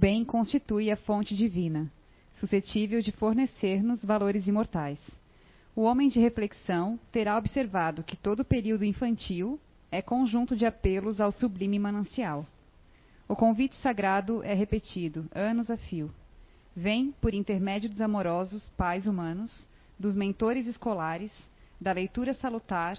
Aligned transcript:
bem 0.00 0.24
constitui 0.24 0.90
a 0.90 0.96
fonte 0.96 1.36
divina, 1.36 1.92
suscetível 2.32 3.02
de 3.02 3.12
fornecer-nos 3.12 4.02
valores 4.02 4.46
imortais. 4.46 4.98
O 5.76 5.82
homem 5.82 6.08
de 6.08 6.18
reflexão 6.18 6.98
terá 7.12 7.36
observado 7.36 8.02
que 8.02 8.16
todo 8.16 8.40
o 8.40 8.44
período 8.44 8.82
infantil 8.82 9.60
é 9.92 10.00
conjunto 10.00 10.56
de 10.56 10.64
apelos 10.64 11.20
ao 11.20 11.30
sublime 11.30 11.78
manancial. 11.78 12.46
O 13.28 13.36
convite 13.36 13.76
sagrado 13.76 14.42
é 14.42 14.54
repetido, 14.54 15.28
anos 15.34 15.70
a 15.70 15.76
fio. 15.76 16.10
Vem, 16.74 17.12
por 17.20 17.34
intermédio 17.34 17.90
dos 17.90 18.00
amorosos 18.00 18.70
pais 18.78 19.06
humanos, 19.06 19.68
dos 19.98 20.16
mentores 20.16 20.66
escolares, 20.66 21.30
da 21.78 21.92
leitura 21.92 22.32
salutar, 22.32 22.98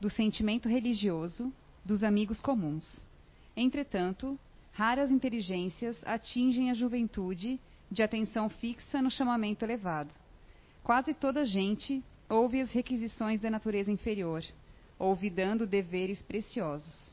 do 0.00 0.08
sentimento 0.08 0.66
religioso, 0.66 1.52
dos 1.84 2.02
amigos 2.02 2.40
comuns. 2.40 3.06
Entretanto, 3.54 4.38
raras 4.78 5.10
inteligências 5.10 5.96
atingem 6.04 6.70
a 6.70 6.74
juventude 6.74 7.58
de 7.90 8.00
atenção 8.00 8.48
fixa 8.48 9.02
no 9.02 9.10
chamamento 9.10 9.64
elevado. 9.64 10.14
Quase 10.84 11.12
toda 11.12 11.44
gente 11.44 12.00
ouve 12.28 12.60
as 12.60 12.70
requisições 12.70 13.40
da 13.40 13.50
natureza 13.50 13.90
inferior, 13.90 14.40
olvidando 14.96 15.66
deveres 15.66 16.22
preciosos. 16.22 17.10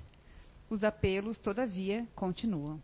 Os 0.70 0.84
apelos, 0.84 1.40
todavia, 1.40 2.08
continuam. 2.14 2.80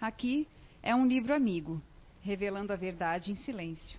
Aqui 0.00 0.48
é 0.82 0.92
um 0.92 1.06
livro 1.06 1.32
amigo, 1.32 1.80
revelando 2.22 2.72
a 2.72 2.76
verdade 2.76 3.30
em 3.30 3.36
silêncio. 3.36 3.96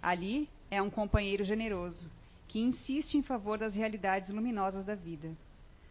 Ali 0.00 0.48
é 0.70 0.80
um 0.80 0.88
companheiro 0.88 1.44
generoso, 1.44 2.10
que 2.48 2.58
insiste 2.58 3.18
em 3.18 3.22
favor 3.22 3.58
das 3.58 3.74
realidades 3.74 4.32
luminosas 4.32 4.86
da 4.86 4.94
vida. 4.94 5.30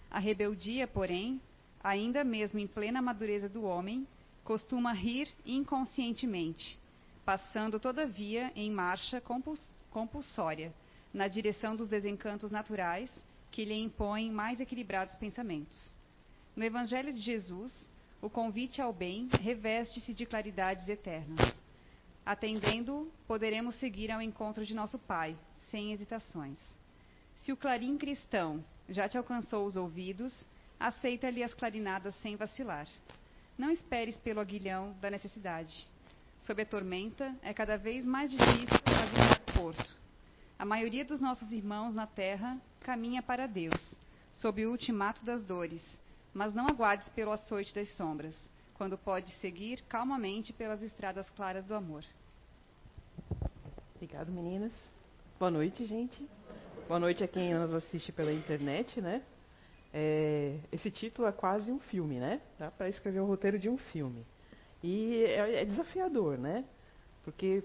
A 0.09 0.17
rebeldia, 0.17 0.88
porém, 0.88 1.39
ainda 1.85 2.23
mesmo 2.23 2.57
em 2.57 2.66
plena 2.66 2.99
madureza 2.99 3.48
do 3.48 3.63
homem, 3.63 4.07
costuma 4.44 4.91
rir 4.91 5.31
inconscientemente, 5.45 6.80
passando, 7.23 7.80
todavia, 7.80 8.52
em 8.55 8.71
marcha 8.71 9.22
compuls 9.22 9.61
compulsória, 9.92 10.73
na 11.14 11.27
direção 11.27 11.75
dos 11.75 11.88
desencantos 11.88 12.50
naturais 12.50 13.09
que 13.52 13.64
lhe 13.64 13.75
impõem 13.75 14.31
mais 14.31 14.59
equilibrados 14.59 15.16
pensamentos. 15.16 15.95
No 16.55 16.64
Evangelho 16.64 17.14
de 17.14 17.22
Jesus, 17.22 17.72
o 18.20 18.31
convite 18.31 18.81
ao 18.81 18.92
bem 18.92 19.30
reveste-se 19.39 20.11
de 20.11 20.25
claridades 20.25 20.89
eternas. 20.89 21.53
Atendendo, 22.25 23.11
poderemos 23.27 23.75
seguir 23.75 24.11
ao 24.11 24.23
encontro 24.23 24.66
de 24.66 24.73
nosso 24.73 24.97
Pai, 24.97 25.38
sem 25.70 25.94
hesitações. 25.94 26.58
Se 27.44 27.52
o 27.52 27.58
clarim 27.58 27.95
cristão 27.95 28.66
já 28.89 29.08
te 29.08 29.20
alcançou 29.20 29.67
os 29.67 29.75
ouvidos, 29.75 30.36
aceita-lhe 30.80 31.44
as 31.44 31.54
clarinadas 31.54 32.16
sem 32.22 32.36
vacilar. 32.36 32.88
Não 33.58 33.72
esperes 33.72 34.18
pelo 34.18 34.40
aguilhão 34.40 34.95
da 35.00 35.09
necessidade. 35.09 35.90
Sob 36.40 36.62
a 36.62 36.66
tormenta, 36.66 37.36
é 37.42 37.54
cada 37.54 37.78
vez 37.78 38.06
mais 38.06 38.30
difícil 38.30 38.80
fazer 38.86 39.54
porto. 39.54 39.95
A 40.59 40.66
maioria 40.66 41.04
dos 41.04 41.20
nossos 41.20 41.52
irmãos 41.52 41.94
na 41.94 42.06
terra 42.06 42.58
caminha 42.82 43.23
para 43.23 43.48
Deus, 43.48 43.95
sob 44.34 44.66
o 44.66 44.72
ultimato 44.72 45.23
das 45.26 45.44
dores, 45.44 45.82
mas 46.34 46.54
não 46.54 46.67
aguardes 46.67 47.08
pelo 47.10 47.32
açoite 47.32 47.73
das 47.73 47.89
sombras, 47.95 48.38
quando 48.73 48.98
pode 48.98 49.32
seguir 49.36 49.82
calmamente 49.84 50.54
pelas 50.54 50.82
estradas 50.82 51.30
claras 51.32 51.66
do 51.66 51.73
amor. 51.73 52.04
Obrigado, 53.95 54.32
meninas. 54.32 54.73
Boa 55.39 55.50
noite, 55.50 55.86
gente. 55.86 56.28
Boa 56.88 57.00
noite 57.00 57.23
a 57.23 57.28
quem 57.28 57.54
nos 57.54 57.73
assiste 57.73 58.12
pela 58.12 58.32
internet, 58.32 59.02
né? 59.02 59.23
É, 59.98 60.60
esse 60.74 60.92
título 60.92 61.26
é 61.26 61.32
quase 61.32 61.72
um 61.72 61.80
filme, 61.80 62.20
né? 62.20 62.42
Dá 62.60 62.70
para 62.70 62.90
escrever 62.90 63.22
o 63.22 63.26
roteiro 63.26 63.58
de 63.58 63.70
um 63.70 63.78
filme. 63.78 64.26
E 64.84 65.24
é, 65.24 65.62
é 65.62 65.66
desafiador, 65.66 66.38
né? 66.38 66.66
Porque 67.24 67.64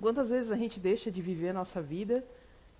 quantas 0.00 0.30
vezes 0.30 0.50
a 0.50 0.56
gente 0.56 0.80
deixa 0.80 1.12
de 1.12 1.22
viver 1.22 1.50
a 1.50 1.52
nossa 1.52 1.80
vida 1.80 2.24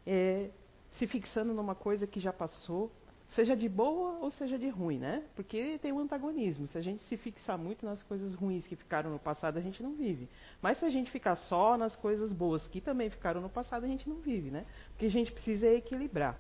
é, 0.05 0.51
se 0.91 1.07
fixando 1.07 1.55
numa 1.55 1.77
coisa 1.77 2.05
que 2.05 2.19
já 2.19 2.33
passou, 2.33 2.91
Seja 3.29 3.57
de 3.57 3.69
boa 3.69 4.19
ou 4.21 4.31
seja 4.31 4.59
de 4.59 4.69
ruim, 4.69 4.99
né? 4.99 5.25
Porque 5.35 5.79
tem 5.79 5.93
um 5.93 5.99
antagonismo. 5.99 6.67
Se 6.67 6.79
a 6.79 6.81
gente 6.81 7.03
se 7.05 7.17
fixar 7.17 7.59
muito 7.59 7.85
nas 7.85 8.03
coisas 8.03 8.35
ruins 8.35 8.67
que 8.67 8.77
ficaram 8.77 9.11
no 9.11 9.19
passado, 9.19 9.59
a 9.59 9.61
gente 9.61 9.83
não 9.83 9.95
vive. 9.95 10.29
Mas 10.63 10.79
se 10.79 10.85
a 10.85 10.91
gente 10.91 11.11
ficar 11.11 11.35
só 11.35 11.77
nas 11.77 11.97
coisas 11.97 12.33
boas 12.33 12.69
que 12.69 12.81
também 12.81 13.11
ficaram 13.11 13.41
no 13.41 13.49
passado, 13.49 13.85
a 13.85 13.89
gente 13.89 14.09
não 14.09 14.17
vive, 14.17 14.51
né? 14.51 14.65
Porque 14.91 15.07
a 15.07 15.11
gente 15.11 15.33
precisa 15.33 15.67
equilibrar 15.69 16.39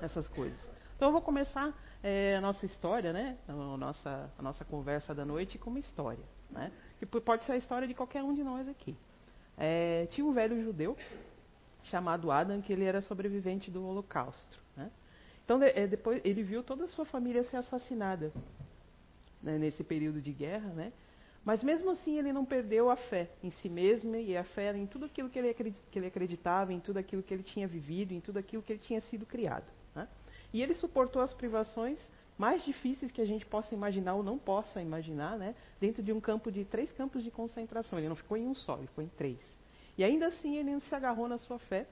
essas 0.00 0.26
coisas. 0.28 0.75
Então 0.96 1.08
eu 1.08 1.12
vou 1.12 1.20
começar 1.20 1.74
é, 2.02 2.36
a 2.36 2.40
nossa 2.40 2.64
história, 2.64 3.12
né? 3.12 3.36
A 3.46 3.52
nossa, 3.52 4.30
a 4.38 4.42
nossa 4.42 4.64
conversa 4.64 5.14
da 5.14 5.26
noite 5.26 5.58
com 5.58 5.68
uma 5.68 5.78
história, 5.78 6.24
né? 6.50 6.72
Que 6.98 7.04
pode 7.04 7.44
ser 7.44 7.52
a 7.52 7.56
história 7.56 7.86
de 7.86 7.94
qualquer 7.94 8.22
um 8.22 8.32
de 8.32 8.42
nós 8.42 8.66
aqui. 8.66 8.96
É, 9.58 10.06
tinha 10.06 10.26
um 10.26 10.32
velho 10.32 10.62
judeu 10.64 10.96
chamado 11.84 12.30
Adam 12.30 12.62
que 12.62 12.72
ele 12.72 12.84
era 12.84 13.02
sobrevivente 13.02 13.70
do 13.70 13.86
Holocausto, 13.86 14.58
né? 14.74 14.90
Então, 15.44 15.62
é, 15.62 15.86
depois 15.86 16.20
ele 16.24 16.42
viu 16.42 16.62
toda 16.62 16.84
a 16.84 16.88
sua 16.88 17.04
família 17.04 17.44
ser 17.44 17.58
assassinada 17.58 18.32
né, 19.42 19.58
nesse 19.58 19.84
período 19.84 20.20
de 20.20 20.32
guerra, 20.32 20.70
né? 20.70 20.92
Mas 21.44 21.62
mesmo 21.62 21.90
assim 21.90 22.18
ele 22.18 22.32
não 22.32 22.44
perdeu 22.44 22.90
a 22.90 22.96
fé 22.96 23.30
em 23.42 23.50
si 23.50 23.68
mesmo 23.68 24.16
e 24.16 24.36
a 24.36 24.42
fé 24.42 24.76
em 24.76 24.86
tudo 24.86 25.04
aquilo 25.04 25.28
que 25.28 25.38
ele, 25.38 25.54
que 25.90 25.98
ele 25.98 26.06
acreditava, 26.06 26.72
em 26.72 26.80
tudo 26.80 26.96
aquilo 26.96 27.22
que 27.22 27.32
ele 27.32 27.44
tinha 27.44 27.68
vivido, 27.68 28.12
em 28.12 28.20
tudo 28.20 28.38
aquilo 28.38 28.62
que 28.62 28.72
ele 28.72 28.80
tinha 28.80 29.00
sido 29.02 29.24
criado. 29.26 29.66
E 30.56 30.62
ele 30.62 30.72
suportou 30.72 31.20
as 31.20 31.34
privações 31.34 32.00
mais 32.38 32.64
difíceis 32.64 33.10
que 33.10 33.20
a 33.20 33.26
gente 33.26 33.44
possa 33.44 33.74
imaginar 33.74 34.14
ou 34.14 34.22
não 34.22 34.38
possa 34.38 34.80
imaginar, 34.80 35.36
né? 35.36 35.54
dentro 35.78 36.02
de 36.02 36.14
um 36.14 36.18
campo 36.18 36.50
de 36.50 36.64
três 36.64 36.90
campos 36.92 37.22
de 37.22 37.30
concentração. 37.30 37.98
Ele 37.98 38.08
não 38.08 38.16
ficou 38.16 38.38
em 38.38 38.46
um 38.46 38.54
só, 38.54 38.78
ele 38.78 38.86
ficou 38.86 39.04
em 39.04 39.08
três. 39.08 39.38
E 39.98 40.02
ainda 40.02 40.28
assim 40.28 40.56
ele 40.56 40.80
se 40.80 40.94
agarrou 40.94 41.28
na 41.28 41.36
sua 41.36 41.58
fé 41.58 41.86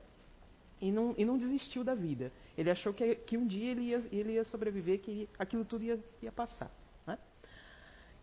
e 0.81 0.91
não, 0.91 1.15
e 1.19 1.27
não 1.27 1.37
desistiu 1.37 1.85
da 1.85 1.95
vida. 1.95 2.33
Ele 2.57 2.71
achou 2.71 2.95
que, 2.95 3.17
que 3.17 3.37
um 3.37 3.47
dia 3.47 3.73
ele 3.73 3.83
ia, 3.83 4.03
ele 4.11 4.33
ia 4.33 4.45
sobreviver, 4.45 4.99
que 5.01 5.29
aquilo 5.39 5.67
tudo 5.67 5.85
ia, 5.85 6.03
ia 6.23 6.33
passar. 6.33 6.71
Né? 7.07 7.19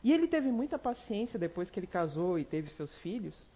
E 0.03 0.11
ele 0.11 0.27
teve 0.27 0.51
muita 0.51 0.79
paciência 0.79 1.37
depois 1.37 1.69
que 1.69 1.79
ele 1.79 1.85
casou 1.85 2.39
e 2.39 2.43
teve 2.43 2.71
seus 2.71 2.97
filhos, 2.97 3.47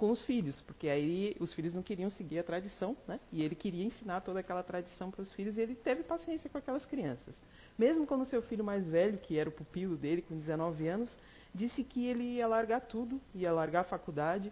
com 0.00 0.10
os 0.10 0.24
filhos, 0.24 0.58
porque 0.62 0.88
aí 0.88 1.36
os 1.38 1.52
filhos 1.52 1.74
não 1.74 1.82
queriam 1.82 2.08
seguir 2.08 2.38
a 2.38 2.42
tradição, 2.42 2.96
né? 3.06 3.20
E 3.30 3.42
ele 3.42 3.54
queria 3.54 3.84
ensinar 3.84 4.22
toda 4.22 4.40
aquela 4.40 4.62
tradição 4.62 5.10
para 5.10 5.20
os 5.20 5.30
filhos 5.34 5.58
e 5.58 5.60
ele 5.60 5.74
teve 5.74 6.02
paciência 6.02 6.48
com 6.48 6.56
aquelas 6.56 6.86
crianças. 6.86 7.34
Mesmo 7.78 8.06
quando 8.06 8.24
seu 8.24 8.40
filho 8.40 8.64
mais 8.64 8.88
velho, 8.88 9.18
que 9.18 9.38
era 9.38 9.50
o 9.50 9.52
pupilo 9.52 9.98
dele, 9.98 10.22
com 10.22 10.38
19 10.38 10.88
anos, 10.88 11.14
disse 11.54 11.84
que 11.84 12.06
ele 12.06 12.22
ia 12.22 12.46
largar 12.46 12.80
tudo, 12.80 13.20
ia 13.34 13.52
largar 13.52 13.80
a 13.80 13.84
faculdade, 13.84 14.50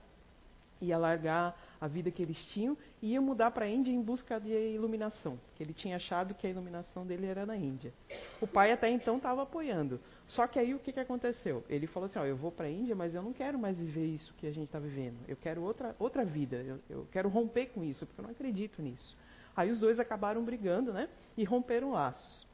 ia 0.81 0.99
largar 0.99 1.59
a 1.81 1.87
vida 1.87 2.11
que 2.11 2.23
eles 2.23 2.39
tinham 2.47 2.77
e 3.01 3.13
ia 3.13 3.21
mudar 3.21 3.51
para 3.51 3.65
a 3.65 3.69
Índia 3.69 3.93
em 3.93 4.01
busca 4.01 4.41
de 4.41 4.51
iluminação, 4.51 5.39
que 5.55 5.63
ele 5.63 5.73
tinha 5.73 5.97
achado 5.97 6.35
que 6.35 6.47
a 6.47 6.51
iluminação 6.51 7.07
dele 7.07 7.27
era 7.27 7.47
na 7.47 7.57
Índia. 7.57 7.93
O 8.41 8.47
pai 8.47 8.73
até 8.73 8.91
então 8.91 9.17
estava 9.17 9.43
apoiando. 9.43 10.01
Só 10.27 10.47
que 10.47 10.59
aí 10.59 10.75
o 10.75 10.79
que, 10.79 10.93
que 10.93 11.01
aconteceu? 11.01 11.65
Ele 11.69 11.87
falou 11.87 12.07
assim: 12.07 12.19
ó, 12.19 12.25
eu 12.25 12.37
vou 12.37 12.53
para 12.53 12.67
a 12.67 12.71
Índia, 12.71 12.95
mas 12.95 13.15
eu 13.15 13.23
não 13.23 13.33
quero 13.33 13.59
mais 13.59 13.79
viver 13.79 14.07
isso 14.07 14.35
que 14.35 14.47
a 14.47 14.53
gente 14.53 14.67
está 14.67 14.79
vivendo. 14.79 15.17
Eu 15.27 15.37
quero 15.37 15.63
outra, 15.63 15.97
outra 15.99 16.25
vida. 16.25 16.57
Eu, 16.57 16.81
eu 16.91 17.09
quero 17.11 17.29
romper 17.29 17.67
com 17.67 17.83
isso, 17.83 18.07
porque 18.07 18.21
eu 18.21 18.25
não 18.25 18.31
acredito 18.31 18.83
nisso. 18.83 19.17
Aí 19.57 19.71
os 19.71 19.81
dois 19.81 19.99
acabaram 19.99 20.45
brigando, 20.45 20.93
né? 20.93 21.09
E 21.37 21.45
romperam 21.45 21.93
laços. 21.93 22.47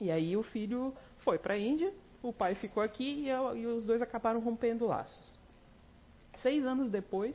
E 0.00 0.10
aí 0.10 0.36
o 0.36 0.42
filho 0.42 0.92
foi 1.18 1.38
para 1.38 1.54
a 1.54 1.58
Índia, 1.58 1.92
o 2.22 2.32
pai 2.32 2.54
ficou 2.54 2.82
aqui 2.82 3.22
e, 3.22 3.28
eu, 3.28 3.56
e 3.56 3.66
os 3.66 3.86
dois 3.86 4.02
acabaram 4.02 4.40
rompendo 4.40 4.86
laços. 4.86 5.38
Seis 6.46 6.64
anos 6.64 6.88
depois, 6.88 7.34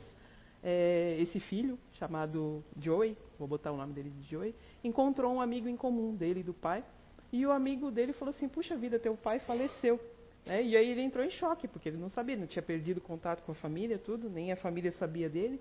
é, 0.62 1.18
esse 1.20 1.38
filho, 1.38 1.78
chamado 1.92 2.64
Joey, 2.80 3.14
vou 3.38 3.46
botar 3.46 3.70
o 3.70 3.76
nome 3.76 3.92
dele 3.92 4.08
de 4.08 4.22
Joey, 4.22 4.54
encontrou 4.82 5.34
um 5.34 5.38
amigo 5.38 5.68
em 5.68 5.76
comum 5.76 6.14
dele 6.14 6.40
e 6.40 6.42
do 6.42 6.54
pai. 6.54 6.82
E 7.30 7.44
o 7.44 7.52
amigo 7.52 7.90
dele 7.90 8.14
falou 8.14 8.30
assim: 8.30 8.48
Puxa 8.48 8.74
vida, 8.74 8.98
teu 8.98 9.14
pai 9.14 9.38
faleceu. 9.40 10.00
É, 10.46 10.62
e 10.62 10.74
aí 10.78 10.88
ele 10.88 11.02
entrou 11.02 11.22
em 11.22 11.30
choque, 11.30 11.68
porque 11.68 11.90
ele 11.90 11.98
não 11.98 12.08
sabia, 12.08 12.38
não 12.38 12.46
tinha 12.46 12.62
perdido 12.62 13.02
contato 13.02 13.42
com 13.42 13.52
a 13.52 13.54
família, 13.54 13.98
tudo, 13.98 14.30
nem 14.30 14.50
a 14.50 14.56
família 14.56 14.90
sabia 14.92 15.28
dele. 15.28 15.60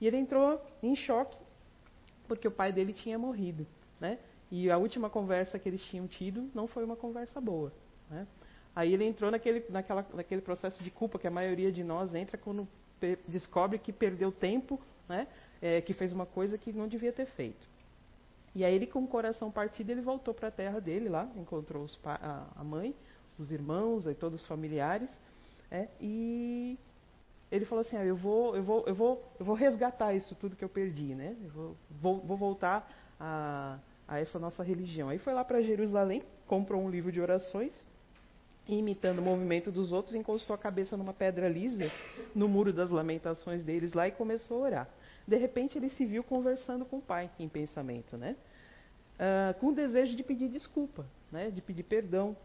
E 0.00 0.06
ele 0.08 0.16
entrou 0.16 0.60
em 0.82 0.96
choque, 0.96 1.38
porque 2.26 2.48
o 2.48 2.50
pai 2.50 2.72
dele 2.72 2.92
tinha 2.92 3.16
morrido. 3.16 3.64
Né? 4.00 4.18
E 4.50 4.72
a 4.72 4.76
última 4.76 5.08
conversa 5.08 5.56
que 5.56 5.68
eles 5.68 5.84
tinham 5.84 6.08
tido 6.08 6.50
não 6.52 6.66
foi 6.66 6.82
uma 6.82 6.96
conversa 6.96 7.40
boa. 7.40 7.72
Né? 8.10 8.26
Aí 8.74 8.92
ele 8.92 9.04
entrou 9.04 9.30
naquele, 9.30 9.64
naquela, 9.70 10.04
naquele 10.12 10.40
processo 10.40 10.82
de 10.82 10.90
culpa 10.90 11.16
que 11.16 11.28
a 11.28 11.30
maioria 11.30 11.70
de 11.70 11.84
nós 11.84 12.12
entra 12.12 12.36
quando 12.36 12.66
descobre 13.26 13.78
que 13.78 13.92
perdeu 13.92 14.32
tempo, 14.32 14.80
né, 15.08 15.26
é, 15.60 15.80
que 15.80 15.92
fez 15.92 16.12
uma 16.12 16.26
coisa 16.26 16.58
que 16.58 16.72
não 16.72 16.88
devia 16.88 17.12
ter 17.12 17.26
feito. 17.26 17.66
E 18.54 18.64
aí 18.64 18.74
ele, 18.74 18.86
com 18.86 19.00
o 19.00 19.06
coração 19.06 19.50
partido, 19.50 19.90
ele 19.90 20.00
voltou 20.00 20.34
para 20.34 20.48
a 20.48 20.50
terra 20.50 20.80
dele 20.80 21.08
lá, 21.08 21.28
encontrou 21.36 21.86
a, 22.04 22.64
mãe, 22.64 22.94
os 23.38 23.52
irmãos, 23.52 24.06
aí 24.06 24.14
todos 24.14 24.40
os 24.40 24.46
familiares, 24.46 25.10
é, 25.70 25.86
e 26.00 26.78
ele 27.52 27.64
falou 27.64 27.82
assim: 27.82 27.96
ah, 27.96 28.04
eu, 28.04 28.16
vou, 28.16 28.56
eu, 28.56 28.62
vou, 28.62 28.84
eu, 28.86 28.94
vou, 28.94 29.32
eu 29.38 29.44
vou 29.44 29.54
resgatar 29.54 30.14
isso 30.14 30.34
tudo 30.34 30.56
que 30.56 30.64
eu 30.64 30.68
perdi, 30.68 31.14
né? 31.14 31.36
Eu 31.42 31.50
vou, 31.50 31.76
vou, 31.90 32.20
vou 32.20 32.36
voltar 32.36 32.90
a, 33.20 33.78
a 34.06 34.18
essa 34.18 34.38
nossa 34.38 34.62
religião. 34.62 35.08
Aí 35.08 35.18
foi 35.18 35.32
lá 35.32 35.44
para 35.44 35.60
Jerusalém, 35.60 36.22
comprou 36.46 36.82
um 36.82 36.90
livro 36.90 37.12
de 37.12 37.20
orações 37.20 37.72
imitando 38.76 39.20
o 39.20 39.22
movimento 39.22 39.70
dos 39.70 39.92
outros, 39.92 40.14
encostou 40.14 40.54
a 40.54 40.58
cabeça 40.58 40.96
numa 40.96 41.14
pedra 41.14 41.48
lisa, 41.48 41.90
no 42.34 42.48
muro 42.48 42.72
das 42.72 42.90
lamentações 42.90 43.62
deles 43.62 43.92
lá 43.92 44.08
e 44.08 44.12
começou 44.12 44.58
a 44.58 44.66
orar. 44.66 44.88
De 45.26 45.36
repente 45.36 45.78
ele 45.78 45.88
se 45.90 46.04
viu 46.04 46.22
conversando 46.22 46.84
com 46.84 46.98
o 46.98 47.02
pai 47.02 47.30
em 47.38 47.48
pensamento, 47.48 48.16
né? 48.16 48.36
Uh, 49.14 49.58
com 49.58 49.68
o 49.68 49.74
desejo 49.74 50.14
de 50.14 50.22
pedir 50.22 50.48
desculpa, 50.48 51.06
né? 51.32 51.50
De 51.50 51.60
pedir 51.60 51.82
perdão, 51.82 52.36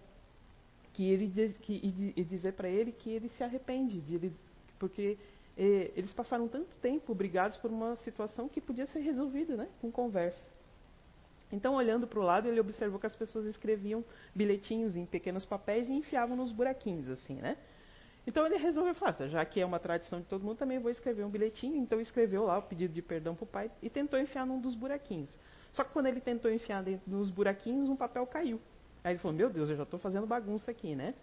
que 0.93 1.09
ele 1.09 1.53
que, 1.61 1.73
e, 1.73 2.13
e 2.15 2.23
dizer 2.23 2.53
para 2.53 2.69
ele 2.69 2.91
que 2.91 3.09
ele 3.09 3.29
se 3.29 3.43
arrepende, 3.43 3.99
de 3.99 4.15
ele, 4.15 4.33
porque 4.79 5.17
eh, 5.57 5.91
eles 5.95 6.13
passaram 6.13 6.47
tanto 6.47 6.75
tempo 6.77 7.13
brigados 7.13 7.57
por 7.57 7.71
uma 7.71 7.95
situação 7.97 8.47
que 8.47 8.61
podia 8.61 8.85
ser 8.85 8.99
resolvida, 8.99 9.55
né? 9.55 9.67
Com 9.81 9.91
conversa. 9.91 10.52
Então, 11.53 11.75
olhando 11.75 12.07
para 12.07 12.19
o 12.19 12.23
lado, 12.23 12.47
ele 12.47 12.59
observou 12.59 12.99
que 12.99 13.05
as 13.05 13.15
pessoas 13.15 13.45
escreviam 13.45 14.03
bilhetinhos 14.33 14.95
em 14.95 15.05
pequenos 15.05 15.45
papéis 15.45 15.87
e 15.87 15.93
enfiavam 15.93 16.35
nos 16.35 16.51
buraquinhos, 16.51 17.07
assim, 17.07 17.35
né? 17.35 17.55
Então 18.25 18.43
ele 18.45 18.57
resolveu 18.57 18.95
fazer, 18.95 19.29
já 19.29 19.45
que 19.45 19.59
é 19.61 19.65
uma 19.65 19.79
tradição 19.79 20.19
de 20.19 20.25
todo 20.25 20.43
mundo, 20.43 20.57
também 20.57 20.79
vou 20.79 20.89
escrever 20.89 21.23
um 21.23 21.29
bilhetinho. 21.29 21.75
Então 21.75 22.01
escreveu 22.01 22.45
lá 22.45 22.57
o 22.57 22.63
pedido 22.63 22.91
de 22.91 23.01
perdão 23.03 23.35
para 23.35 23.43
o 23.43 23.47
pai 23.47 23.71
e 23.83 23.89
tentou 23.89 24.19
enfiar 24.19 24.47
num 24.47 24.59
dos 24.59 24.73
buraquinhos. 24.73 25.37
Só 25.71 25.83
que 25.83 25.91
quando 25.91 26.07
ele 26.07 26.21
tentou 26.21 26.49
enfiar 26.49 26.83
nos 27.05 27.29
buraquinhos, 27.29 27.87
um 27.87 27.95
papel 27.95 28.25
caiu. 28.25 28.59
Aí 29.03 29.11
ele 29.11 29.19
falou: 29.19 29.37
Meu 29.37 29.49
Deus, 29.49 29.69
eu 29.69 29.75
já 29.75 29.83
estou 29.83 29.99
fazendo 29.99 30.25
bagunça 30.25 30.71
aqui, 30.71 30.95
né? 30.95 31.13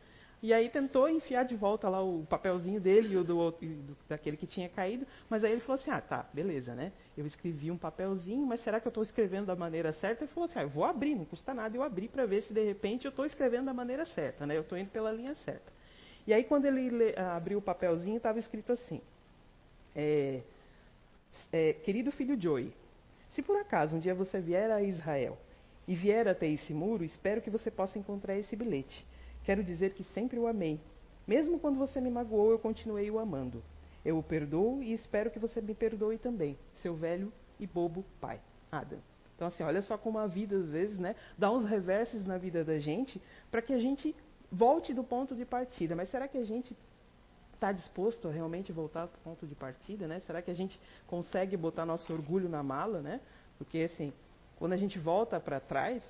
E 0.42 0.54
aí 0.54 0.70
tentou 0.70 1.06
enfiar 1.06 1.44
de 1.44 1.54
volta 1.54 1.86
lá 1.88 2.02
o 2.02 2.24
papelzinho 2.24 2.80
dele 2.80 3.12
e 3.12 3.16
o 3.18 3.22
do, 3.22 3.36
outro, 3.36 3.68
daquele 4.08 4.38
que 4.38 4.46
tinha 4.46 4.70
caído, 4.70 5.06
mas 5.28 5.44
aí 5.44 5.52
ele 5.52 5.60
falou 5.60 5.78
assim, 5.78 5.90
ah, 5.90 6.00
tá, 6.00 6.26
beleza, 6.32 6.74
né? 6.74 6.92
Eu 7.14 7.26
escrevi 7.26 7.70
um 7.70 7.76
papelzinho, 7.76 8.46
mas 8.46 8.62
será 8.62 8.80
que 8.80 8.86
eu 8.86 8.90
estou 8.90 9.02
escrevendo 9.02 9.46
da 9.46 9.56
maneira 9.56 9.92
certa? 9.92 10.24
Ele 10.24 10.32
falou 10.32 10.48
assim, 10.48 10.58
ah, 10.58 10.62
eu 10.62 10.70
vou 10.70 10.84
abrir, 10.84 11.14
não 11.14 11.26
custa 11.26 11.52
nada 11.52 11.76
eu 11.76 11.82
abrir 11.82 12.08
para 12.08 12.24
ver 12.24 12.42
se 12.42 12.54
de 12.54 12.64
repente 12.64 13.04
eu 13.04 13.10
estou 13.10 13.26
escrevendo 13.26 13.66
da 13.66 13.74
maneira 13.74 14.06
certa, 14.06 14.46
né? 14.46 14.56
Eu 14.56 14.62
estou 14.62 14.78
indo 14.78 14.90
pela 14.90 15.12
linha 15.12 15.34
certa. 15.34 15.70
E 16.26 16.32
aí 16.32 16.44
quando 16.44 16.64
ele 16.64 16.88
le, 16.88 17.14
ah, 17.18 17.36
abriu 17.36 17.58
o 17.58 17.62
papelzinho, 17.62 18.16
estava 18.16 18.38
escrito 18.38 18.72
assim, 18.72 19.02
é, 19.94 20.40
é, 21.52 21.74
querido 21.74 22.10
filho 22.12 22.40
Joey, 22.40 22.72
se 23.28 23.42
por 23.42 23.58
acaso 23.58 23.94
um 23.94 24.00
dia 24.00 24.14
você 24.14 24.40
vier 24.40 24.70
a 24.70 24.82
Israel 24.82 25.36
e 25.86 25.94
vier 25.94 26.26
até 26.26 26.46
esse 26.46 26.72
muro, 26.72 27.04
espero 27.04 27.42
que 27.42 27.50
você 27.50 27.70
possa 27.70 27.98
encontrar 27.98 28.38
esse 28.38 28.56
bilhete. 28.56 29.04
Quero 29.50 29.64
dizer 29.64 29.94
que 29.94 30.04
sempre 30.04 30.38
o 30.38 30.46
amei. 30.46 30.78
Mesmo 31.26 31.58
quando 31.58 31.76
você 31.76 32.00
me 32.00 32.08
magoou, 32.08 32.52
eu 32.52 32.58
continuei 32.60 33.10
o 33.10 33.18
amando. 33.18 33.60
Eu 34.04 34.16
o 34.16 34.22
perdoo 34.22 34.80
e 34.80 34.92
espero 34.92 35.28
que 35.28 35.40
você 35.40 35.60
me 35.60 35.74
perdoe 35.74 36.18
também, 36.18 36.56
seu 36.74 36.94
velho 36.94 37.32
e 37.58 37.66
bobo 37.66 38.04
pai, 38.20 38.40
Adam. 38.70 39.00
Então, 39.34 39.48
assim, 39.48 39.64
olha 39.64 39.82
só 39.82 39.98
como 39.98 40.20
a 40.20 40.28
vida, 40.28 40.54
às 40.54 40.68
vezes, 40.68 41.00
né, 41.00 41.16
dá 41.36 41.50
uns 41.50 41.64
reversos 41.64 42.24
na 42.24 42.38
vida 42.38 42.62
da 42.62 42.78
gente 42.78 43.20
para 43.50 43.60
que 43.60 43.72
a 43.72 43.80
gente 43.80 44.14
volte 44.52 44.94
do 44.94 45.02
ponto 45.02 45.34
de 45.34 45.44
partida. 45.44 45.96
Mas 45.96 46.10
será 46.10 46.28
que 46.28 46.38
a 46.38 46.44
gente 46.44 46.76
está 47.52 47.72
disposto 47.72 48.28
a 48.28 48.30
realmente 48.30 48.70
voltar 48.70 49.08
para 49.08 49.18
o 49.18 49.22
ponto 49.24 49.48
de 49.48 49.56
partida? 49.56 50.06
Né? 50.06 50.20
Será 50.20 50.40
que 50.40 50.52
a 50.52 50.54
gente 50.54 50.80
consegue 51.08 51.56
botar 51.56 51.84
nosso 51.84 52.12
orgulho 52.12 52.48
na 52.48 52.62
mala? 52.62 53.00
Né? 53.00 53.20
Porque, 53.58 53.78
assim, 53.78 54.12
quando 54.60 54.74
a 54.74 54.76
gente 54.76 54.96
volta 54.96 55.40
para 55.40 55.58
trás, 55.58 56.04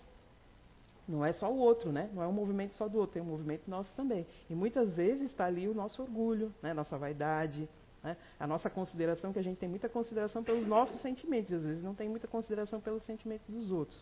não 1.11 1.25
é 1.25 1.33
só 1.33 1.51
o 1.51 1.59
outro, 1.59 1.91
né? 1.93 2.09
Não 2.15 2.23
é 2.23 2.27
um 2.27 2.33
movimento 2.33 2.75
só 2.75 2.89
do 2.89 2.99
outro, 2.99 3.15
tem 3.15 3.23
um 3.23 3.27
movimento 3.27 3.69
nosso 3.69 3.93
também. 3.95 4.27
E 4.49 4.55
muitas 4.55 4.95
vezes 4.95 5.31
está 5.31 5.47
ali 5.47 5.69
o 5.69 5.75
nosso 5.75 6.01
orgulho, 6.01 6.55
né? 6.63 6.73
nossa 6.73 6.97
vaidade, 6.97 7.69
né? 8.03 8.17
a 8.39 8.47
nossa 8.47 8.71
consideração, 8.71 9.33
que 9.33 9.39
a 9.39 9.43
gente 9.43 9.59
tem 9.59 9.69
muita 9.69 9.89
consideração 9.89 10.43
pelos 10.43 10.67
nossos 10.67 11.01
sentimentos, 11.03 11.53
às 11.53 11.63
vezes 11.63 11.83
não 11.83 11.95
tem 11.95 12.09
muita 12.09 12.29
consideração 12.29 12.81
pelos 12.81 13.03
sentimentos 13.05 13.47
dos 13.49 13.71
outros. 13.71 14.01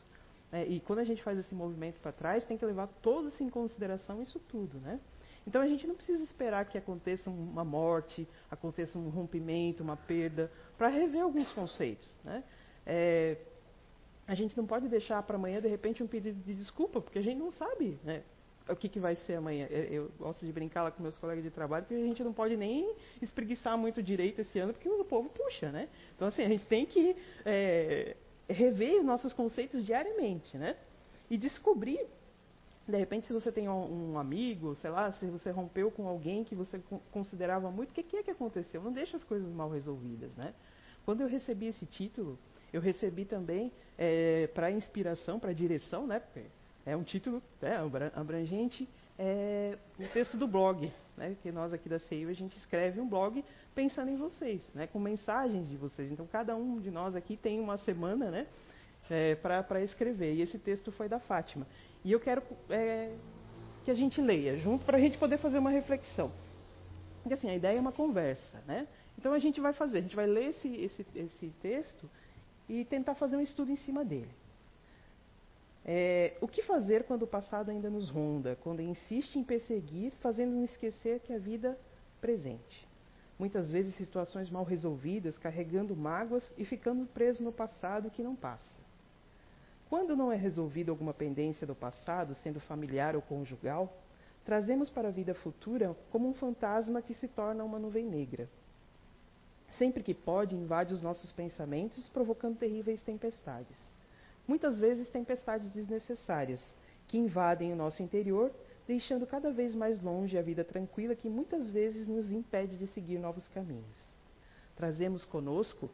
É, 0.51 0.65
e 0.65 0.81
quando 0.81 1.01
a 1.01 1.05
gente 1.05 1.23
faz 1.23 1.39
esse 1.39 1.55
movimento 1.55 2.01
para 2.01 2.13
trás, 2.13 2.45
tem 2.45 2.57
que 2.57 2.65
levar 2.65 2.87
todos 3.03 3.39
em 3.41 3.51
consideração 3.51 4.23
isso 4.23 4.39
tudo, 4.41 4.79
né? 4.79 4.99
Então 5.47 5.63
a 5.63 5.67
gente 5.67 5.87
não 5.87 5.95
precisa 5.95 6.23
esperar 6.23 6.67
que 6.67 6.77
aconteça 6.77 7.31
uma 7.31 7.65
morte, 7.65 8.29
aconteça 8.51 8.99
um 8.99 9.09
rompimento, 9.09 9.83
uma 9.83 9.97
perda, 9.97 10.51
para 10.77 10.89
rever 10.89 11.23
alguns 11.23 11.51
conceitos, 11.53 12.15
né? 12.25 12.45
É, 12.87 13.37
a 14.29 14.35
gente 14.35 14.55
não 14.55 14.67
pode 14.67 14.89
deixar 14.89 15.23
para 15.23 15.37
amanhã, 15.37 15.59
de 15.59 15.69
repente, 15.69 16.03
um 16.03 16.07
pedido 16.07 16.39
de 16.45 16.55
desculpa, 16.55 17.01
porque 17.01 17.19
a 17.19 17.23
gente 17.23 17.39
não 17.39 17.51
sabe 17.51 17.99
né, 18.05 18.23
o 18.69 18.77
que, 18.77 18.87
que 18.87 19.01
vai 19.01 19.17
ser 19.17 19.37
amanhã. 19.37 19.67
Eu 19.67 20.11
gosto 20.19 20.45
de 20.45 20.53
brincar 20.53 20.83
lá 20.83 20.91
com 20.91 21.03
meus 21.03 21.17
colegas 21.17 21.43
de 21.43 21.51
trabalho, 21.51 21.87
que 21.87 21.95
a 21.95 21.99
gente 21.99 22.23
não 22.23 22.35
pode 22.35 22.55
nem 22.55 22.95
espreguiçar 23.23 23.79
muito 23.79 24.03
direito 24.03 24.43
esse 24.43 24.59
ano, 24.59 24.75
porque 24.75 24.87
o 24.87 25.03
povo 25.03 25.31
puxa, 25.31 25.73
né? 25.73 25.89
Então, 26.15 26.29
assim, 26.29 26.43
a 26.43 26.49
gente 26.49 26.67
tem 26.67 26.85
que 26.85 27.17
é, 27.43 28.17
rever 28.47 28.99
os 28.99 29.05
nossos 29.05 29.33
conceitos 29.33 29.83
diariamente, 29.87 30.59
né? 30.59 30.77
E 31.31 31.39
descobrir, 31.39 32.07
de 32.87 32.99
repente, 32.99 33.27
se 33.27 33.33
você 33.33 33.51
tem 33.51 33.67
um, 33.67 34.13
um 34.13 34.19
amigo, 34.19 34.75
sei 34.75 34.91
lá, 34.91 35.11
se 35.13 35.25
você 35.25 35.51
rompeu 35.51 35.91
com 35.91 36.07
alguém 36.07 36.45
que 36.45 36.55
você 36.55 36.79
considerava 37.11 37.71
muito, 37.71 37.93
o 37.93 37.95
que, 37.95 38.03
que 38.03 38.19
é 38.19 38.23
que 38.23 38.31
aconteceu? 38.31 38.83
Não 38.83 38.93
deixa 38.93 39.17
as 39.17 39.25
coisas 39.25 39.51
mal 39.51 39.71
resolvidas, 39.71 40.31
né? 40.37 40.53
Quando 41.07 41.23
eu 41.23 41.29
recebi 41.29 41.69
esse 41.69 41.87
título, 41.87 42.39
eu 42.73 42.81
recebi 42.81 43.25
também 43.25 43.73
é, 43.97 44.49
para 44.49 44.71
inspiração, 44.71 45.39
para 45.39 45.53
direção, 45.53 46.07
né? 46.07 46.21
Porque 46.21 46.47
é 46.85 46.97
um 46.97 47.03
título 47.03 47.43
né, 47.61 47.77
abrangente, 48.15 48.89
é, 49.19 49.77
o 49.99 50.09
texto 50.09 50.37
do 50.37 50.47
blog, 50.47 50.93
né? 51.17 51.37
Que 51.43 51.51
nós 51.51 51.73
aqui 51.73 51.89
da 51.89 51.99
CEIU 51.99 52.31
a 52.31 52.33
gente 52.33 52.57
escreve 52.57 53.01
um 53.01 53.09
blog 53.09 53.45
pensando 53.75 54.11
em 54.11 54.17
vocês, 54.17 54.63
né? 54.75 54.87
Com 54.87 54.99
mensagens 54.99 55.69
de 55.69 55.77
vocês. 55.77 56.11
Então 56.11 56.27
cada 56.27 56.55
um 56.57 56.81
de 56.81 56.91
nós 56.91 57.17
aqui 57.17 57.37
tem 57.37 57.59
uma 57.61 57.79
semana, 57.79 58.31
né? 58.31 58.47
É, 59.11 59.35
para 59.37 59.83
escrever. 59.83 60.35
E 60.35 60.43
esse 60.43 60.59
texto 60.59 60.93
foi 60.93 61.09
da 61.09 61.19
Fátima. 61.19 61.67
E 62.05 62.13
eu 62.13 62.21
quero 62.21 62.43
é, 62.69 63.15
que 63.85 63.91
a 63.91 63.95
gente 63.95 64.21
leia 64.21 64.57
junto 64.59 64.85
para 64.85 64.99
a 64.99 65.01
gente 65.01 65.17
poder 65.19 65.39
fazer 65.39 65.59
uma 65.59 65.71
reflexão. 65.71 66.31
Porque 67.23 67.35
assim, 67.35 67.51
a 67.51 67.55
ideia 67.55 67.79
é 67.79 67.81
uma 67.81 67.93
conversa, 67.93 68.63
né? 68.67 68.87
Então 69.19 69.33
a 69.33 69.39
gente 69.39 69.61
vai 69.61 69.73
fazer, 69.73 69.99
a 69.99 70.01
gente 70.03 70.15
vai 70.15 70.27
ler 70.27 70.51
esse, 70.51 70.69
esse, 70.77 71.07
esse 71.15 71.49
texto 71.61 72.09
e 72.69 72.85
tentar 72.85 73.15
fazer 73.15 73.37
um 73.37 73.41
estudo 73.41 73.71
em 73.73 73.77
cima 73.77 74.05
dele. 74.05 74.31
É, 75.85 76.37
o 76.41 76.47
que 76.47 76.63
fazer 76.63 77.05
quando 77.05 77.23
o 77.23 77.27
passado 77.27 77.71
ainda 77.71 77.89
nos 77.89 78.11
ronda, 78.11 78.59
quando 78.63 78.83
insiste 78.83 79.37
em 79.39 79.45
perseguir, 79.45 80.13
fazendo-nos 80.21 80.71
esquecer 80.71 81.21
que 81.21 81.33
a 81.33 81.39
vida 81.39 81.79
presente? 82.21 82.87
Muitas 83.39 83.71
vezes 83.71 83.95
situações 83.95 84.51
mal 84.51 84.65
resolvidas, 84.65 85.39
carregando 85.39 85.97
mágoas 85.97 86.45
e 86.59 86.65
ficando 86.65 87.07
preso 87.07 87.43
no 87.43 87.53
passado 87.53 88.11
que 88.11 88.23
não 88.23 88.37
passa. 88.37 88.77
Quando 89.89 90.15
não 90.15 90.31
é 90.31 90.37
resolvida 90.37 90.91
alguma 90.91 91.15
pendência 91.15 91.67
do 91.67 91.75
passado, 91.75 92.35
sendo 92.35 92.61
familiar 92.61 93.17
ou 93.17 93.23
conjugal, 93.23 93.97
trazemos 94.45 94.91
para 94.91 95.09
a 95.09 95.13
vida 95.13 95.35
futura 95.35 95.97
como 96.11 96.29
um 96.29 96.35
fantasma 96.35 97.01
que 97.01 97.15
se 97.15 97.29
torna 97.29 97.65
uma 97.65 97.79
nuvem 97.79 98.05
negra 98.05 98.49
sempre 99.79 100.03
que 100.03 100.13
pode, 100.13 100.57
invade 100.57 100.93
os 100.93 101.01
nossos 101.01 101.33
pensamentos, 101.33 102.09
provocando 102.09 102.59
terríveis 102.59 103.01
tempestades. 103.03 103.77
Muitas 104.47 104.79
vezes 104.79 105.09
tempestades 105.09 105.71
desnecessárias, 105.71 106.63
que 107.07 107.17
invadem 107.17 107.73
o 107.73 107.77
nosso 107.77 108.03
interior, 108.03 108.53
deixando 108.87 109.27
cada 109.27 109.51
vez 109.51 109.75
mais 109.75 110.03
longe 110.03 110.37
a 110.37 110.43
vida 110.43 110.65
tranquila 110.65 111.15
que 111.15 111.29
muitas 111.29 111.71
vezes 111.71 112.07
nos 112.07 112.31
impede 112.33 112.77
de 112.77 112.87
seguir 112.89 113.19
novos 113.19 113.47
caminhos. 113.49 114.17
Trazemos 114.77 115.25
conosco 115.25 115.89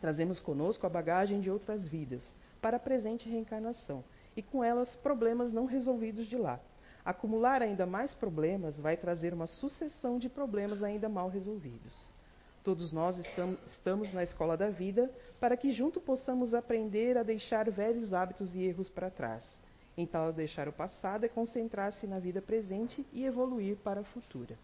trazemos 0.00 0.38
conosco 0.38 0.86
a 0.86 0.88
bagagem 0.88 1.40
de 1.40 1.50
outras 1.50 1.88
vidas 1.88 2.22
para 2.60 2.76
a 2.76 2.80
presente 2.80 3.28
reencarnação 3.28 4.04
e 4.36 4.42
com 4.42 4.62
elas 4.62 4.94
problemas 4.96 5.52
não 5.52 5.64
resolvidos 5.64 6.26
de 6.26 6.36
lá. 6.36 6.60
Acumular 7.04 7.62
ainda 7.62 7.84
mais 7.84 8.14
problemas 8.14 8.78
vai 8.78 8.96
trazer 8.96 9.34
uma 9.34 9.46
sucessão 9.46 10.18
de 10.18 10.28
problemas 10.28 10.82
ainda 10.84 11.08
mal 11.08 11.28
resolvidos. 11.28 12.08
Todos 12.68 12.92
nós 12.92 13.16
estamos 13.66 14.12
na 14.12 14.22
escola 14.22 14.54
da 14.54 14.68
vida 14.68 15.10
para 15.40 15.56
que 15.56 15.72
junto 15.72 16.02
possamos 16.02 16.52
aprender 16.52 17.16
a 17.16 17.22
deixar 17.22 17.70
velhos 17.70 18.12
hábitos 18.12 18.54
e 18.54 18.62
erros 18.62 18.90
para 18.90 19.08
trás. 19.08 19.42
Então, 19.96 20.30
deixar 20.32 20.68
o 20.68 20.72
passado 20.74 21.24
é 21.24 21.30
concentrar-se 21.30 22.06
na 22.06 22.18
vida 22.18 22.42
presente 22.42 23.06
e 23.10 23.24
evoluir 23.24 23.78
para 23.78 24.00
a 24.02 24.04
futura. 24.04 24.54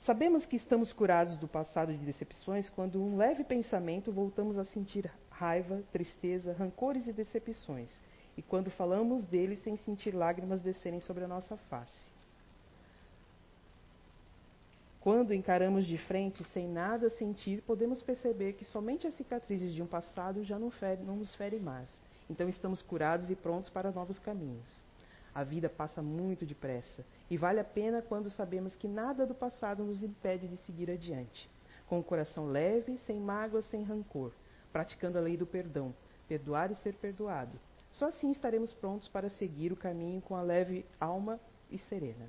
Sabemos 0.00 0.44
que 0.44 0.56
estamos 0.56 0.92
curados 0.92 1.38
do 1.38 1.48
passado 1.48 1.90
de 1.90 2.04
decepções 2.04 2.68
quando 2.68 3.02
um 3.02 3.16
leve 3.16 3.44
pensamento 3.44 4.12
voltamos 4.12 4.58
a 4.58 4.64
sentir 4.66 5.10
raiva, 5.30 5.82
tristeza, 5.90 6.52
rancores 6.52 7.06
e 7.06 7.14
decepções, 7.14 7.88
e 8.36 8.42
quando 8.42 8.70
falamos 8.70 9.24
deles 9.24 9.62
sem 9.62 9.74
sentir 9.78 10.14
lágrimas 10.14 10.60
descerem 10.60 11.00
sobre 11.00 11.24
a 11.24 11.28
nossa 11.28 11.56
face. 11.56 12.17
Quando 15.08 15.32
encaramos 15.32 15.86
de 15.86 15.96
frente 15.96 16.44
sem 16.52 16.68
nada 16.68 17.08
sentir, 17.08 17.62
podemos 17.62 18.02
perceber 18.02 18.52
que 18.52 18.64
somente 18.66 19.06
as 19.06 19.14
cicatrizes 19.14 19.72
de 19.72 19.80
um 19.80 19.86
passado 19.86 20.44
já 20.44 20.58
não, 20.58 20.70
fere, 20.70 21.02
não 21.02 21.16
nos 21.16 21.34
ferem 21.34 21.60
mais. 21.60 21.88
Então 22.28 22.46
estamos 22.46 22.82
curados 22.82 23.30
e 23.30 23.34
prontos 23.34 23.70
para 23.70 23.90
novos 23.90 24.18
caminhos. 24.18 24.68
A 25.34 25.42
vida 25.42 25.66
passa 25.66 26.02
muito 26.02 26.44
depressa 26.44 27.06
e 27.30 27.38
vale 27.38 27.58
a 27.58 27.64
pena 27.64 28.02
quando 28.02 28.28
sabemos 28.28 28.76
que 28.76 28.86
nada 28.86 29.24
do 29.24 29.34
passado 29.34 29.82
nos 29.82 30.02
impede 30.02 30.46
de 30.46 30.58
seguir 30.58 30.90
adiante. 30.90 31.48
Com 31.86 31.98
o 31.98 32.04
coração 32.04 32.44
leve, 32.44 32.98
sem 32.98 33.18
mágoa, 33.18 33.62
sem 33.62 33.82
rancor, 33.84 34.30
praticando 34.70 35.16
a 35.16 35.22
lei 35.22 35.38
do 35.38 35.46
perdão, 35.46 35.94
perdoar 36.28 36.70
e 36.70 36.74
ser 36.74 36.92
perdoado, 36.92 37.58
Só 37.92 38.08
assim 38.08 38.30
estaremos 38.30 38.74
prontos 38.74 39.08
para 39.08 39.30
seguir 39.30 39.72
o 39.72 39.76
caminho 39.76 40.20
com 40.20 40.36
a 40.36 40.42
leve 40.42 40.84
alma 41.00 41.40
e 41.70 41.78
serena. 41.78 42.28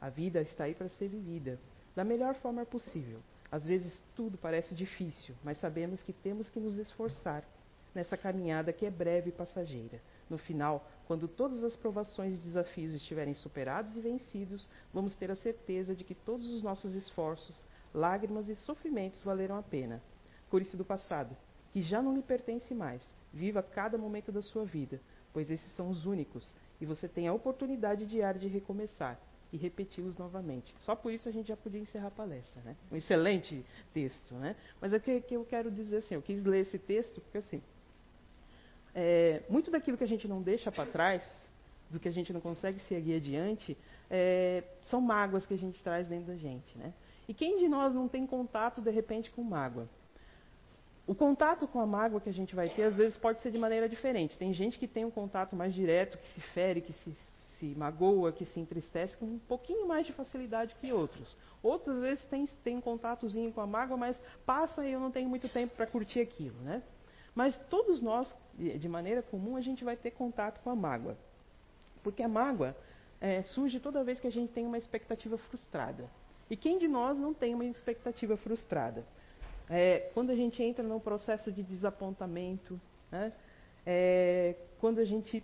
A 0.00 0.08
vida 0.08 0.40
está 0.40 0.64
aí 0.64 0.74
para 0.74 0.88
ser 0.88 1.08
vivida 1.08 1.58
da 1.96 2.04
melhor 2.04 2.34
forma 2.34 2.64
possível. 2.66 3.20
Às 3.50 3.64
vezes 3.64 4.02
tudo 4.14 4.36
parece 4.36 4.74
difícil, 4.74 5.34
mas 5.42 5.58
sabemos 5.58 6.02
que 6.02 6.12
temos 6.12 6.50
que 6.50 6.60
nos 6.60 6.76
esforçar 6.76 7.42
nessa 7.94 8.16
caminhada 8.16 8.72
que 8.72 8.84
é 8.84 8.90
breve 8.90 9.30
e 9.30 9.32
passageira. 9.32 9.98
No 10.28 10.36
final, 10.36 10.86
quando 11.06 11.26
todas 11.26 11.64
as 11.64 11.74
provações 11.74 12.34
e 12.34 12.42
desafios 12.42 12.92
estiverem 12.92 13.32
superados 13.32 13.96
e 13.96 14.00
vencidos, 14.00 14.68
vamos 14.92 15.14
ter 15.14 15.30
a 15.30 15.36
certeza 15.36 15.94
de 15.94 16.04
que 16.04 16.14
todos 16.14 16.46
os 16.52 16.62
nossos 16.62 16.94
esforços, 16.94 17.56
lágrimas 17.94 18.48
e 18.48 18.56
sofrimentos 18.56 19.22
valeram 19.22 19.56
a 19.56 19.62
pena. 19.62 20.02
Cure-se 20.50 20.76
do 20.76 20.84
passado, 20.84 21.34
que 21.72 21.80
já 21.80 22.02
não 22.02 22.14
lhe 22.14 22.22
pertence 22.22 22.74
mais. 22.74 23.02
Viva 23.32 23.62
cada 23.62 23.96
momento 23.96 24.30
da 24.30 24.42
sua 24.42 24.64
vida, 24.64 25.00
pois 25.32 25.50
esses 25.50 25.74
são 25.74 25.88
os 25.88 26.04
únicos, 26.04 26.54
e 26.78 26.84
você 26.84 27.08
tem 27.08 27.26
a 27.26 27.32
oportunidade 27.32 28.04
diária 28.04 28.40
de 28.40 28.48
recomeçar 28.48 29.18
e 29.52 29.56
repeti-los 29.56 30.16
novamente. 30.16 30.74
Só 30.80 30.94
por 30.94 31.12
isso 31.12 31.28
a 31.28 31.32
gente 31.32 31.48
já 31.48 31.56
podia 31.56 31.80
encerrar 31.80 32.08
a 32.08 32.10
palestra, 32.10 32.60
né? 32.62 32.76
Um 32.90 32.96
excelente 32.96 33.64
texto, 33.92 34.34
né? 34.34 34.56
Mas 34.80 34.92
é 34.92 34.98
que, 34.98 35.20
que 35.20 35.34
eu 35.34 35.44
quero 35.44 35.70
dizer 35.70 35.98
assim, 35.98 36.14
eu 36.14 36.22
quis 36.22 36.44
ler 36.44 36.60
esse 36.60 36.78
texto 36.78 37.20
porque 37.20 37.38
assim, 37.38 37.62
é, 38.94 39.42
muito 39.48 39.70
daquilo 39.70 39.96
que 39.96 40.04
a 40.04 40.08
gente 40.08 40.26
não 40.26 40.42
deixa 40.42 40.72
para 40.72 40.86
trás, 40.86 41.22
do 41.90 42.00
que 42.00 42.08
a 42.08 42.12
gente 42.12 42.32
não 42.32 42.40
consegue 42.40 42.80
seguir 42.80 43.16
adiante, 43.16 43.76
é, 44.10 44.64
são 44.86 45.00
mágoas 45.00 45.46
que 45.46 45.54
a 45.54 45.58
gente 45.58 45.80
traz 45.82 46.08
dentro 46.08 46.26
da 46.26 46.36
gente, 46.36 46.76
né? 46.76 46.92
E 47.28 47.34
quem 47.34 47.58
de 47.58 47.68
nós 47.68 47.94
não 47.94 48.08
tem 48.08 48.26
contato 48.26 48.80
de 48.80 48.90
repente 48.90 49.30
com 49.30 49.42
mágoa? 49.42 49.88
O 51.06 51.14
contato 51.14 51.68
com 51.68 51.80
a 51.80 51.86
mágoa 51.86 52.20
que 52.20 52.28
a 52.28 52.32
gente 52.32 52.54
vai 52.54 52.68
ter, 52.68 52.84
às 52.84 52.96
vezes, 52.96 53.16
pode 53.16 53.40
ser 53.40 53.52
de 53.52 53.58
maneira 53.58 53.88
diferente. 53.88 54.36
Tem 54.36 54.52
gente 54.52 54.76
que 54.76 54.88
tem 54.88 55.04
um 55.04 55.10
contato 55.10 55.54
mais 55.54 55.72
direto, 55.72 56.18
que 56.18 56.26
se 56.28 56.40
fere, 56.52 56.80
que 56.80 56.92
se, 56.92 57.16
se 57.58 57.74
magoa, 57.74 58.32
que 58.32 58.44
se 58.44 58.60
entristece 58.60 59.16
com 59.16 59.26
um 59.26 59.38
pouquinho 59.38 59.86
mais 59.86 60.06
de 60.06 60.12
facilidade 60.12 60.74
que 60.80 60.92
outros. 60.92 61.36
Outros, 61.62 61.96
às 61.96 62.00
vezes, 62.00 62.24
têm, 62.24 62.46
têm 62.62 62.76
um 62.76 62.80
contatozinho 62.80 63.52
com 63.52 63.60
a 63.60 63.66
mágoa, 63.66 63.96
mas 63.96 64.20
passa 64.44 64.86
e 64.86 64.92
eu 64.92 65.00
não 65.00 65.10
tenho 65.10 65.28
muito 65.28 65.48
tempo 65.48 65.74
para 65.74 65.86
curtir 65.86 66.20
aquilo. 66.20 66.56
Né? 66.60 66.82
Mas 67.34 67.56
todos 67.70 68.00
nós, 68.00 68.34
de 68.54 68.88
maneira 68.88 69.22
comum, 69.22 69.56
a 69.56 69.60
gente 69.60 69.84
vai 69.84 69.96
ter 69.96 70.12
contato 70.12 70.60
com 70.62 70.70
a 70.70 70.76
mágoa. 70.76 71.16
Porque 72.02 72.22
a 72.22 72.28
mágoa 72.28 72.76
é, 73.20 73.42
surge 73.42 73.80
toda 73.80 74.04
vez 74.04 74.20
que 74.20 74.26
a 74.26 74.32
gente 74.32 74.52
tem 74.52 74.66
uma 74.66 74.78
expectativa 74.78 75.36
frustrada. 75.38 76.08
E 76.48 76.56
quem 76.56 76.78
de 76.78 76.86
nós 76.86 77.18
não 77.18 77.34
tem 77.34 77.54
uma 77.54 77.64
expectativa 77.64 78.36
frustrada? 78.36 79.04
É, 79.68 80.10
quando 80.14 80.30
a 80.30 80.36
gente 80.36 80.62
entra 80.62 80.84
num 80.84 81.00
processo 81.00 81.50
de 81.50 81.62
desapontamento, 81.62 82.80
né? 83.10 83.32
é, 83.84 84.54
quando 84.78 85.00
a 85.00 85.04
gente 85.04 85.42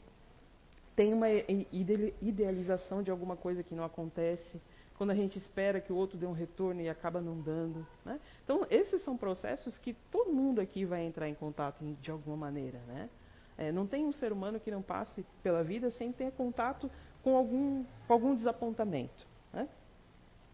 tem 0.94 1.12
uma 1.14 1.28
idealização 1.30 3.02
de 3.02 3.10
alguma 3.10 3.36
coisa 3.36 3.62
que 3.62 3.74
não 3.74 3.84
acontece, 3.84 4.60
quando 4.96 5.10
a 5.10 5.14
gente 5.14 5.38
espera 5.38 5.80
que 5.80 5.92
o 5.92 5.96
outro 5.96 6.18
dê 6.18 6.26
um 6.26 6.32
retorno 6.32 6.80
e 6.80 6.88
acaba 6.88 7.20
não 7.20 7.40
dando. 7.40 7.86
Né? 8.04 8.20
Então, 8.44 8.66
esses 8.70 9.02
são 9.02 9.16
processos 9.16 9.76
que 9.78 9.94
todo 10.10 10.32
mundo 10.32 10.60
aqui 10.60 10.84
vai 10.84 11.04
entrar 11.04 11.28
em 11.28 11.34
contato 11.34 11.82
de 12.00 12.10
alguma 12.10 12.36
maneira. 12.36 12.78
Né? 12.86 13.08
É, 13.56 13.72
não 13.72 13.86
tem 13.86 14.04
um 14.04 14.12
ser 14.12 14.32
humano 14.32 14.60
que 14.60 14.70
não 14.70 14.82
passe 14.82 15.24
pela 15.42 15.64
vida 15.64 15.90
sem 15.90 16.12
ter 16.12 16.30
contato 16.32 16.90
com 17.22 17.36
algum, 17.36 17.84
com 18.06 18.12
algum 18.12 18.34
desapontamento. 18.34 19.26
Né? 19.52 19.68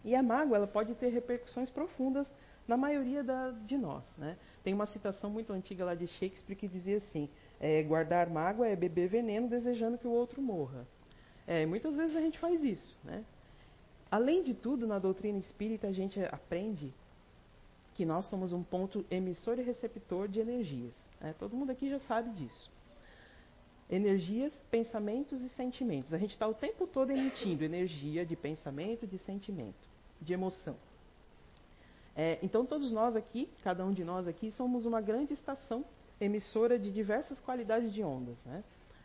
E 0.04 0.14
a 0.14 0.22
mágoa 0.22 0.56
ela 0.56 0.66
pode 0.66 0.94
ter 0.94 1.08
repercussões 1.08 1.68
profundas 1.68 2.30
na 2.66 2.76
maioria 2.76 3.24
da, 3.24 3.50
de 3.50 3.76
nós. 3.76 4.04
Né? 4.16 4.36
Tem 4.62 4.72
uma 4.72 4.86
citação 4.86 5.30
muito 5.30 5.52
antiga 5.52 5.84
lá 5.84 5.94
de 5.94 6.06
Shakespeare 6.06 6.56
que 6.56 6.68
dizia 6.68 6.98
assim: 6.98 7.28
é, 7.60 7.82
guardar 7.82 8.28
mágoa 8.28 8.68
é 8.68 8.76
beber 8.76 9.08
veneno 9.08 9.48
desejando 9.48 9.98
que 9.98 10.06
o 10.06 10.12
outro 10.12 10.40
morra. 10.40 10.86
É, 11.46 11.66
muitas 11.66 11.96
vezes 11.96 12.16
a 12.16 12.20
gente 12.20 12.38
faz 12.38 12.62
isso. 12.62 12.96
Né? 13.02 13.24
Além 14.10 14.42
de 14.42 14.54
tudo, 14.54 14.86
na 14.86 14.98
doutrina 14.98 15.38
espírita 15.38 15.88
a 15.88 15.92
gente 15.92 16.20
aprende 16.26 16.92
que 17.94 18.04
nós 18.04 18.26
somos 18.26 18.52
um 18.52 18.62
ponto 18.62 19.04
emissor 19.10 19.58
e 19.58 19.62
receptor 19.62 20.28
de 20.28 20.40
energias. 20.40 20.94
Né? 21.20 21.34
Todo 21.38 21.56
mundo 21.56 21.70
aqui 21.70 21.90
já 21.90 21.98
sabe 22.00 22.30
disso. 22.30 22.70
Energias, 23.90 24.52
pensamentos 24.70 25.40
e 25.42 25.48
sentimentos. 25.50 26.12
A 26.14 26.18
gente 26.18 26.32
está 26.32 26.46
o 26.46 26.54
tempo 26.54 26.86
todo 26.86 27.10
emitindo 27.10 27.64
energia 27.64 28.24
de 28.24 28.36
pensamento, 28.36 29.06
de 29.06 29.18
sentimento, 29.18 29.88
de 30.20 30.32
emoção. 30.32 30.76
É, 32.14 32.38
então, 32.42 32.66
todos 32.66 32.90
nós 32.90 33.16
aqui, 33.16 33.48
cada 33.62 33.84
um 33.84 33.92
de 33.92 34.04
nós 34.04 34.28
aqui, 34.28 34.52
somos 34.52 34.84
uma 34.84 35.00
grande 35.00 35.32
estação 35.32 35.84
emissora 36.20 36.78
de 36.78 36.90
diversas 36.90 37.40
qualidades 37.40 37.92
de 37.92 38.02
ondas. 38.02 38.36
Né? 38.44 38.62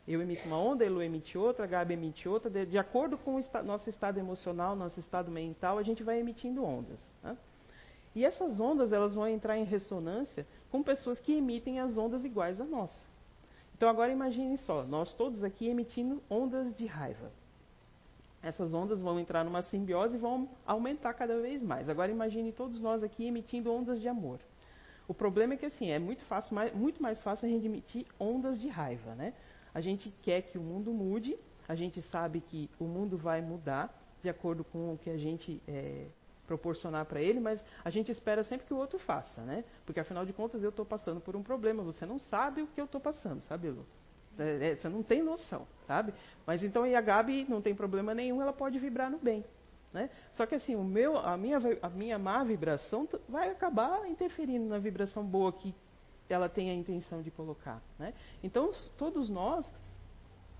Eu 0.08 0.22
emito 0.22 0.48
uma 0.48 0.58
onda, 0.58 0.86
Elu 0.86 1.02
emite 1.02 1.38
outra, 1.38 1.64
a 1.64 1.68
Gabi 1.68 1.94
emite 1.94 2.28
outra. 2.28 2.50
De, 2.50 2.66
de 2.66 2.78
acordo 2.78 3.18
com 3.18 3.36
o 3.36 3.64
nosso 3.64 3.90
estado 3.90 4.18
emocional, 4.18 4.76
nosso 4.76 5.00
estado 5.00 5.32
mental, 5.32 5.78
a 5.78 5.84
gente 5.84 6.04
vai 6.04 6.20
emitindo 6.20 6.64
ondas. 6.64 7.00
Né? 7.22 7.38
E 8.16 8.26
essas 8.26 8.60
ondas 8.60 8.92
elas 8.92 9.16
vão 9.16 9.28
entrar 9.28 9.58
em 9.58 9.64
ressonância 9.64 10.46
com 10.70 10.84
pessoas 10.84 11.20
que 11.20 11.34
emitem 11.34 11.80
as 11.80 11.98
ondas 11.98 12.26
iguais 12.26 12.60
à 12.60 12.66
nossa. 12.66 13.06
Então 13.76 13.90
agora 13.90 14.12
imagine 14.12 14.58
só, 14.58 14.84
nós 14.84 15.14
todos 15.14 15.44
aqui 15.44 15.68
emitindo 15.68 16.22
ondas 16.30 16.76
de 16.76 16.86
raiva 16.86 17.32
essas 18.44 18.74
ondas 18.74 19.02
vão 19.02 19.18
entrar 19.18 19.46
numa 19.46 19.62
simbiose 19.62 20.18
e 20.18 20.20
vão 20.20 20.50
aumentar 20.66 21.14
cada 21.14 21.40
vez 21.40 21.64
mais. 21.64 21.88
Agora 21.88 22.12
imagine 22.12 22.52
todos 22.52 22.78
nós 22.82 23.02
aqui 23.02 23.26
emitindo 23.26 23.72
ondas 23.72 24.02
de 24.02 24.10
amor. 24.10 24.40
O 25.14 25.16
problema 25.16 25.54
é 25.54 25.58
que 25.58 25.68
assim, 25.68 25.92
é 25.92 26.00
muito, 26.00 26.26
fácil, 26.26 26.56
muito 26.74 27.00
mais 27.00 27.22
fácil 27.22 27.48
a 27.48 27.52
gente 27.52 27.68
emitir 27.68 28.04
ondas 28.20 28.60
de 28.60 28.68
raiva, 28.68 29.14
né? 29.14 29.36
A 29.72 29.80
gente 29.80 30.12
quer 30.24 30.42
que 30.42 30.58
o 30.58 30.62
mundo 30.62 30.92
mude, 30.92 31.38
a 31.68 31.76
gente 31.76 32.02
sabe 32.02 32.42
que 32.42 32.68
o 32.80 32.86
mundo 32.86 33.16
vai 33.16 33.40
mudar 33.40 33.96
de 34.24 34.30
acordo 34.30 34.64
com 34.64 34.94
o 34.94 34.98
que 34.98 35.12
a 35.12 35.18
gente 35.18 35.62
é, 35.68 36.08
proporcionar 36.48 37.06
para 37.06 37.22
ele, 37.22 37.40
mas 37.40 37.64
a 37.86 37.92
gente 37.92 38.12
espera 38.12 38.44
sempre 38.44 38.66
que 38.66 38.74
o 38.74 38.78
outro 38.78 38.98
faça, 38.98 39.40
né? 39.42 39.64
Porque 39.86 40.00
afinal 40.00 40.26
de 40.26 40.34
contas 40.34 40.64
eu 40.64 40.70
estou 40.70 40.84
passando 40.84 41.22
por 41.22 41.36
um 41.36 41.44
problema, 41.44 41.84
você 41.84 42.08
não 42.08 42.18
sabe 42.18 42.64
o 42.64 42.68
que 42.68 42.82
eu 42.82 42.86
estou 42.86 43.00
passando, 43.00 43.40
sabe, 43.42 43.70
Lu? 43.70 43.86
É, 44.40 44.72
é, 44.72 44.76
você 44.76 44.90
não 44.90 45.04
tem 45.04 45.22
noção, 45.22 45.68
sabe? 45.86 46.12
Mas 46.44 46.64
então 46.64 46.84
a 46.86 47.02
Gabi 47.02 47.46
não 47.48 47.62
tem 47.62 47.76
problema 47.76 48.16
nenhum, 48.16 48.42
ela 48.42 48.54
pode 48.54 48.80
vibrar 48.80 49.12
no 49.12 49.20
bem. 49.20 49.46
Né? 49.94 50.10
Só 50.32 50.46
que 50.46 50.56
assim, 50.56 50.76
o 50.76 50.84
meu, 50.84 51.18
a, 51.18 51.38
minha, 51.38 51.60
a 51.82 51.90
minha 51.90 52.18
má 52.18 52.44
vibração 52.44 53.08
vai 53.30 53.52
acabar 53.52 54.10
interferindo 54.10 54.66
na 54.68 54.80
vibração 54.80 55.24
boa 55.24 55.54
que 55.54 55.74
ela 56.28 56.50
tem 56.50 56.72
a 56.72 56.74
intenção 56.74 57.22
de 57.22 57.30
colocar. 57.30 57.82
Né? 58.00 58.14
Então, 58.42 58.72
todos 58.98 59.30
nós 59.30 59.72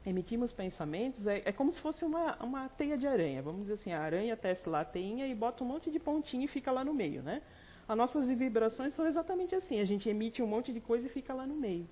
emitimos 0.06 0.52
pensamentos, 0.52 1.26
é, 1.26 1.42
é, 1.46 1.52
como 1.52 1.72
se 1.72 1.80
fosse 1.80 2.06
uma, 2.06 2.36
uma 2.44 2.70
teia 2.70 2.98
de 2.98 3.08
aranha. 3.08 3.42
Vamos 3.42 3.62
dizer 3.62 3.74
assim, 3.74 3.92
a 3.92 4.02
aranha 4.02 4.38
tece 4.38 4.70
lá 4.70 4.82
a 4.82 4.86
teinha 4.86 5.26
e 5.26 5.34
bota 5.34 5.64
um 5.64 5.68
monte 5.68 5.90
de 5.90 6.00
pontinho 6.00 6.44
e 6.44 6.48
fica 6.48 6.72
lá 6.72 6.84
no 6.84 6.94
meio. 6.94 7.24
Né? 7.24 7.42
As 7.88 7.98
nossas 7.98 8.28
vibrações 8.28 8.94
são 8.94 9.08
exatamente 9.08 9.56
assim, 9.56 9.80
a 9.80 9.86
gente 9.86 10.08
emite 10.08 10.44
um 10.44 10.48
monte 10.48 10.72
de 10.72 10.80
coisa 10.80 11.08
e 11.08 11.10
fica 11.10 11.34
lá 11.34 11.48
no 11.48 11.56
meio. 11.56 11.88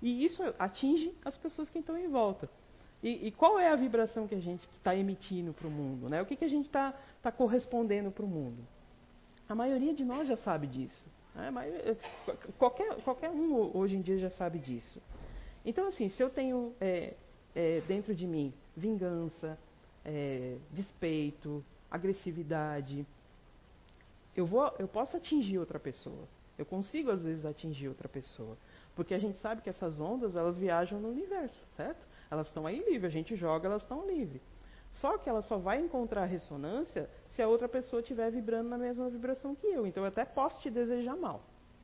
E 0.00 0.24
isso 0.24 0.42
atinge 0.58 1.14
as 1.24 1.36
pessoas 1.36 1.70
que 1.70 1.78
estão 1.78 1.96
em 1.96 2.08
volta. 2.08 2.50
E, 3.02 3.26
e 3.26 3.32
qual 3.32 3.58
é 3.58 3.68
a 3.68 3.76
vibração 3.76 4.28
que 4.28 4.34
a 4.34 4.40
gente 4.40 4.66
está 4.76 4.94
emitindo 4.94 5.52
para 5.52 5.66
o 5.66 5.70
mundo? 5.70 6.08
Né? 6.08 6.22
O 6.22 6.26
que, 6.26 6.36
que 6.36 6.44
a 6.44 6.48
gente 6.48 6.66
está 6.66 6.94
tá 7.20 7.32
correspondendo 7.32 8.10
para 8.10 8.24
o 8.24 8.28
mundo? 8.28 8.62
A 9.48 9.54
maioria 9.54 9.92
de 9.92 10.04
nós 10.04 10.28
já 10.28 10.36
sabe 10.36 10.66
disso. 10.68 11.06
Né? 11.34 11.50
Maioria, 11.50 11.98
qualquer, 12.58 12.94
qualquer 13.02 13.30
um 13.30 13.76
hoje 13.76 13.96
em 13.96 14.00
dia 14.00 14.18
já 14.18 14.30
sabe 14.30 14.58
disso. 14.58 15.02
Então, 15.64 15.88
assim, 15.88 16.08
se 16.08 16.22
eu 16.22 16.30
tenho 16.30 16.74
é, 16.80 17.14
é, 17.54 17.80
dentro 17.88 18.14
de 18.14 18.26
mim 18.26 18.52
vingança, 18.76 19.58
é, 20.04 20.56
despeito, 20.70 21.64
agressividade, 21.90 23.06
eu, 24.36 24.46
vou, 24.46 24.72
eu 24.78 24.88
posso 24.88 25.16
atingir 25.16 25.58
outra 25.58 25.78
pessoa. 25.78 26.28
Eu 26.56 26.66
consigo, 26.66 27.10
às 27.10 27.22
vezes, 27.22 27.44
atingir 27.44 27.88
outra 27.88 28.08
pessoa. 28.08 28.56
Porque 28.94 29.14
a 29.14 29.18
gente 29.18 29.38
sabe 29.38 29.62
que 29.62 29.70
essas 29.70 30.00
ondas, 30.00 30.36
elas 30.36 30.56
viajam 30.56 31.00
no 31.00 31.08
universo, 31.08 31.64
certo? 31.76 32.11
Elas 32.32 32.46
estão 32.46 32.66
aí 32.66 32.82
livres, 32.82 33.04
a 33.04 33.10
gente 33.10 33.36
joga, 33.36 33.68
elas 33.68 33.82
estão 33.82 34.06
livres. 34.06 34.40
Só 34.90 35.18
que 35.18 35.28
ela 35.28 35.42
só 35.42 35.58
vai 35.58 35.78
encontrar 35.78 36.24
ressonância 36.24 37.06
se 37.28 37.42
a 37.42 37.46
outra 37.46 37.68
pessoa 37.68 38.00
estiver 38.00 38.30
vibrando 38.30 38.70
na 38.70 38.78
mesma 38.78 39.10
vibração 39.10 39.54
que 39.54 39.66
eu. 39.66 39.86
Então 39.86 40.02
eu 40.02 40.08
até 40.08 40.24
posso 40.24 40.58
te 40.62 40.70
desejar 40.70 41.14
mal. 41.14 41.42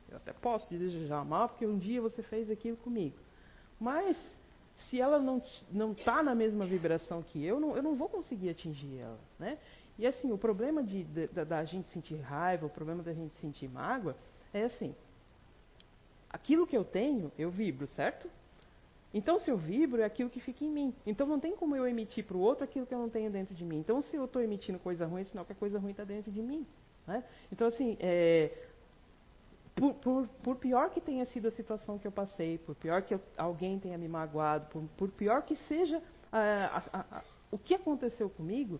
Eu 0.09 0.17
até 0.17 0.33
posso 0.33 0.67
te 0.67 0.75
desejar 0.75 1.23
mal 1.23 1.49
porque 1.49 1.67
um 1.67 1.77
dia 1.77 2.01
você 2.01 2.23
fez 2.23 2.49
aquilo 2.49 2.77
comigo. 2.77 3.15
Mas 3.79 4.17
se 4.89 4.99
ela 4.99 5.19
não 5.19 5.39
não 5.71 5.91
está 5.91 6.23
na 6.23 6.33
mesma 6.33 6.65
vibração 6.65 7.21
que 7.21 7.45
eu, 7.45 7.59
não, 7.59 7.75
eu 7.75 7.83
não 7.83 7.95
vou 7.95 8.09
conseguir 8.09 8.49
atingir 8.49 8.97
ela, 8.97 9.19
né? 9.37 9.59
E 9.99 10.07
assim, 10.07 10.31
o 10.31 10.37
problema 10.37 10.81
de, 10.81 11.03
de, 11.03 11.27
da, 11.27 11.43
da 11.43 11.63
gente 11.63 11.87
sentir 11.89 12.15
raiva, 12.21 12.65
o 12.65 12.69
problema 12.71 13.03
da 13.03 13.13
gente 13.13 13.35
sentir 13.35 13.67
mágoa, 13.67 14.15
é 14.51 14.63
assim, 14.63 14.95
aquilo 16.27 16.65
que 16.65 16.75
eu 16.75 16.83
tenho, 16.83 17.31
eu 17.37 17.51
vibro, 17.51 17.85
certo? 17.89 18.27
Então, 19.13 19.39
se 19.39 19.49
eu 19.49 19.57
vibro, 19.57 20.01
é 20.01 20.05
aquilo 20.05 20.29
que 20.29 20.39
fica 20.39 20.63
em 20.63 20.69
mim. 20.69 20.93
Então, 21.05 21.25
não 21.25 21.39
tem 21.39 21.55
como 21.55 21.75
eu 21.75 21.87
emitir 21.87 22.23
para 22.25 22.37
o 22.37 22.39
outro 22.39 22.63
aquilo 22.63 22.85
que 22.85 22.93
eu 22.93 22.99
não 22.99 23.09
tenho 23.09 23.31
dentro 23.31 23.55
de 23.55 23.65
mim. 23.65 23.79
Então, 23.79 24.01
se 24.01 24.15
eu 24.15 24.25
estou 24.25 24.41
emitindo 24.41 24.77
coisa 24.77 25.05
ruim, 25.05 25.21
é 25.21 25.23
sinal 25.25 25.45
que 25.45 25.51
a 25.51 25.55
coisa 25.55 25.79
ruim 25.79 25.91
está 25.91 26.03
dentro 26.03 26.31
de 26.31 26.41
mim. 26.41 26.65
Né? 27.07 27.23
Então, 27.51 27.67
assim, 27.67 27.97
é, 27.99 28.51
por, 29.75 29.95
por, 29.95 30.27
por, 30.43 30.55
pior 30.57 30.91
que 30.91 31.01
tenha 31.01 31.25
sido 31.25 31.47
a 31.47 31.51
situação 31.51 31.97
que 31.97 32.05
eu 32.05 32.11
passei, 32.11 32.59
por 32.59 32.75
pior 32.75 33.01
que 33.01 33.15
eu, 33.15 33.21
alguém 33.35 33.79
tenha 33.79 33.97
me 33.97 34.07
magoado, 34.07 34.67
por, 34.67 34.83
por 34.95 35.09
pior 35.09 35.41
que 35.41 35.55
seja 35.55 36.03
a, 36.31 36.83
a, 36.93 36.99
a, 37.17 37.23
o 37.49 37.57
que 37.57 37.73
aconteceu 37.73 38.29
comigo, 38.29 38.79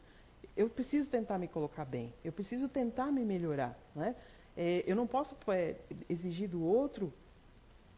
eu 0.56 0.70
preciso 0.70 1.10
tentar 1.10 1.40
me 1.40 1.48
colocar 1.48 1.86
bem, 1.86 2.14
eu 2.24 2.32
preciso 2.32 2.70
tentar 2.70 3.12
me 3.12 3.26
melhorar. 3.26 3.80
Né? 3.96 4.16
É, 4.56 4.84
eu 4.86 4.96
não 4.96 5.08
posso 5.08 5.36
é, 5.48 5.78
exigir 6.08 6.50
do 6.50 6.64
outro 6.64 7.14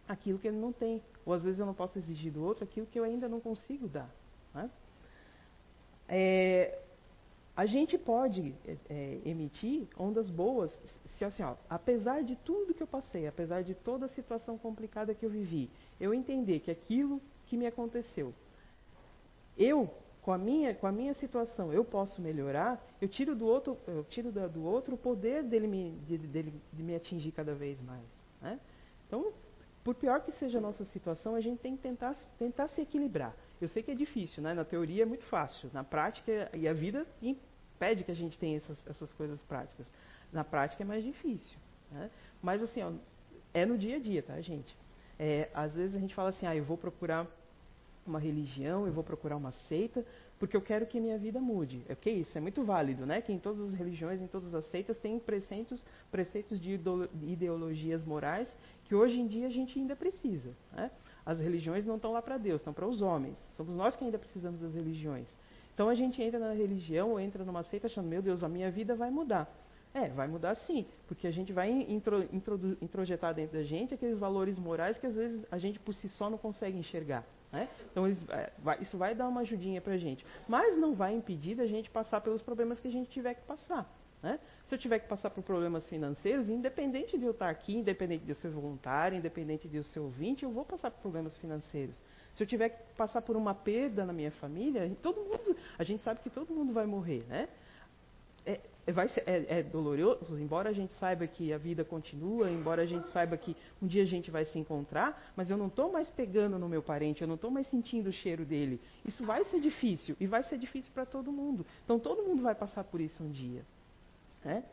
aquilo 0.07 0.39
que 0.39 0.47
ele 0.47 0.57
não 0.57 0.71
tem, 0.71 1.01
ou 1.25 1.33
às 1.33 1.43
vezes 1.43 1.59
eu 1.59 1.65
não 1.65 1.73
posso 1.73 1.97
exigir 1.97 2.31
do 2.31 2.43
outro 2.43 2.63
aquilo 2.63 2.87
que 2.87 2.99
eu 2.99 3.03
ainda 3.03 3.27
não 3.27 3.39
consigo 3.39 3.87
dar. 3.87 4.09
Né? 4.53 4.69
É, 6.07 6.79
a 7.55 7.65
gente 7.65 7.97
pode 7.97 8.53
é, 8.65 8.75
é, 8.89 9.19
emitir 9.25 9.87
ondas 9.97 10.29
boas 10.29 10.77
se 11.15 11.25
assim, 11.25 11.43
ó, 11.43 11.55
apesar 11.69 12.23
de 12.23 12.35
tudo 12.37 12.73
que 12.73 12.81
eu 12.81 12.87
passei, 12.87 13.27
apesar 13.27 13.61
de 13.61 13.75
toda 13.75 14.05
a 14.05 14.09
situação 14.09 14.57
complicada 14.57 15.13
que 15.13 15.25
eu 15.25 15.29
vivi, 15.29 15.69
eu 15.99 16.13
entender 16.13 16.59
que 16.59 16.71
aquilo 16.71 17.21
que 17.45 17.55
me 17.55 17.67
aconteceu, 17.67 18.33
eu 19.57 19.89
com 20.21 20.31
a 20.31 20.37
minha 20.37 20.73
com 20.73 20.87
a 20.87 20.91
minha 20.91 21.13
situação 21.13 21.71
eu 21.71 21.83
posso 21.83 22.21
melhorar, 22.21 22.83
eu 22.99 23.07
tiro 23.07 23.35
do 23.35 23.45
outro 23.45 23.77
eu 23.87 24.03
tiro 24.05 24.31
da, 24.31 24.47
do 24.47 24.63
outro 24.63 24.95
o 24.95 24.97
poder 24.97 25.43
dele 25.43 25.67
me 25.67 25.91
de, 26.07 26.17
dele, 26.17 26.53
de 26.73 26.83
me 26.83 26.95
atingir 26.95 27.31
cada 27.31 27.53
vez 27.53 27.81
mais, 27.81 28.05
né? 28.41 28.59
Então 29.07 29.31
por 29.83 29.95
pior 29.95 30.21
que 30.21 30.31
seja 30.33 30.59
a 30.59 30.61
nossa 30.61 30.85
situação, 30.85 31.35
a 31.35 31.41
gente 31.41 31.59
tem 31.59 31.75
que 31.75 31.81
tentar, 31.81 32.15
tentar 32.37 32.67
se 32.67 32.81
equilibrar. 32.81 33.35
Eu 33.59 33.67
sei 33.67 33.81
que 33.83 33.91
é 33.91 33.95
difícil, 33.95 34.41
né? 34.41 34.53
na 34.53 34.63
teoria 34.63 35.03
é 35.03 35.05
muito 35.05 35.25
fácil, 35.25 35.69
na 35.73 35.83
prática, 35.83 36.49
e 36.53 36.67
a 36.67 36.73
vida 36.73 37.05
impede 37.21 38.03
que 38.03 38.11
a 38.11 38.15
gente 38.15 38.37
tenha 38.37 38.57
essas, 38.57 38.87
essas 38.87 39.13
coisas 39.13 39.41
práticas. 39.43 39.87
Na 40.31 40.43
prática 40.43 40.83
é 40.83 40.85
mais 40.85 41.03
difícil. 41.03 41.57
Né? 41.91 42.09
Mas 42.41 42.61
assim, 42.61 42.81
ó, 42.81 42.91
é 43.53 43.65
no 43.65 43.77
dia 43.77 43.97
a 43.97 43.99
dia, 43.99 44.23
tá, 44.23 44.39
gente? 44.41 44.75
É, 45.19 45.49
às 45.53 45.75
vezes 45.75 45.95
a 45.95 45.99
gente 45.99 46.15
fala 46.15 46.29
assim, 46.29 46.45
ah, 46.45 46.55
eu 46.55 46.63
vou 46.63 46.77
procurar 46.77 47.27
uma 48.05 48.19
religião, 48.19 48.87
eu 48.87 48.93
vou 48.93 49.03
procurar 49.03 49.37
uma 49.37 49.51
seita, 49.51 50.05
porque 50.41 50.57
eu 50.57 50.61
quero 50.61 50.87
que 50.87 50.99
minha 50.99 51.19
vida 51.19 51.39
mude. 51.39 51.83
É 51.87 51.93
que 51.93 52.09
isso 52.09 52.35
é 52.35 52.41
muito 52.41 52.63
válido, 52.63 53.05
né? 53.05 53.21
Que 53.21 53.31
em 53.31 53.37
todas 53.37 53.61
as 53.61 53.75
religiões, 53.75 54.19
em 54.19 54.25
todas 54.25 54.51
as 54.55 54.65
seitas, 54.71 54.97
tem 54.97 55.19
preceitos, 55.19 55.85
preceitos 56.09 56.59
de 56.59 56.79
ideologias 57.27 58.03
morais 58.03 58.51
que 58.85 58.95
hoje 58.95 59.19
em 59.19 59.27
dia 59.27 59.45
a 59.45 59.51
gente 59.51 59.77
ainda 59.77 59.95
precisa. 59.95 60.49
Né? 60.73 60.89
As 61.23 61.39
religiões 61.39 61.85
não 61.85 61.97
estão 61.97 62.11
lá 62.11 62.23
para 62.23 62.39
Deus, 62.39 62.59
estão 62.59 62.73
para 62.73 62.87
os 62.87 63.03
homens. 63.03 63.37
Somos 63.55 63.75
nós 63.75 63.95
que 63.95 64.03
ainda 64.03 64.17
precisamos 64.17 64.59
das 64.59 64.73
religiões. 64.73 65.27
Então 65.75 65.87
a 65.87 65.93
gente 65.93 66.19
entra 66.19 66.39
na 66.39 66.53
religião 66.53 67.11
ou 67.11 67.19
entra 67.19 67.45
numa 67.45 67.61
seita 67.61 67.85
achando, 67.85 68.07
meu 68.07 68.23
Deus, 68.23 68.43
a 68.43 68.49
minha 68.49 68.71
vida 68.71 68.95
vai 68.95 69.11
mudar. 69.11 69.47
É, 69.93 70.09
vai 70.09 70.27
mudar 70.27 70.55
sim, 70.55 70.87
porque 71.07 71.27
a 71.27 71.31
gente 71.31 71.53
vai 71.53 71.69
intro, 71.69 72.27
introjetar 72.81 73.35
dentro 73.35 73.59
da 73.59 73.63
gente 73.63 73.93
aqueles 73.93 74.17
valores 74.17 74.57
morais 74.57 74.97
que 74.97 75.05
às 75.05 75.13
vezes 75.13 75.45
a 75.51 75.59
gente 75.59 75.79
por 75.79 75.93
si 75.93 76.09
só 76.09 76.31
não 76.31 76.37
consegue 76.39 76.79
enxergar. 76.79 77.23
Né? 77.51 77.67
Então 77.91 78.05
é, 78.07 78.51
isso 78.79 78.97
vai 78.97 79.13
dar 79.13 79.27
uma 79.27 79.41
ajudinha 79.41 79.81
para 79.81 79.93
a 79.93 79.97
gente. 79.97 80.25
Mas 80.47 80.77
não 80.77 80.93
vai 80.93 81.13
impedir 81.13 81.55
da 81.55 81.67
gente 81.67 81.89
passar 81.89 82.21
pelos 82.21 82.41
problemas 82.41 82.79
que 82.79 82.87
a 82.87 82.91
gente 82.91 83.09
tiver 83.09 83.33
que 83.33 83.41
passar. 83.41 83.89
Né? 84.23 84.39
Se 84.67 84.75
eu 84.75 84.79
tiver 84.79 84.99
que 84.99 85.07
passar 85.07 85.31
por 85.31 85.43
problemas 85.43 85.87
financeiros, 85.89 86.49
independente 86.49 87.17
de 87.17 87.25
eu 87.25 87.31
estar 87.31 87.49
aqui, 87.49 87.75
independente 87.75 88.23
de 88.23 88.31
eu 88.31 88.35
ser 88.35 88.49
voluntário, 88.49 89.17
independente 89.17 89.67
de 89.67 89.77
eu 89.77 89.83
ser 89.83 89.99
ouvinte, 89.99 90.43
eu 90.43 90.51
vou 90.51 90.63
passar 90.63 90.91
por 90.91 91.01
problemas 91.01 91.37
financeiros. 91.37 91.95
Se 92.33 92.43
eu 92.43 92.47
tiver 92.47 92.69
que 92.69 92.93
passar 92.93 93.21
por 93.21 93.35
uma 93.35 93.53
perda 93.53 94.05
na 94.05 94.13
minha 94.13 94.31
família, 94.31 94.89
todo 95.01 95.21
mundo, 95.21 95.57
a 95.77 95.83
gente 95.83 96.01
sabe 96.03 96.21
que 96.21 96.29
todo 96.29 96.53
mundo 96.53 96.71
vai 96.71 96.85
morrer, 96.85 97.25
né? 97.27 97.49
É, 98.45 98.59
vai 98.87 99.07
ser, 99.07 99.23
é, 99.27 99.59
é, 99.59 99.63
doloroso, 99.63 100.37
embora 100.39 100.69
a 100.69 100.73
gente 100.73 100.93
saiba 100.93 101.27
que 101.27 101.53
a 101.53 101.57
vida 101.57 101.83
continua, 101.85 102.49
embora 102.49 102.81
a 102.81 102.85
gente 102.85 103.09
saiba 103.09 103.37
que 103.37 103.55
um 103.81 103.85
dia 103.85 104.03
a 104.03 104.05
gente 104.07 104.31
vai 104.31 104.45
se 104.45 104.57
encontrar, 104.57 105.31
mas 105.35 105.49
eu 105.49 105.57
não 105.57 105.67
estou 105.67 105.91
mais 105.91 106.09
pegando 106.09 106.57
no 106.57 106.67
meu 106.67 106.81
parente, 106.81 107.21
eu 107.21 107.27
não 107.27 107.35
estou 107.35 107.51
mais 107.51 107.67
sentindo 107.67 108.09
o 108.09 108.13
cheiro 108.13 108.43
dele. 108.43 108.79
Isso 109.05 109.23
vai 109.25 109.43
ser 109.45 109.59
difícil, 109.59 110.15
e 110.19 110.25
vai 110.25 110.41
ser 110.43 110.57
difícil 110.57 110.91
para 110.93 111.05
todo 111.05 111.31
mundo. 111.31 111.65
Então 111.83 111.99
todo 111.99 112.23
mundo 112.23 112.41
vai 112.41 112.55
passar 112.55 112.83
por 112.83 112.99
isso 112.99 113.23
um 113.23 113.29
dia. 113.29 113.63
Né? 114.43 114.63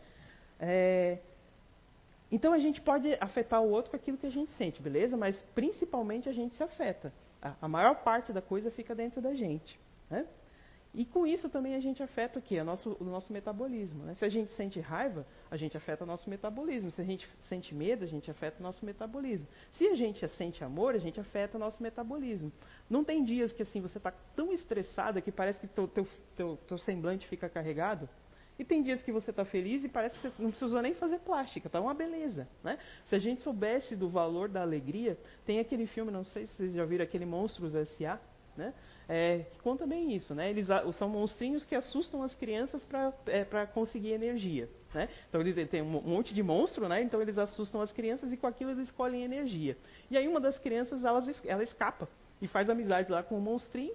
É, 0.59 1.19
então 2.31 2.53
a 2.53 2.59
gente 2.59 2.81
pode 2.81 3.15
afetar 3.21 3.63
o 3.63 3.71
outro 3.71 3.91
com 3.91 3.97
aquilo 3.97 4.17
que 4.17 4.27
a 4.27 4.31
gente 4.31 4.51
sente, 4.53 4.81
beleza? 4.81 5.17
Mas 5.17 5.41
principalmente 5.55 6.29
a 6.29 6.33
gente 6.33 6.55
se 6.55 6.63
afeta. 6.63 7.13
A, 7.41 7.55
a 7.63 7.69
maior 7.69 7.97
parte 7.97 8.33
da 8.33 8.43
coisa 8.43 8.71
fica 8.71 8.95
dentro 8.95 9.21
da 9.21 9.35
gente. 9.35 9.79
Né? 10.11 10.27
E 10.95 11.05
com 11.05 11.27
isso 11.27 11.49
também 11.49 11.75
a 11.75 11.81
gente 11.81 12.03
afeta 12.03 12.39
o 12.39 12.43
quê? 12.43 12.61
O 12.61 12.65
nosso, 12.65 12.97
o 12.99 13.05
nosso 13.05 13.33
metabolismo. 13.33 14.05
Né? 14.05 14.15
Se 14.15 14.25
a 14.25 14.29
gente 14.29 14.51
sente 14.53 14.81
raiva, 14.81 15.27
a 15.51 15.57
gente 15.57 15.77
afeta 15.77 16.05
o 16.05 16.07
nosso 16.07 16.29
metabolismo. 16.31 16.91
Se 16.91 17.01
a 17.01 17.05
gente 17.05 17.29
sente 17.43 17.75
medo, 17.75 18.05
a 18.05 18.07
gente 18.07 18.31
afeta 18.31 18.59
o 18.61 18.63
nosso 18.63 18.85
metabolismo. 18.85 19.47
Se 19.73 19.87
a 19.87 19.95
gente 19.95 20.27
sente 20.31 20.65
amor, 20.65 20.95
a 20.95 20.99
gente 20.99 21.21
afeta 21.21 21.57
o 21.57 21.61
nosso 21.61 21.83
metabolismo. 21.83 22.51
Não 22.89 23.05
tem 23.05 23.23
dias 23.23 23.53
que 23.53 23.63
assim 23.63 23.81
você 23.81 23.99
está 23.99 24.13
tão 24.35 24.53
estressada 24.53 25.21
que 25.21 25.31
parece 25.31 25.61
que 25.61 25.67
teu, 25.67 25.87
teu, 25.87 26.09
teu, 26.35 26.59
teu 26.67 26.79
semblante 26.79 27.29
fica 27.29 27.49
carregado. 27.49 28.09
E 28.59 28.65
tem 28.65 28.83
dias 28.83 29.01
que 29.03 29.13
você 29.13 29.31
está 29.31 29.45
feliz 29.45 29.85
e 29.85 29.89
parece 29.89 30.17
que 30.17 30.23
você 30.23 30.43
não 30.43 30.51
precisou 30.51 30.83
nem 30.83 30.93
fazer 30.95 31.21
plástica, 31.21 31.69
tá 31.69 31.81
uma 31.81 31.95
beleza. 31.95 32.49
Né? 32.65 32.77
Se 33.05 33.15
a 33.15 33.19
gente 33.19 33.41
soubesse 33.41 33.95
do 33.95 34.09
valor 34.09 34.49
da 34.49 34.63
alegria, 34.63 35.17
tem 35.47 35.61
aquele 35.61 35.87
filme, 35.87 36.11
não 36.11 36.25
sei 36.25 36.47
se 36.47 36.55
vocês 36.55 36.75
já 36.75 36.85
viram, 36.85 37.05
aquele 37.05 37.25
Monstros 37.25 37.77
S.A., 37.77 38.19
né? 38.57 38.75
É, 39.09 39.47
que 39.53 39.59
conta 39.61 39.87
bem 39.87 40.15
isso. 40.15 40.35
Né? 40.35 40.51
Eles 40.51 40.69
são 40.99 41.09
monstrinhos 41.09 41.65
que 41.65 41.75
assustam 41.75 42.23
as 42.23 42.35
crianças 42.35 42.85
para 42.85 43.13
é, 43.27 43.67
conseguir 43.67 44.13
energia. 44.13 44.69
Né? 44.93 45.09
Então 45.29 45.41
eles 45.41 45.69
têm 45.71 45.81
um 45.81 46.03
monte 46.03 46.35
de 46.35 46.43
monstro, 46.43 46.87
né? 46.89 47.03
então 47.03 47.21
eles 47.23 47.39
assustam 47.39 47.81
as 47.81 47.91
crianças 47.91 48.33
e 48.33 48.37
com 48.37 48.47
aquilo 48.47 48.71
eles 48.71 48.89
escolhem 48.89 49.23
energia. 49.23 49.77
E 50.11 50.17
aí 50.17 50.29
uma 50.29 50.41
das 50.41 50.59
crianças 50.59 51.05
ela, 51.05 51.21
ela 51.45 51.63
escapa 51.63 52.09
e 52.41 52.47
faz 52.47 52.69
amizade 52.69 53.11
lá 53.11 53.23
com 53.23 53.39
o 53.39 53.41
monstrinho. 53.41 53.95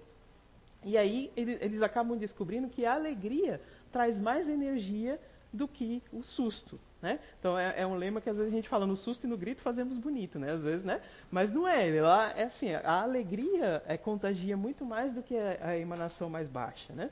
E 0.84 0.98
aí 0.98 1.32
eles, 1.38 1.62
eles 1.62 1.82
acabam 1.82 2.18
descobrindo 2.18 2.68
que 2.68 2.86
a 2.86 2.96
alegria 2.96 3.62
traz 3.92 4.20
mais 4.20 4.50
energia 4.50 5.20
do 5.54 5.68
que 5.68 6.02
o 6.12 6.24
susto. 6.24 6.80
Né? 7.02 7.20
Então 7.38 7.58
é, 7.60 7.82
é, 7.82 7.86
um 7.86 7.96
lema 7.96 8.22
que 8.22 8.30
às 8.30 8.38
vezes 8.38 8.52
a 8.52 8.56
gente 8.56 8.70
fala 8.70 8.88
no 8.88 8.96
susto 8.96 9.26
e 9.26 9.30
no 9.30 9.38
grito 9.38 9.62
fazemos 9.62 9.98
bonito, 9.98 10.40
né? 10.40 10.52
Às 10.54 10.62
vezes, 10.62 10.86
né? 10.86 11.02
Mas 11.30 11.52
não 11.52 11.68
é. 11.68 11.90
É 11.90 12.44
assim, 12.44 12.74
a 12.74 13.02
alegria 13.02 13.84
é, 13.86 13.98
contagia 13.98 14.56
muito 14.56 14.86
mais 14.86 15.14
do 15.14 15.22
que 15.22 15.38
a, 15.38 15.68
a 15.68 15.78
emanação 15.78 16.30
mais 16.30 16.48
baixa, 16.48 16.94
né? 16.94 17.12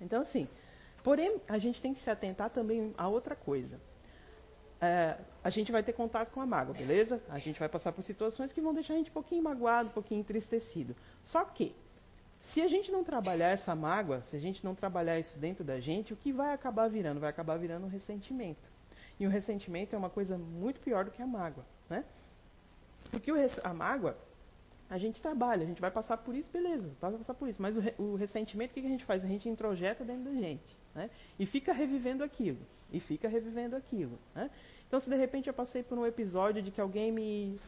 Então 0.00 0.20
assim, 0.20 0.48
porém 1.04 1.40
a 1.48 1.58
gente 1.58 1.80
tem 1.80 1.94
que 1.94 2.00
se 2.00 2.10
atentar 2.10 2.50
também 2.50 2.92
a 2.98 3.08
outra 3.08 3.36
coisa. 3.36 3.80
É, 4.80 5.16
a 5.42 5.50
gente 5.50 5.72
vai 5.72 5.82
ter 5.82 5.92
contato 5.92 6.30
com 6.30 6.40
a 6.40 6.46
mágoa, 6.46 6.74
beleza? 6.74 7.22
A 7.28 7.38
gente 7.38 7.58
vai 7.58 7.68
passar 7.68 7.92
por 7.92 8.02
situações 8.02 8.52
que 8.52 8.60
vão 8.60 8.74
deixar 8.74 8.94
a 8.94 8.96
gente 8.96 9.10
um 9.10 9.14
pouquinho 9.14 9.42
magoado, 9.42 9.90
um 9.90 9.92
pouquinho 9.92 10.20
entristecido. 10.20 10.94
Só 11.22 11.44
que 11.44 11.74
se 12.52 12.60
a 12.60 12.68
gente 12.68 12.90
não 12.90 13.04
trabalhar 13.04 13.48
essa 13.48 13.74
mágoa, 13.74 14.22
se 14.22 14.36
a 14.36 14.40
gente 14.40 14.64
não 14.64 14.74
trabalhar 14.74 15.18
isso 15.18 15.36
dentro 15.38 15.64
da 15.64 15.80
gente, 15.80 16.12
o 16.12 16.16
que 16.16 16.32
vai 16.32 16.52
acabar 16.52 16.88
virando? 16.88 17.20
Vai 17.20 17.30
acabar 17.30 17.58
virando 17.58 17.86
um 17.86 17.90
ressentimento. 17.90 18.68
E 19.20 19.26
o 19.26 19.30
ressentimento 19.30 19.94
é 19.94 19.98
uma 19.98 20.10
coisa 20.10 20.38
muito 20.38 20.80
pior 20.80 21.04
do 21.04 21.10
que 21.10 21.20
a 21.20 21.26
mágoa, 21.26 21.64
né? 21.90 22.04
Porque 23.10 23.30
a 23.62 23.74
mágoa, 23.74 24.16
a 24.88 24.96
gente 24.96 25.20
trabalha, 25.20 25.62
a 25.62 25.66
gente 25.66 25.80
vai 25.80 25.90
passar 25.90 26.16
por 26.18 26.34
isso, 26.34 26.50
beleza, 26.50 26.90
vai 27.00 27.12
passar 27.12 27.34
por 27.34 27.48
isso. 27.48 27.60
Mas 27.60 27.76
o, 27.76 27.82
o 28.02 28.14
ressentimento, 28.16 28.70
o 28.70 28.74
que 28.74 28.80
a 28.80 28.88
gente 28.88 29.04
faz? 29.04 29.24
A 29.24 29.28
gente 29.28 29.48
introjeta 29.48 30.04
dentro 30.04 30.24
da 30.24 30.32
gente, 30.32 30.76
né? 30.94 31.10
E 31.38 31.46
fica 31.46 31.72
revivendo 31.72 32.22
aquilo, 32.22 32.60
e 32.92 33.00
fica 33.00 33.28
revivendo 33.28 33.76
aquilo, 33.76 34.18
né? 34.34 34.50
Então, 34.86 35.00
se 35.00 35.10
de 35.10 35.16
repente 35.16 35.48
eu 35.48 35.54
passei 35.54 35.82
por 35.82 35.98
um 35.98 36.06
episódio 36.06 36.62
de 36.62 36.70
que 36.70 36.80
alguém 36.80 37.12
me, 37.12 37.60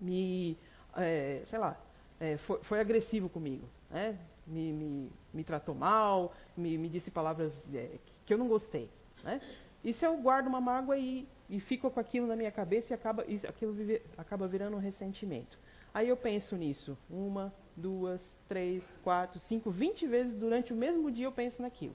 me 0.00 0.56
é, 0.96 1.42
sei 1.44 1.58
lá, 1.58 1.76
é, 2.18 2.36
foi, 2.38 2.58
foi, 2.64 2.80
agressivo 2.80 3.28
comigo, 3.28 3.68
né? 3.90 4.18
me, 4.46 4.72
me, 4.72 5.12
me, 5.32 5.44
tratou 5.44 5.74
mal, 5.74 6.32
me, 6.56 6.78
me 6.78 6.88
disse 6.88 7.10
palavras 7.10 7.52
é, 7.74 7.98
que 8.24 8.32
eu 8.32 8.38
não 8.38 8.48
gostei. 8.48 8.88
Né? 9.22 9.40
E 9.84 9.92
se 9.92 10.04
eu 10.04 10.16
guardo 10.18 10.46
uma 10.46 10.60
mágoa 10.60 10.96
e, 10.96 11.26
e 11.48 11.60
fico 11.60 11.90
com 11.90 12.00
aquilo 12.00 12.26
na 12.26 12.36
minha 12.36 12.50
cabeça 12.50 12.92
e, 12.92 12.94
acaba, 12.94 13.24
e 13.26 13.40
aquilo 13.46 13.72
vive, 13.72 14.02
acaba 14.16 14.46
virando 14.46 14.76
um 14.76 14.80
ressentimento. 14.80 15.58
Aí 15.92 16.08
eu 16.08 16.16
penso 16.16 16.56
nisso 16.56 16.96
uma, 17.08 17.52
duas, 17.76 18.22
três, 18.48 18.84
quatro, 19.02 19.40
cinco, 19.40 19.70
vinte 19.70 20.06
vezes 20.06 20.34
durante 20.34 20.72
o 20.72 20.76
mesmo 20.76 21.10
dia 21.10 21.26
eu 21.26 21.32
penso 21.32 21.62
naquilo. 21.62 21.94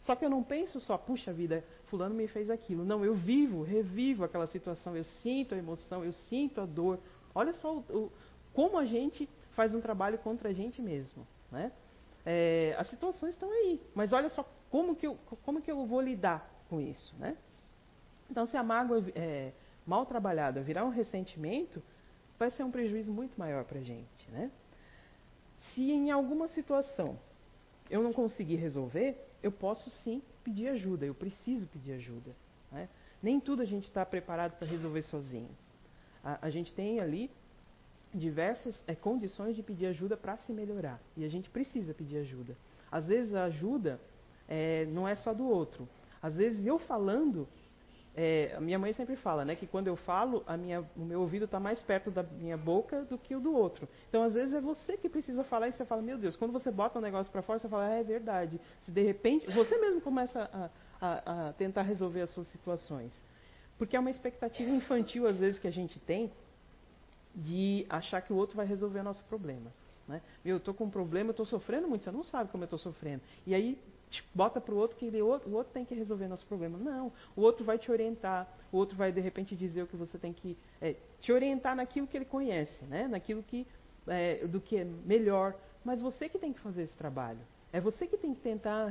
Só 0.00 0.14
que 0.14 0.24
eu 0.24 0.30
não 0.30 0.42
penso 0.42 0.80
só, 0.80 0.96
puxa 0.96 1.32
vida, 1.32 1.64
fulano 1.86 2.14
me 2.14 2.28
fez 2.28 2.50
aquilo. 2.50 2.84
Não, 2.84 3.04
eu 3.04 3.14
vivo, 3.14 3.62
revivo 3.62 4.24
aquela 4.24 4.46
situação, 4.46 4.96
eu 4.96 5.04
sinto 5.22 5.54
a 5.54 5.58
emoção, 5.58 6.04
eu 6.04 6.12
sinto 6.12 6.60
a 6.60 6.66
dor. 6.66 7.00
Olha 7.34 7.52
só 7.54 7.76
o, 7.76 7.80
o, 7.90 8.12
como 8.52 8.78
a 8.78 8.84
gente 8.84 9.28
faz 9.56 9.74
um 9.74 9.80
trabalho 9.80 10.18
contra 10.18 10.50
a 10.50 10.52
gente 10.52 10.80
mesmo. 10.80 11.26
Né? 11.50 11.72
É, 12.24 12.76
as 12.78 12.86
situações 12.88 13.34
estão 13.34 13.50
aí, 13.50 13.80
mas 13.94 14.12
olha 14.12 14.28
só 14.28 14.44
como 14.70 14.94
que 14.94 15.06
eu, 15.06 15.18
como 15.42 15.60
que 15.60 15.70
eu 15.70 15.84
vou 15.86 16.00
lidar 16.00 16.48
com 16.68 16.80
isso. 16.80 17.16
Né? 17.16 17.36
Então, 18.30 18.46
se 18.46 18.56
a 18.56 18.62
mágoa 18.62 19.02
é, 19.14 19.52
mal 19.86 20.04
trabalhada 20.04 20.60
virar 20.60 20.84
um 20.84 20.90
ressentimento, 20.90 21.82
vai 22.38 22.50
ser 22.50 22.62
um 22.62 22.70
prejuízo 22.70 23.12
muito 23.12 23.38
maior 23.38 23.64
para 23.64 23.78
a 23.78 23.82
gente. 23.82 24.30
Né? 24.30 24.50
Se 25.58 25.90
em 25.90 26.10
alguma 26.10 26.48
situação 26.48 27.18
eu 27.88 28.02
não 28.02 28.12
conseguir 28.12 28.56
resolver, 28.56 29.16
eu 29.42 29.50
posso 29.50 29.90
sim 30.02 30.22
pedir 30.44 30.68
ajuda, 30.68 31.06
eu 31.06 31.14
preciso 31.14 31.66
pedir 31.68 31.92
ajuda. 31.92 32.34
Né? 32.70 32.88
Nem 33.22 33.40
tudo 33.40 33.62
a 33.62 33.64
gente 33.64 33.84
está 33.84 34.04
preparado 34.04 34.58
para 34.58 34.66
resolver 34.66 35.02
sozinho. 35.02 35.50
A, 36.22 36.46
a, 36.46 36.50
gente 36.50 36.74
tem 36.74 37.00
ali 37.00 37.30
diversas 38.16 38.82
é, 38.86 38.94
condições 38.94 39.54
de 39.54 39.62
pedir 39.62 39.86
ajuda 39.86 40.16
para 40.16 40.36
se 40.38 40.52
melhorar. 40.52 41.00
E 41.16 41.24
a 41.24 41.28
gente 41.28 41.50
precisa 41.50 41.92
pedir 41.92 42.18
ajuda. 42.18 42.56
Às 42.90 43.08
vezes 43.08 43.34
a 43.34 43.44
ajuda 43.44 44.00
é, 44.48 44.86
não 44.86 45.06
é 45.06 45.14
só 45.14 45.34
do 45.34 45.46
outro. 45.46 45.88
Às 46.22 46.36
vezes 46.36 46.66
eu 46.66 46.78
falando, 46.78 47.46
é, 48.14 48.54
a 48.56 48.60
minha 48.60 48.78
mãe 48.78 48.92
sempre 48.94 49.14
fala, 49.16 49.44
né, 49.44 49.54
que 49.54 49.66
quando 49.66 49.88
eu 49.88 49.96
falo, 49.96 50.44
minha, 50.58 50.80
o 50.96 51.04
meu 51.04 51.20
ouvido 51.20 51.44
está 51.44 51.60
mais 51.60 51.82
perto 51.82 52.10
da 52.10 52.22
minha 52.22 52.56
boca 52.56 53.02
do 53.04 53.18
que 53.18 53.34
o 53.34 53.40
do 53.40 53.54
outro. 53.54 53.86
Então, 54.08 54.22
às 54.22 54.34
vezes 54.34 54.54
é 54.54 54.60
você 54.60 54.96
que 54.96 55.08
precisa 55.08 55.44
falar 55.44 55.68
e 55.68 55.72
você 55.72 55.84
fala, 55.84 56.00
meu 56.00 56.16
Deus, 56.16 56.36
quando 56.36 56.52
você 56.52 56.70
bota 56.70 56.98
um 56.98 57.02
negócio 57.02 57.30
para 57.30 57.42
fora, 57.42 57.58
você 57.58 57.68
fala, 57.68 57.86
ah, 57.86 57.94
é 57.96 58.02
verdade. 58.02 58.58
Se 58.80 58.90
de 58.90 59.02
repente, 59.02 59.46
você 59.50 59.76
mesmo 59.78 60.00
começa 60.00 60.48
a, 60.52 60.70
a, 61.00 61.48
a 61.48 61.52
tentar 61.52 61.82
resolver 61.82 62.22
as 62.22 62.30
suas 62.30 62.46
situações. 62.48 63.12
Porque 63.76 63.94
é 63.94 64.00
uma 64.00 64.10
expectativa 64.10 64.70
infantil, 64.70 65.26
às 65.26 65.38
vezes, 65.38 65.58
que 65.58 65.68
a 65.68 65.72
gente 65.72 65.98
tem 66.00 66.32
de 67.36 67.84
achar 67.90 68.22
que 68.22 68.32
o 68.32 68.36
outro 68.36 68.56
vai 68.56 68.66
resolver 68.66 69.00
o 69.00 69.04
nosso 69.04 69.22
problema. 69.24 69.70
Né? 70.08 70.22
Eu 70.44 70.56
estou 70.56 70.72
com 70.72 70.84
um 70.84 70.90
problema, 70.90 71.28
eu 71.28 71.32
estou 71.32 71.44
sofrendo 71.44 71.86
muito, 71.86 72.04
você 72.04 72.10
não 72.10 72.24
sabe 72.24 72.50
como 72.50 72.64
eu 72.64 72.66
estou 72.66 72.78
sofrendo. 72.78 73.22
E 73.46 73.54
aí 73.54 73.78
bota 74.34 74.60
para 74.60 74.74
o 74.74 74.78
outro 74.78 74.96
que 74.96 75.10
o 75.10 75.26
outro 75.26 75.72
tem 75.72 75.84
que 75.84 75.94
resolver 75.94 76.28
nosso 76.28 76.46
problema. 76.46 76.78
Não, 76.78 77.12
o 77.34 77.42
outro 77.42 77.64
vai 77.64 77.78
te 77.78 77.90
orientar, 77.90 78.48
o 78.72 78.76
outro 78.76 78.96
vai 78.96 79.12
de 79.12 79.20
repente 79.20 79.54
dizer 79.54 79.82
o 79.82 79.86
que 79.86 79.96
você 79.96 80.16
tem 80.16 80.32
que 80.32 80.56
é, 80.80 80.96
te 81.20 81.32
orientar 81.32 81.76
naquilo 81.76 82.06
que 82.06 82.16
ele 82.16 82.24
conhece, 82.24 82.84
né? 82.86 83.06
naquilo 83.06 83.42
que 83.42 83.66
é, 84.06 84.46
do 84.46 84.60
que 84.60 84.78
é 84.78 84.84
melhor. 84.84 85.54
Mas 85.84 86.00
você 86.00 86.28
que 86.28 86.38
tem 86.38 86.52
que 86.52 86.60
fazer 86.60 86.82
esse 86.82 86.96
trabalho. 86.96 87.40
É 87.72 87.80
você 87.80 88.06
que 88.06 88.16
tem 88.16 88.32
que 88.32 88.40
tentar 88.40 88.90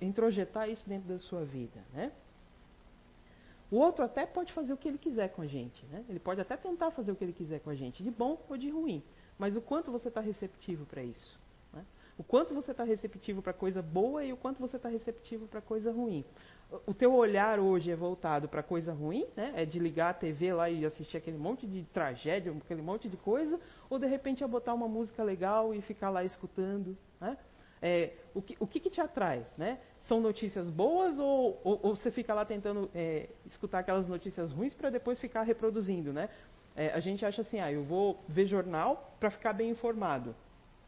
introjetar 0.00 0.68
isso 0.68 0.86
dentro 0.86 1.08
da 1.08 1.18
sua 1.18 1.44
vida, 1.44 1.80
né? 1.94 2.12
O 3.72 3.76
outro 3.76 4.04
até 4.04 4.26
pode 4.26 4.52
fazer 4.52 4.72
o 4.72 4.76
que 4.76 4.86
ele 4.86 4.98
quiser 4.98 5.30
com 5.30 5.42
a 5.42 5.46
gente, 5.46 5.84
né? 5.86 6.04
Ele 6.08 6.20
pode 6.20 6.40
até 6.40 6.56
tentar 6.56 6.90
fazer 6.90 7.10
o 7.10 7.16
que 7.16 7.24
ele 7.24 7.32
quiser 7.32 7.58
com 7.60 7.70
a 7.70 7.74
gente, 7.74 8.02
de 8.02 8.10
bom 8.10 8.38
ou 8.48 8.56
de 8.56 8.68
ruim. 8.68 9.02
Mas 9.38 9.56
o 9.56 9.62
quanto 9.62 9.90
você 9.90 10.08
está 10.08 10.20
receptivo 10.20 10.84
para 10.84 11.02
isso? 11.02 11.40
O 12.18 12.22
quanto 12.22 12.54
você 12.54 12.72
está 12.72 12.84
receptivo 12.84 13.40
para 13.40 13.52
coisa 13.52 13.80
boa 13.80 14.22
e 14.22 14.32
o 14.32 14.36
quanto 14.36 14.60
você 14.60 14.76
está 14.76 14.88
receptivo 14.88 15.46
para 15.46 15.60
coisa 15.60 15.90
ruim. 15.90 16.24
O 16.86 16.92
teu 16.92 17.14
olhar 17.14 17.58
hoje 17.58 17.90
é 17.90 17.96
voltado 17.96 18.48
para 18.48 18.62
coisa 18.62 18.92
ruim, 18.92 19.26
né? 19.36 19.52
É 19.56 19.64
de 19.64 19.78
ligar 19.78 20.10
a 20.10 20.14
TV 20.14 20.52
lá 20.52 20.68
e 20.68 20.84
assistir 20.84 21.16
aquele 21.16 21.38
monte 21.38 21.66
de 21.66 21.82
tragédia, 21.84 22.52
aquele 22.52 22.82
monte 22.82 23.08
de 23.08 23.16
coisa, 23.16 23.58
ou 23.88 23.98
de 23.98 24.06
repente 24.06 24.44
é 24.44 24.46
botar 24.46 24.74
uma 24.74 24.88
música 24.88 25.22
legal 25.22 25.74
e 25.74 25.80
ficar 25.80 26.10
lá 26.10 26.22
escutando, 26.22 26.96
né? 27.20 27.36
É, 27.80 28.12
o, 28.32 28.40
que, 28.40 28.56
o 28.60 28.66
que, 28.66 28.78
que, 28.78 28.90
te 28.90 29.00
atrai, 29.00 29.44
né? 29.56 29.80
São 30.04 30.20
notícias 30.20 30.68
boas 30.70 31.18
ou, 31.18 31.60
ou, 31.62 31.80
ou 31.82 31.96
você 31.96 32.10
fica 32.10 32.34
lá 32.34 32.44
tentando 32.44 32.90
é, 32.94 33.28
escutar 33.46 33.80
aquelas 33.80 34.06
notícias 34.06 34.50
ruins 34.52 34.74
para 34.74 34.90
depois 34.90 35.20
ficar 35.20 35.42
reproduzindo, 35.42 36.12
né? 36.12 36.28
É, 36.74 36.88
a 36.88 37.00
gente 37.00 37.24
acha 37.24 37.42
assim, 37.42 37.60
ah, 37.60 37.70
eu 37.70 37.84
vou 37.84 38.18
ver 38.28 38.46
jornal 38.46 39.16
para 39.20 39.30
ficar 39.30 39.52
bem 39.52 39.70
informado. 39.70 40.34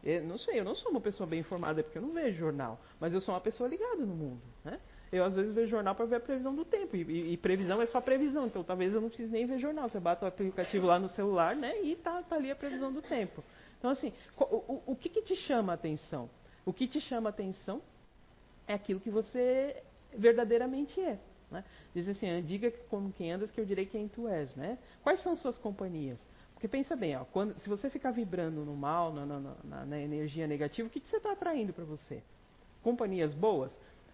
Eu 0.03 0.23
não 0.23 0.37
sei, 0.37 0.59
eu 0.59 0.63
não 0.63 0.75
sou 0.75 0.91
uma 0.91 1.01
pessoa 1.01 1.27
bem 1.27 1.39
informada 1.39 1.81
porque 1.83 1.97
eu 1.97 2.01
não 2.01 2.13
vejo 2.13 2.37
jornal, 2.37 2.79
mas 2.99 3.13
eu 3.13 3.21
sou 3.21 3.33
uma 3.33 3.41
pessoa 3.41 3.67
ligada 3.67 4.05
no 4.05 4.15
mundo. 4.15 4.41
Né? 4.63 4.79
Eu 5.11 5.23
às 5.23 5.35
vezes 5.35 5.53
vejo 5.53 5.69
jornal 5.69 5.95
para 5.95 6.05
ver 6.05 6.15
a 6.17 6.19
previsão 6.19 6.53
do 6.53 6.65
tempo, 6.65 6.95
e, 6.95 7.01
e, 7.01 7.33
e, 7.33 7.37
previsão 7.37 7.81
é 7.81 7.85
só 7.87 8.01
previsão, 8.01 8.47
então 8.47 8.63
talvez 8.63 8.93
eu 8.93 9.01
não 9.01 9.07
precise 9.07 9.31
nem 9.31 9.45
ver 9.45 9.57
jornal. 9.57 9.89
Você 9.89 9.99
bate 9.99 10.23
o 10.23 10.27
aplicativo 10.27 10.85
lá 10.85 10.99
no 10.99 11.09
celular 11.09 11.55
né, 11.55 11.81
e 11.81 11.95
tá, 11.95 12.21
tá 12.21 12.35
ali 12.35 12.51
a 12.51 12.55
previsão 12.55 12.91
do 12.91 13.01
tempo. 13.01 13.43
Então, 13.79 13.89
assim, 13.91 14.11
o, 14.37 14.43
o, 14.43 14.83
o 14.87 14.95
que, 14.95 15.09
que 15.09 15.21
te 15.21 15.35
chama 15.35 15.73
a 15.73 15.75
atenção? 15.75 16.29
O 16.65 16.73
que 16.73 16.87
te 16.87 16.99
chama 16.99 17.29
a 17.29 17.31
atenção 17.31 17.81
é 18.67 18.73
aquilo 18.73 18.99
que 18.99 19.09
você 19.09 19.83
verdadeiramente 20.17 20.99
é. 20.99 21.19
Né? 21.51 21.63
Diz 21.93 22.07
assim, 22.07 22.41
diga 22.43 22.71
como 22.89 23.11
quem 23.11 23.31
andas 23.31 23.51
que 23.51 23.59
eu 23.59 23.65
direi 23.65 23.85
quem 23.85 24.07
tu 24.07 24.27
és. 24.27 24.53
Né? 24.55 24.77
Quais 25.03 25.21
são 25.21 25.35
suas 25.35 25.57
companhias? 25.57 26.19
Porque 26.53 26.67
pensa 26.67 26.95
bem, 26.95 27.15
ó, 27.15 27.25
quando, 27.25 27.57
se 27.59 27.69
você 27.69 27.89
ficar 27.89 28.11
vibrando 28.11 28.63
no 28.63 28.75
mal, 28.75 29.13
na, 29.13 29.25
na, 29.25 29.39
na, 29.63 29.85
na 29.85 29.99
energia 29.99 30.47
negativa, 30.47 30.87
o 30.87 30.91
que, 30.91 30.99
que 30.99 31.07
você 31.07 31.17
está 31.17 31.33
atraindo 31.33 31.73
para 31.73 31.83
você? 31.83 32.23
Companhias 32.81 33.33
boas? 33.33 33.71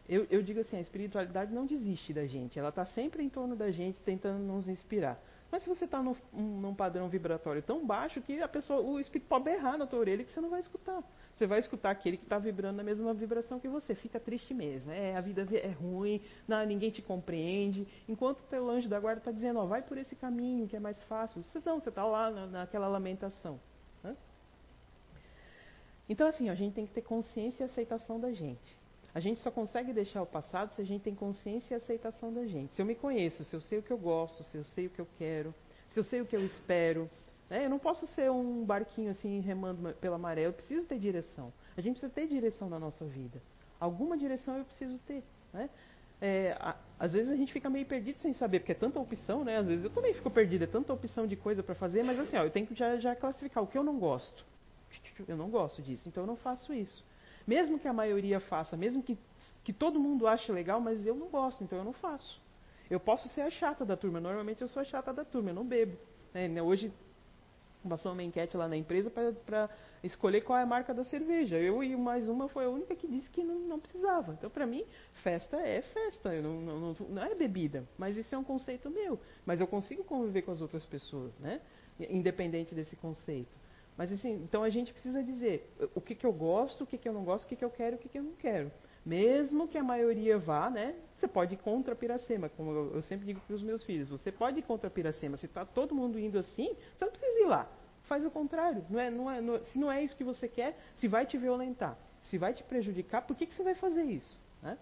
Eu, 0.10 0.26
eu, 0.30 0.42
digo 0.42 0.60
assim, 0.60 0.78
a 0.78 0.82
espiritualidade 0.82 1.54
não 1.54 1.66
desiste 1.66 2.12
da 2.12 2.26
gente, 2.26 2.58
ela 2.58 2.70
está 2.70 2.84
sempre 2.86 3.24
em 3.24 3.30
torno 3.30 3.56
da 3.56 3.72
gente, 3.72 4.02
tentando 4.02 4.44
nos 4.44 4.68
inspirar. 4.68 5.22
Mas 5.52 5.64
se 5.64 5.70
você 5.70 5.84
está 5.84 6.02
num, 6.02 6.16
num, 6.32 6.74
padrão 6.74 7.10
vibratório 7.10 7.62
tão 7.62 7.86
baixo 7.86 8.22
que 8.22 8.42
a 8.42 8.48
pessoa, 8.48 8.80
o 8.80 8.98
espírito 9.00 9.28
pode 9.28 9.44
berrar 9.44 9.78
na 9.78 9.86
tua 9.86 10.00
orelha 10.00 10.24
que 10.24 10.32
você 10.32 10.40
não 10.40 10.50
vai 10.50 10.62
escutar. 10.62 11.04
Você 11.36 11.46
vai 11.46 11.60
escutar 11.60 11.92
aquele 11.92 12.16
que 12.16 12.24
está 12.24 12.40
vibrando 12.40 12.78
na 12.78 12.84
mesma 12.84 13.14
vibração 13.14 13.60
que 13.60 13.68
você. 13.68 13.94
Fica 13.94 14.18
triste 14.18 14.54
mesmo. 14.54 14.92
É, 14.92 15.18
a 15.18 15.20
vida 15.20 15.46
é 15.58 15.68
ruim, 15.68 16.22
não, 16.48 16.66
ninguém 16.66 16.90
te 16.90 17.02
compreende. 17.02 17.86
Enquanto 18.08 18.40
o 18.40 18.44
teu 18.44 18.70
anjo 18.70 18.88
da 18.88 18.98
guarda 18.98 19.20
está 19.20 19.32
dizendo, 19.32 19.60
ó, 19.60 19.66
vai 19.66 19.82
por 19.82 19.98
esse 19.98 20.16
caminho 20.16 20.70
que 20.70 20.78
é 20.78 20.80
mais 20.80 21.04
fácil. 21.04 21.44
Você 21.44 21.62
não, 21.66 21.82
você 21.82 21.90
está 21.90 22.06
lá 22.06 22.32
na, 22.32 22.48
naquela 22.48 22.88
lamentação. 22.88 23.60
Né? 24.02 24.16
Então, 26.08 26.28
assim, 26.28 26.50
a 26.50 26.56
gente 26.56 26.76
tem 26.76 26.86
que 26.86 26.94
ter 26.94 27.02
consciência 27.02 27.64
e 27.64 27.66
aceitação 27.66 28.22
da 28.22 28.32
gente. 28.32 28.81
A 29.14 29.20
gente 29.20 29.42
só 29.42 29.52
consegue 29.52 29.92
deixar 29.92 30.22
o 30.22 30.26
passado 30.26 30.74
se 30.74 30.82
a 30.82 30.86
gente 30.86 31.04
tem 31.04 31.14
consciência 31.14 31.74
e 31.74 31.78
aceitação 31.78 32.34
da 32.34 32.46
gente. 32.46 32.74
Se 32.74 32.82
eu 32.82 32.86
me 32.86 32.96
conheço, 32.96 33.44
se 33.44 33.54
eu 33.54 33.60
sei 33.62 33.80
o 33.80 33.84
que 33.84 33.92
eu 33.92 33.98
gosto, 33.98 34.44
se 34.46 34.58
eu 34.58 34.64
sei 34.64 34.88
o 34.88 34.90
que 34.90 35.00
eu 35.00 35.08
quero, 35.18 35.54
se 35.90 36.00
eu 36.00 36.04
sei 36.04 36.22
o 36.22 36.26
que 36.26 36.36
eu 36.36 36.46
espero, 36.46 37.10
né? 37.50 37.66
Eu 37.66 37.70
não 37.70 37.80
posso 37.80 38.08
ser 38.08 38.32
um 38.32 38.64
barquinho 38.64 39.12
assim 39.12 39.42
remando 39.42 39.94
pela 39.96 40.18
maré. 40.18 40.46
Eu 40.46 40.54
preciso 40.54 40.88
ter 40.88 40.98
direção. 40.98 41.52
A 41.76 41.82
gente 41.82 41.96
precisa 41.96 42.12
ter 42.12 42.26
direção 42.26 42.70
na 42.70 42.80
nossa 42.80 43.04
vida. 43.04 43.42
Alguma 43.78 44.18
direção 44.18 44.58
eu 44.58 44.64
preciso 44.64 44.98
ter. 45.00 45.22
Né? 45.52 45.70
É, 46.22 46.56
a, 46.60 46.78
às 46.98 47.12
vezes 47.12 47.30
a 47.30 47.36
gente 47.36 47.52
fica 47.52 47.70
meio 47.70 47.86
perdido 47.86 48.20
sem 48.20 48.32
saber, 48.32 48.60
porque 48.60 48.72
é 48.72 48.76
tanta 48.76 49.00
opção, 49.00 49.44
né? 49.44 49.58
Às 49.58 49.68
vezes 49.68 49.84
eu 49.84 49.90
também 49.90 50.14
fico 50.14 50.30
perdido, 50.30 50.64
é 50.64 50.68
tanta 50.68 50.94
opção 50.94 51.28
de 51.28 51.36
coisa 51.36 51.62
para 51.62 51.76
fazer, 51.76 52.04
mas 52.04 52.18
assim, 52.20 52.38
ó, 52.38 52.44
eu 52.44 52.52
tenho 52.52 52.66
que 52.66 52.76
já, 52.76 52.96
já 52.98 53.16
classificar 53.16 53.62
o 53.62 53.68
que 53.68 53.78
eu 53.78 53.84
não 53.84 54.00
gosto. 54.00 54.46
Eu 55.28 55.36
não 55.36 55.50
gosto 55.50 55.82
disso, 55.82 56.08
então 56.08 56.24
eu 56.24 56.28
não 56.28 56.38
faço 56.38 56.74
isso. 56.74 57.04
Mesmo 57.46 57.80
que 57.80 57.88
a 57.88 57.94
maioria 57.94 58.40
faça, 58.40 58.78
mesmo 58.78 59.02
que, 59.02 59.18
que 59.64 59.74
todo 59.74 60.00
mundo 60.00 60.28
ache 60.28 60.52
legal, 60.52 60.80
mas 60.80 61.06
eu 61.06 61.16
não 61.16 61.28
gosto, 61.28 61.64
então 61.64 61.78
eu 61.78 61.86
não 61.86 61.94
faço. 61.94 62.42
Eu 62.90 63.00
posso 63.00 63.30
ser 63.30 63.42
a 63.42 63.50
chata 63.50 63.86
da 63.86 63.96
turma, 63.96 64.20
normalmente 64.20 64.62
eu 64.62 64.68
sou 64.68 64.82
a 64.82 64.86
chata 64.86 65.14
da 65.14 65.24
turma, 65.24 65.52
eu 65.52 65.56
não 65.56 65.66
bebo. 65.66 65.98
Né? 66.34 66.62
Hoje 66.62 66.92
passou 67.88 68.12
uma 68.12 68.24
enquete 68.24 68.56
lá 68.56 68.68
na 68.68 68.78
empresa 68.78 69.10
para 69.10 69.70
escolher 70.04 70.42
qual 70.42 70.60
é 70.60 70.64
a 70.64 70.66
marca 70.66 70.94
da 70.94 71.04
cerveja. 71.04 71.58
Eu 71.58 71.84
e 71.84 71.96
mais 71.96 72.28
uma 72.28 72.48
foi 72.48 72.66
a 72.66 72.70
única 72.70 72.96
que 72.96 73.08
disse 73.08 73.30
que 73.30 73.44
não, 73.44 73.60
não 73.60 73.80
precisava. 73.80 74.34
Então, 74.34 74.50
para 74.50 74.66
mim, 74.66 74.86
festa 75.24 75.58
é 75.58 75.82
festa, 75.82 76.42
não, 76.42 76.62
não, 76.62 76.96
não, 77.10 77.24
é 77.24 77.34
bebida. 77.36 77.84
Mas 77.98 78.18
isso 78.18 78.34
é 78.34 78.38
um 78.38 78.44
conceito 78.44 78.90
meu. 78.90 79.20
Mas 79.46 79.60
eu 79.60 79.68
consigo 79.68 80.04
conviver 80.04 80.44
com 80.44 80.52
as 80.52 80.62
outras 80.62 80.86
pessoas, 80.86 81.32
né? 81.40 81.62
Independente 82.00 82.74
desse 82.76 82.96
conceito. 82.96 83.52
Mas 84.02 84.12
assim, 84.12 84.34
então 84.34 84.64
a 84.64 84.70
gente 84.72 84.92
precisa 84.92 85.22
dizer 85.22 85.72
o 85.94 86.02
que, 86.02 86.16
que 86.16 86.26
eu 86.26 86.34
gosto, 86.34 86.86
o 86.86 86.88
que, 86.88 86.98
que 86.98 87.08
eu 87.08 87.14
não 87.14 87.24
gosto, 87.24 87.46
o 87.46 87.48
que, 87.48 87.56
que 87.56 87.64
eu 87.64 87.70
quero, 87.70 87.98
o 87.98 88.00
que, 88.00 88.10
que 88.10 88.18
eu 88.18 88.24
não 88.24 88.34
quero. 88.34 88.72
Mesmo 89.06 89.68
que 89.68 89.78
a 89.78 89.84
maioria 89.84 90.40
vá, 90.40 90.72
né? 90.72 90.96
Você 91.16 91.28
pode 91.28 91.54
ir 91.54 91.58
contra 91.58 91.96
Piracema, 91.96 92.50
como 92.50 92.72
eu, 92.72 92.96
eu 92.96 93.02
sempre 93.04 93.28
digo 93.28 93.40
para 93.42 93.56
os 93.56 93.62
meus 93.62 93.84
filhos. 93.84 94.10
Você 94.10 94.32
pode 94.32 94.58
ir 94.58 94.64
contra 94.64 94.90
Piracema. 94.90 95.38
Se 95.38 95.46
está 95.46 95.64
todo 95.66 95.94
mundo 95.94 96.18
indo 96.18 96.40
assim, 96.40 96.76
você 96.96 97.06
não 97.06 97.12
precisa 97.12 97.42
ir 97.42 97.46
lá. 97.46 97.70
Faz 98.06 98.26
o 98.26 98.32
contrário. 98.32 98.84
Não 98.90 99.00
é, 99.00 99.12
não 99.12 99.30
é, 99.30 99.40
não, 99.40 99.64
se 99.66 99.78
não 99.78 99.92
é 99.92 100.04
isso 100.04 100.16
que 100.16 100.24
você 100.24 100.48
quer, 100.48 100.76
se 100.96 101.08
vai 101.08 101.28
te 101.28 101.38
violentar, 101.38 101.96
se 102.24 102.40
vai 102.40 102.56
te 102.56 102.64
prejudicar, 102.64 103.22
por 103.22 103.36
que, 103.36 103.46
que 103.46 103.54
você 103.54 103.62
vai 103.62 103.76
fazer 103.76 104.06
isso? 104.06 104.42
Né? 104.64 104.80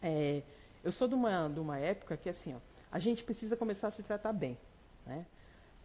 É, 0.00 0.42
eu 0.82 0.90
sou 0.90 1.06
de 1.06 1.14
uma, 1.14 1.50
de 1.50 1.60
uma 1.60 1.78
época 1.78 2.16
que 2.16 2.30
assim, 2.30 2.54
ó, 2.54 2.60
a 2.90 2.98
gente 2.98 3.22
precisa 3.22 3.58
começar 3.58 3.88
a 3.88 3.90
se 3.90 4.02
tratar 4.02 4.32
bem. 4.32 4.56
Né? 5.04 5.26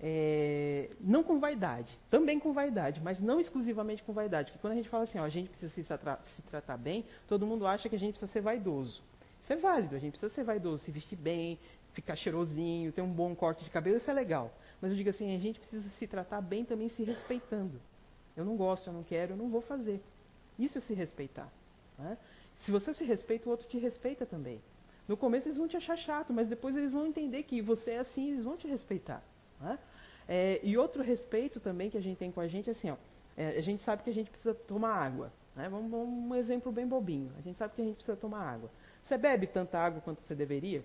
É, 0.03 0.89
não 0.99 1.23
com 1.23 1.39
vaidade, 1.39 1.95
também 2.09 2.39
com 2.39 2.53
vaidade, 2.53 2.99
mas 2.99 3.21
não 3.21 3.39
exclusivamente 3.39 4.01
com 4.01 4.11
vaidade. 4.13 4.51
Porque 4.51 4.61
quando 4.61 4.73
a 4.73 4.75
gente 4.75 4.89
fala 4.89 5.03
assim, 5.03 5.19
ó, 5.19 5.23
a 5.23 5.29
gente 5.29 5.49
precisa 5.49 5.71
se, 5.71 5.83
tra 5.83 6.17
se, 6.35 6.41
tratar 6.43 6.77
bem, 6.77 7.05
todo 7.27 7.45
mundo 7.45 7.67
acha 7.67 7.87
que 7.87 7.95
a 7.95 7.99
gente 7.99 8.13
precisa 8.13 8.31
ser 8.31 8.41
vaidoso. 8.41 9.03
Isso 9.43 9.53
é 9.53 9.55
válido, 9.57 9.95
a 9.95 9.99
gente 9.99 10.13
precisa 10.13 10.33
ser 10.33 10.43
vaidoso, 10.43 10.83
se 10.83 10.91
vestir 10.91 11.15
bem, 11.15 11.59
ficar 11.93 12.15
cheirosinho, 12.15 12.91
ter 12.91 13.01
um 13.01 13.11
bom 13.11 13.35
corte 13.35 13.63
de 13.63 13.69
cabelo, 13.69 13.97
isso 13.97 14.09
é 14.09 14.13
legal. 14.13 14.51
Mas 14.81 14.89
eu 14.89 14.97
digo 14.97 15.11
assim, 15.11 15.35
a 15.35 15.39
gente 15.39 15.59
precisa 15.59 15.87
se 15.89 16.07
tratar 16.07 16.41
bem 16.41 16.65
também 16.65 16.89
se 16.89 17.03
respeitando. 17.03 17.79
Eu 18.35 18.43
não 18.43 18.55
gosto, 18.55 18.87
eu 18.87 18.93
não 18.93 19.03
quero, 19.03 19.33
eu 19.33 19.37
não 19.37 19.49
vou 19.49 19.61
fazer. 19.61 20.01
Isso 20.57 20.79
é 20.79 20.81
se 20.81 20.95
respeitar. 20.95 21.51
Né? 21.97 22.17
Se 22.65 22.71
você 22.71 22.93
se 22.93 23.03
respeita, 23.03 23.47
o 23.47 23.51
outro 23.51 23.67
te 23.67 23.77
respeita 23.77 24.25
também. 24.25 24.59
No 25.07 25.15
começo 25.15 25.47
eles 25.47 25.57
vão 25.57 25.67
te 25.67 25.77
achar 25.77 25.97
chato, 25.97 26.33
mas 26.33 26.47
depois 26.47 26.75
eles 26.75 26.91
vão 26.91 27.05
entender 27.05 27.43
que 27.43 27.61
você 27.61 27.91
é 27.91 27.99
assim, 27.99 28.31
eles 28.31 28.43
vão 28.43 28.57
te 28.57 28.67
respeitar. 28.67 29.23
Né? 29.59 29.77
É, 30.27 30.59
e 30.63 30.77
outro 30.77 31.03
respeito 31.03 31.59
também 31.59 31.89
que 31.89 31.97
a 31.97 32.01
gente 32.01 32.17
tem 32.17 32.31
com 32.31 32.41
a 32.41 32.47
gente 32.47 32.69
é 32.69 32.71
assim, 32.71 32.91
ó, 32.91 32.97
é, 33.35 33.57
a 33.57 33.61
gente 33.61 33.81
sabe 33.83 34.03
que 34.03 34.09
a 34.09 34.13
gente 34.13 34.29
precisa 34.29 34.53
tomar 34.53 34.93
água. 34.93 35.31
Né? 35.55 35.67
Vamos, 35.69 35.91
um 35.91 36.35
exemplo 36.35 36.71
bem 36.71 36.87
bobinho. 36.87 37.31
A 37.37 37.41
gente 37.41 37.57
sabe 37.57 37.73
que 37.75 37.81
a 37.81 37.85
gente 37.85 37.95
precisa 37.95 38.17
tomar 38.17 38.41
água. 38.41 38.69
Você 39.03 39.17
bebe 39.17 39.47
tanta 39.47 39.77
água 39.77 40.01
quanto 40.01 40.21
você 40.21 40.35
deveria? 40.35 40.83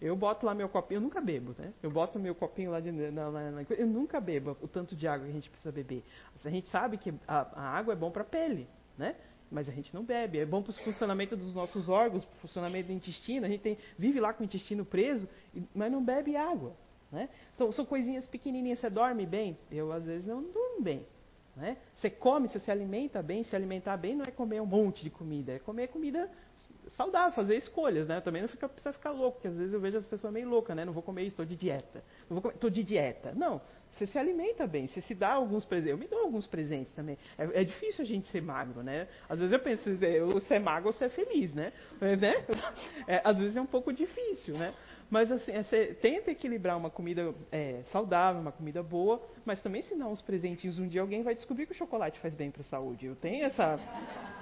Eu 0.00 0.14
boto 0.14 0.46
lá 0.46 0.54
meu 0.54 0.68
copinho, 0.68 0.98
eu 0.98 1.02
nunca 1.02 1.20
bebo, 1.20 1.56
né? 1.58 1.72
Eu 1.82 1.90
boto 1.90 2.20
meu 2.20 2.32
copinho 2.32 2.70
lá 2.70 2.78
de, 2.78 2.92
na, 2.92 3.30
na, 3.30 3.50
na, 3.50 3.62
eu 3.70 3.86
nunca 3.86 4.20
bebo 4.20 4.56
o 4.62 4.68
tanto 4.68 4.94
de 4.94 5.08
água 5.08 5.24
que 5.24 5.30
a 5.30 5.34
gente 5.34 5.50
precisa 5.50 5.72
beber. 5.72 6.04
A 6.44 6.50
gente 6.50 6.68
sabe 6.68 6.98
que 6.98 7.12
a, 7.26 7.40
a 7.60 7.76
água 7.76 7.94
é 7.94 7.96
bom 7.96 8.10
para 8.10 8.22
a 8.22 8.24
pele, 8.24 8.68
né? 8.96 9.16
mas 9.50 9.68
a 9.68 9.72
gente 9.72 9.92
não 9.94 10.04
bebe. 10.04 10.38
É 10.38 10.46
bom 10.46 10.62
para 10.62 10.70
o 10.70 10.74
funcionamento 10.84 11.36
dos 11.36 11.54
nossos 11.54 11.88
órgãos, 11.88 12.24
para 12.24 12.36
o 12.36 12.40
funcionamento 12.40 12.88
do 12.88 12.92
intestino. 12.92 13.46
A 13.46 13.48
gente 13.48 13.62
tem, 13.62 13.78
vive 13.98 14.20
lá 14.20 14.32
com 14.32 14.42
o 14.42 14.46
intestino 14.46 14.84
preso, 14.84 15.28
mas 15.74 15.90
não 15.90 16.04
bebe 16.04 16.36
água. 16.36 16.74
Né? 17.10 17.28
Então, 17.54 17.72
são 17.72 17.84
coisinhas 17.84 18.26
pequenininhas. 18.26 18.78
Você 18.78 18.90
dorme 18.90 19.26
bem? 19.26 19.58
Eu, 19.70 19.92
às 19.92 20.04
vezes, 20.04 20.26
não 20.26 20.42
durmo 20.42 20.82
bem. 20.82 21.06
Né? 21.56 21.76
Você 21.94 22.08
come, 22.08 22.48
você 22.48 22.60
se 22.60 22.70
alimenta 22.70 23.22
bem. 23.22 23.42
Se 23.42 23.56
alimentar 23.56 23.96
bem 23.96 24.14
não 24.14 24.24
é 24.24 24.30
comer 24.30 24.60
um 24.60 24.66
monte 24.66 25.02
de 25.02 25.10
comida, 25.10 25.52
é 25.52 25.58
comer 25.58 25.88
comida 25.88 26.30
saudável, 26.96 27.32
fazer 27.32 27.56
escolhas, 27.56 28.08
né? 28.08 28.20
Também 28.20 28.42
não 28.42 28.48
fica, 28.48 28.68
precisa 28.68 28.92
ficar 28.92 29.10
louco, 29.10 29.36
porque 29.36 29.48
às 29.48 29.56
vezes 29.56 29.72
eu 29.72 29.80
vejo 29.80 29.98
as 29.98 30.06
pessoas 30.06 30.32
meio 30.32 30.48
loucas, 30.48 30.76
né? 30.76 30.84
Não 30.84 30.92
vou 30.92 31.02
comer 31.02 31.22
isso, 31.22 31.30
estou 31.30 31.44
de 31.44 31.56
dieta. 31.56 32.02
Estou 32.54 32.70
de 32.70 32.82
dieta. 32.82 33.32
Não, 33.34 33.60
você 33.92 34.06
se 34.06 34.18
alimenta 34.18 34.66
bem, 34.66 34.86
você 34.86 35.00
se 35.00 35.14
dá 35.14 35.32
alguns 35.32 35.64
presentes. 35.64 35.92
Eu 35.92 35.98
me 35.98 36.06
dou 36.06 36.20
alguns 36.20 36.46
presentes 36.46 36.92
também. 36.94 37.18
É, 37.36 37.62
é 37.62 37.64
difícil 37.64 38.04
a 38.04 38.06
gente 38.06 38.28
ser 38.28 38.40
magro, 38.40 38.82
né? 38.82 39.08
Às 39.28 39.38
vezes 39.38 39.52
eu 39.52 39.60
penso, 39.60 39.88
eu 39.88 40.40
ser 40.42 40.58
magro 40.60 40.88
ou 40.88 40.94
ser 40.94 41.10
feliz, 41.10 41.52
né? 41.52 41.72
É, 42.00 42.16
né? 42.16 42.34
É, 43.06 43.22
às 43.24 43.38
vezes 43.38 43.56
é 43.56 43.60
um 43.60 43.66
pouco 43.66 43.92
difícil, 43.92 44.56
né? 44.56 44.74
Mas 45.10 45.32
assim, 45.32 45.52
é, 45.52 45.62
você 45.62 45.94
tenta 45.94 46.30
equilibrar 46.30 46.76
uma 46.76 46.90
comida 46.90 47.34
é, 47.50 47.80
saudável, 47.90 48.40
uma 48.40 48.52
comida 48.52 48.82
boa, 48.82 49.22
mas 49.44 49.60
também 49.60 49.80
se 49.80 49.94
dá 49.94 50.06
uns 50.06 50.20
presentinhos 50.20 50.78
um 50.78 50.86
dia 50.86 51.00
alguém 51.00 51.22
vai 51.22 51.34
descobrir 51.34 51.66
que 51.66 51.72
o 51.72 51.74
chocolate 51.74 52.20
faz 52.20 52.34
bem 52.34 52.50
para 52.50 52.60
a 52.60 52.64
saúde. 52.64 53.06
Eu 53.06 53.16
tenho 53.16 53.46
essa, 53.46 53.80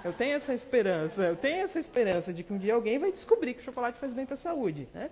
eu 0.03 0.11
tenho 0.13 0.35
essa 0.35 0.53
esperança, 0.53 1.23
eu 1.23 1.37
tenho 1.37 1.63
essa 1.63 1.79
esperança 1.79 2.33
de 2.33 2.43
que 2.43 2.51
um 2.51 2.57
dia 2.57 2.73
alguém 2.73 2.99
vai 2.99 3.11
descobrir 3.11 3.53
que 3.53 3.61
o 3.61 3.63
chocolate 3.63 3.97
faz 3.99 4.13
bem 4.13 4.25
para 4.25 4.35
a 4.35 4.39
saúde, 4.39 4.89
né? 4.93 5.09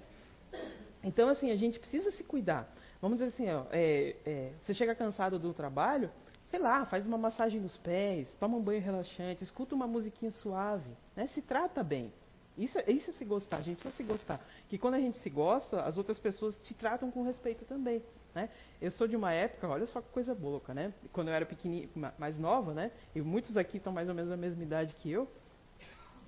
Então 1.02 1.30
assim, 1.30 1.52
a 1.52 1.56
gente 1.56 1.80
precisa 1.80 2.12
se 2.12 2.24
cuidar. 2.24 2.70
Vamos 3.02 3.20
dizer 3.20 3.30
assim, 3.30 3.50
ó, 3.50 3.65
é, 3.72 4.15
é, 4.26 4.52
você 4.62 4.74
chega 4.74 4.94
cansado 4.94 5.39
do 5.39 5.54
trabalho, 5.54 6.12
sei 6.48 6.60
lá, 6.60 6.86
faz 6.86 7.08
uma 7.08 7.18
massagem 7.18 7.62
nos 7.62 7.78
pés, 7.78 8.28
toma 8.39 8.58
um 8.58 8.62
banho 8.62 8.82
relaxante, 8.82 9.44
escuta 9.44 9.74
uma 9.74 9.88
musiquinha 9.88 10.32
suave, 10.32 10.89
né? 11.15 11.28
Se 11.28 11.41
trata 11.41 11.82
bem. 11.82 12.12
Isso, 12.58 12.78
isso 12.88 13.10
é 13.10 13.13
se 13.13 13.26
gostar, 13.26 13.62
gente 13.62 13.78
precisa 13.82 13.96
se 13.96 14.04
gostar. 14.04 14.39
Que 14.70 14.78
quando 14.78 14.94
a 14.94 15.00
gente 15.00 15.18
se 15.18 15.30
gosta, 15.30 15.82
as 15.82 15.98
outras 15.98 16.18
pessoas 16.18 16.56
te 16.63 16.74
tratam 16.74 17.12
com 17.12 17.24
respeito 17.24 17.65
também. 17.65 18.02
Né? 18.34 18.50
Eu 18.82 18.91
sou 18.91 19.08
de 19.08 19.15
uma 19.15 19.32
época, 19.32 19.68
olha 19.68 19.88
só 19.88 20.02
que 20.02 20.10
coisa 20.10 20.34
louca, 20.34 20.74
né? 20.74 20.94
Quando 21.12 21.30
eu 21.30 21.34
era 21.34 21.46
pequenininha, 21.46 21.89
mais 22.18 22.38
nova, 22.38 22.74
né? 22.74 22.91
E 23.13 23.22
muitos 23.22 23.56
aqui 23.56 23.78
estão 23.78 23.94
mais 23.94 24.10
ou 24.10 24.15
menos 24.15 24.30
da 24.30 24.38
mesma 24.38 24.62
idade 24.62 24.94
que 24.96 25.12
eu. 25.12 25.28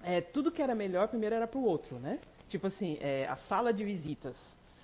É, 0.03 0.21
tudo 0.21 0.51
que 0.51 0.61
era 0.61 0.73
melhor, 0.73 1.07
primeiro 1.07 1.35
era 1.35 1.47
para 1.47 1.59
o 1.59 1.63
outro, 1.63 1.97
né? 1.99 2.19
Tipo 2.49 2.67
assim, 2.67 2.97
é, 3.01 3.27
a 3.27 3.35
sala 3.35 3.73
de 3.73 3.83
visitas, 3.83 4.37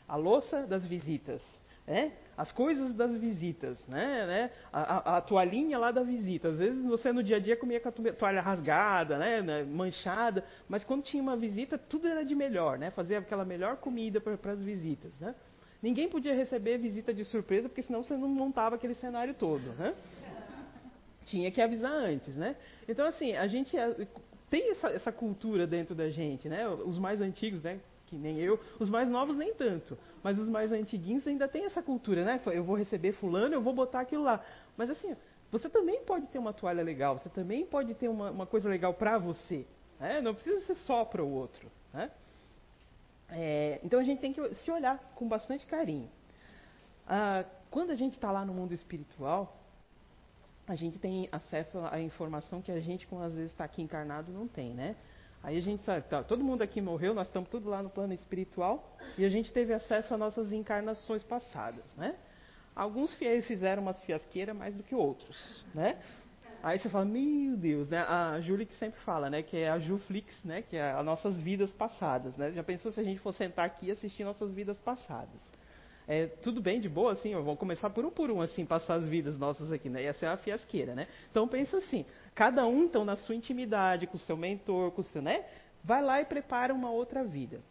a 0.08 0.18
louça 0.18 0.68
das 0.68 0.86
visitas, 0.86 1.42
é? 1.88 2.12
as 2.36 2.52
coisas 2.52 2.94
das 2.94 3.16
visitas, 3.18 3.86
né? 3.88 4.26
né? 4.26 4.52
A, 4.72 4.82
a, 4.82 5.18
a, 5.18 5.22
toalhinha 5.22 5.78
lá 5.78 5.92
da 5.92 6.02
visita. 6.02 6.48
Às 6.50 6.58
vezes 6.58 6.84
você 6.84 7.12
no 7.12 7.22
dia 7.22 7.38
a 7.38 7.40
dia 7.40 7.56
comia 7.56 7.80
com 7.80 7.90
a 7.90 7.92
toalha 7.92 8.42
rasgada, 8.42 9.18
né? 9.18 9.42
né? 9.42 9.64
manchada, 9.64 10.44
mas 10.68 10.84
quando 10.84 11.04
tinha 11.04 11.22
uma 11.22 11.38
visita, 11.38 11.78
tudo 11.78 12.08
era 12.08 12.24
de 12.26 12.34
melhor, 12.34 12.78
né? 12.78 12.90
Fazer 12.92 13.18
aquela 13.18 13.46
melhor 13.46 13.78
comida 13.78 14.20
para 14.20 14.52
as 14.52 14.62
visitas, 14.62 15.12
né? 15.20 15.36
Ninguém 15.82 16.08
podia 16.08 16.34
receber 16.34 16.78
visita 16.78 17.14
de 17.14 17.26
surpresa, 17.26 17.68
porque 17.68 17.82
senão 17.84 18.02
você 18.02 18.16
não 18.16 18.30
montava 18.30 18.76
aquele 18.76 18.96
cenário 18.96 19.34
todo, 19.34 19.64
né? 19.78 19.94
Tinha 21.26 21.52
que 21.52 21.62
avisar 21.62 21.92
antes, 21.92 22.36
né? 22.36 22.56
Então, 22.88 23.06
assim, 23.06 23.36
a 23.36 23.48
gente 23.48 23.76
tem 24.50 24.72
essa, 24.72 24.90
essa 24.90 25.12
cultura 25.12 25.68
dentro 25.68 25.94
da 25.94 26.10
gente, 26.10 26.48
né? 26.50 26.68
Os 26.68 26.98
mais 26.98 27.22
antigos, 27.22 27.62
né? 27.62 27.80
Que 28.14 28.20
nem 28.20 28.40
eu. 28.40 28.60
Os 28.80 28.90
mais 28.90 29.10
novos 29.10 29.36
nem 29.36 29.54
tanto, 29.54 29.98
mas 30.22 30.38
os 30.38 30.48
mais 30.48 30.72
antiguinhos 30.72 31.28
ainda 31.28 31.48
tem 31.48 31.66
essa 31.66 31.82
cultura, 31.82 32.24
né? 32.24 32.40
Eu 32.46 32.64
vou 32.64 32.76
receber 32.76 33.14
fulano, 33.14 33.56
eu 33.56 33.62
vou 33.62 33.74
botar 33.74 34.02
aquilo 34.02 34.24
lá. 34.24 34.44
Mas 34.78 34.90
assim, 34.90 35.16
você 35.52 35.68
também 35.68 36.04
pode 36.04 36.28
ter 36.28 36.38
uma 36.38 36.54
toalha 36.54 36.84
legal, 36.84 37.18
você 37.18 37.30
também 37.30 37.66
pode 37.66 37.94
ter 37.96 38.08
uma, 38.08 38.30
uma 38.30 38.46
coisa 38.46 38.70
legal 38.70 38.94
para 38.94 39.18
você. 39.18 39.66
Né? 40.00 40.22
Não 40.22 40.34
precisa 40.34 40.62
ser 40.62 40.76
só 40.76 41.04
para 41.04 41.24
o 41.24 41.32
outro. 41.32 41.72
Né? 41.92 42.12
É, 43.30 43.80
então 43.84 44.00
a 44.00 44.04
gente 44.04 44.20
tem 44.20 44.32
que 44.32 44.56
se 44.56 44.72
olhar 44.72 45.00
com 45.16 45.28
bastante 45.28 45.66
carinho. 45.66 46.10
Ah, 47.08 47.44
quando 47.72 47.92
a 47.92 47.96
gente 47.96 48.14
está 48.14 48.32
lá 48.32 48.46
no 48.46 48.54
mundo 48.54 48.74
espiritual, 48.74 49.58
a 50.68 50.76
gente 50.76 51.00
tem 51.00 51.28
acesso 51.32 51.80
à 51.92 52.00
informação 52.00 52.62
que 52.62 52.72
a 52.72 52.80
gente, 52.80 53.08
como 53.08 53.22
às 53.24 53.36
vezes 53.36 53.52
está 53.52 53.66
aqui 53.66 53.82
encarnado, 53.82 54.32
não 54.32 54.48
tem, 54.48 54.74
né? 54.74 54.96
Aí 55.44 55.58
a 55.58 55.62
gente 55.62 55.84
sabe, 55.84 56.08
tá, 56.08 56.24
todo 56.24 56.42
mundo 56.42 56.62
aqui 56.62 56.80
morreu, 56.80 57.14
nós 57.14 57.28
estamos 57.28 57.50
tudo 57.50 57.70
lá 57.70 57.84
no 57.84 57.90
plano 57.90 58.14
espiritual 58.14 58.98
e 59.18 59.26
a 59.26 59.30
gente 59.30 59.52
teve 59.52 59.74
acesso 59.74 60.14
às 60.14 60.20
nossas 60.20 60.54
encarnações 60.54 61.22
passadas, 61.22 61.84
né? 61.98 62.16
Alguns 62.74 63.14
fiéis 63.16 63.46
fizeram 63.46 63.84
umas 63.84 64.02
fiasqueiras 64.02 64.56
mais 64.56 64.74
do 64.74 64.82
que 64.82 64.96
outros, 64.96 65.64
né? 65.76 65.98
Aí 66.64 66.80
você 66.80 66.88
fala, 66.88 67.04
meu 67.04 67.58
Deus, 67.58 67.90
né? 67.90 68.00
A 68.00 68.40
Júlia 68.40 68.66
que 68.66 68.74
sempre 68.76 68.98
fala, 69.02 69.30
né? 69.30 69.44
Que 69.44 69.58
é 69.58 69.70
a 69.70 69.78
Juflix, 69.80 70.42
né? 70.46 70.62
Que 70.62 70.78
é 70.78 70.92
as 70.94 71.06
nossas 71.06 71.36
vidas 71.36 71.72
passadas, 71.76 72.38
né? 72.38 72.54
Já 72.54 72.64
pensou 72.64 72.90
se 72.90 73.02
a 73.02 73.04
gente 73.04 73.20
for 73.20 73.34
sentar 73.34 73.66
aqui 73.66 73.88
e 73.88 73.92
assistir 73.92 74.24
nossas 74.24 74.50
vidas 74.50 74.80
passadas? 74.80 75.42
É, 76.08 76.28
tudo 76.28 76.62
bem, 76.62 76.82
de 76.82 76.90
boa, 76.90 77.14
assim, 77.14 77.34
vamos 77.34 77.58
começar 77.58 77.90
por 77.90 78.06
um 78.06 78.12
por 78.12 78.30
um, 78.30 78.42
assim, 78.42 78.66
passar 78.66 78.96
as 78.96 79.06
vidas 79.06 79.38
nossas 79.38 79.72
aqui, 79.72 79.90
né? 79.90 80.04
Ia 80.04 80.14
ser 80.14 80.26
uma 80.26 80.38
fiasqueira, 80.38 80.94
né? 80.94 81.08
Então 81.32 81.48
pensa 81.48 81.78
assim, 81.78 82.06
cada 82.36 82.66
um, 82.66 82.84
então, 82.84 83.06
na 83.06 83.16
sua 83.16 83.36
intimidade, 83.36 84.08
com 84.08 84.18
o 84.18 84.20
seu 84.20 84.36
mentor, 84.36 84.92
com 84.92 85.02
o 85.02 85.04
seu, 85.06 85.22
né? 85.22 85.46
Vai 85.84 86.02
lá 86.02 86.22
e 86.22 86.26
prepara 86.26 86.74
uma 86.74 86.92
outra 86.92 87.24
vida. 87.24 87.62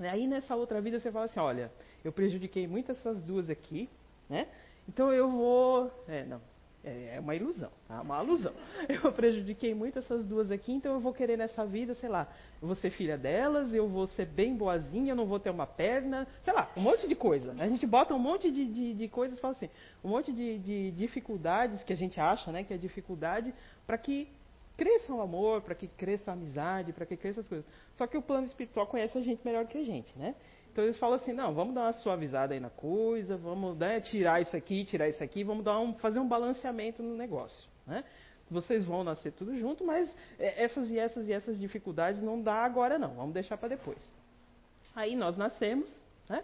Aí 0.00 0.26
nessa 0.26 0.56
outra 0.56 0.80
vida 0.80 0.98
você 0.98 1.12
fala 1.12 1.26
assim, 1.26 1.40
olha, 1.40 1.70
eu 2.04 2.12
prejudiquei 2.12 2.66
muito 2.66 2.90
essas 2.90 3.20
duas 3.22 3.50
aqui, 3.50 3.88
né? 4.28 4.48
Então 4.88 5.12
eu 5.12 5.30
vou. 5.30 5.92
É, 6.08 6.24
não, 6.24 6.40
é, 6.84 7.16
é 7.16 7.20
uma 7.20 7.34
ilusão, 7.34 7.70
tá? 7.86 8.00
uma 8.00 8.16
alusão. 8.16 8.52
Eu 8.88 9.12
prejudiquei 9.12 9.74
muito 9.74 9.98
essas 9.98 10.24
duas 10.24 10.50
aqui, 10.50 10.72
então 10.72 10.94
eu 10.94 11.00
vou 11.00 11.12
querer 11.12 11.36
nessa 11.36 11.64
vida, 11.64 11.94
sei 11.94 12.08
lá, 12.08 12.28
eu 12.60 12.66
vou 12.66 12.74
ser 12.74 12.90
filha 12.90 13.16
delas, 13.16 13.72
eu 13.72 13.88
vou 13.88 14.06
ser 14.08 14.26
bem 14.26 14.56
boazinha, 14.56 15.12
eu 15.12 15.16
não 15.16 15.26
vou 15.26 15.38
ter 15.38 15.50
uma 15.50 15.66
perna, 15.66 16.26
sei 16.42 16.52
lá, 16.52 16.70
um 16.76 16.80
monte 16.80 17.06
de 17.06 17.14
coisa. 17.14 17.52
A 17.58 17.68
gente 17.68 17.86
bota 17.86 18.14
um 18.14 18.18
monte 18.18 18.50
de, 18.50 18.66
de, 18.66 18.94
de 18.94 19.08
coisas 19.08 19.38
fala 19.38 19.52
assim, 19.52 19.70
um 20.02 20.08
monte 20.08 20.32
de, 20.32 20.58
de 20.58 20.90
dificuldades 20.92 21.82
que 21.84 21.92
a 21.92 21.96
gente 21.96 22.20
acha 22.20 22.50
né, 22.50 22.64
que 22.64 22.74
é 22.74 22.76
dificuldade 22.76 23.54
para 23.86 23.96
que 23.96 24.28
cresça 24.76 25.12
o 25.12 25.20
amor, 25.20 25.62
para 25.62 25.74
que 25.74 25.86
cresça 25.86 26.30
a 26.30 26.34
amizade, 26.34 26.92
para 26.92 27.06
que 27.06 27.16
cresça 27.16 27.40
as 27.40 27.48
coisas. 27.48 27.66
Só 27.94 28.06
que 28.06 28.16
o 28.16 28.22
plano 28.22 28.46
espiritual 28.46 28.86
conhece 28.86 29.16
a 29.18 29.20
gente 29.20 29.44
melhor 29.44 29.66
que 29.66 29.78
a 29.78 29.84
gente, 29.84 30.16
né? 30.18 30.34
Então 30.72 30.84
eles 30.84 30.96
falam 30.96 31.16
assim, 31.16 31.34
não, 31.34 31.52
vamos 31.52 31.74
dar 31.74 31.82
uma 31.82 31.92
suavizada 31.92 32.54
aí 32.54 32.60
na 32.60 32.70
coisa, 32.70 33.36
vamos 33.36 33.76
né, 33.76 34.00
tirar 34.00 34.40
isso 34.40 34.56
aqui, 34.56 34.86
tirar 34.86 35.06
isso 35.06 35.22
aqui, 35.22 35.44
vamos 35.44 35.62
dar 35.62 35.78
um, 35.78 35.92
fazer 35.94 36.18
um 36.18 36.26
balanceamento 36.26 37.02
no 37.02 37.14
negócio. 37.14 37.68
Né? 37.86 38.02
Vocês 38.50 38.82
vão 38.82 39.04
nascer 39.04 39.32
tudo 39.32 39.54
junto, 39.58 39.84
mas 39.84 40.14
é, 40.38 40.64
essas 40.64 40.90
e 40.90 40.98
essas 40.98 41.28
e 41.28 41.32
essas 41.32 41.60
dificuldades 41.60 42.22
não 42.22 42.40
dá 42.40 42.64
agora 42.64 42.98
não, 42.98 43.14
vamos 43.14 43.34
deixar 43.34 43.58
para 43.58 43.68
depois. 43.68 44.02
Aí 44.96 45.14
nós 45.14 45.36
nascemos, 45.36 45.90
né? 46.28 46.42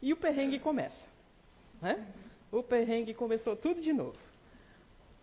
E 0.00 0.12
o 0.12 0.16
perrengue 0.16 0.58
começa. 0.58 1.06
Né? 1.80 2.04
O 2.50 2.62
perrengue 2.62 3.14
começou 3.14 3.56
tudo 3.56 3.80
de 3.80 3.92
novo. 3.92 4.18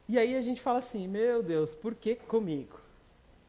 E 0.10 0.18
aí 0.18 0.36
a 0.36 0.42
gente 0.42 0.60
fala 0.60 0.80
assim, 0.80 1.08
meu 1.08 1.44
Deus, 1.44 1.76
por 1.76 1.94
que 1.94 2.16
comigo? 2.16 2.82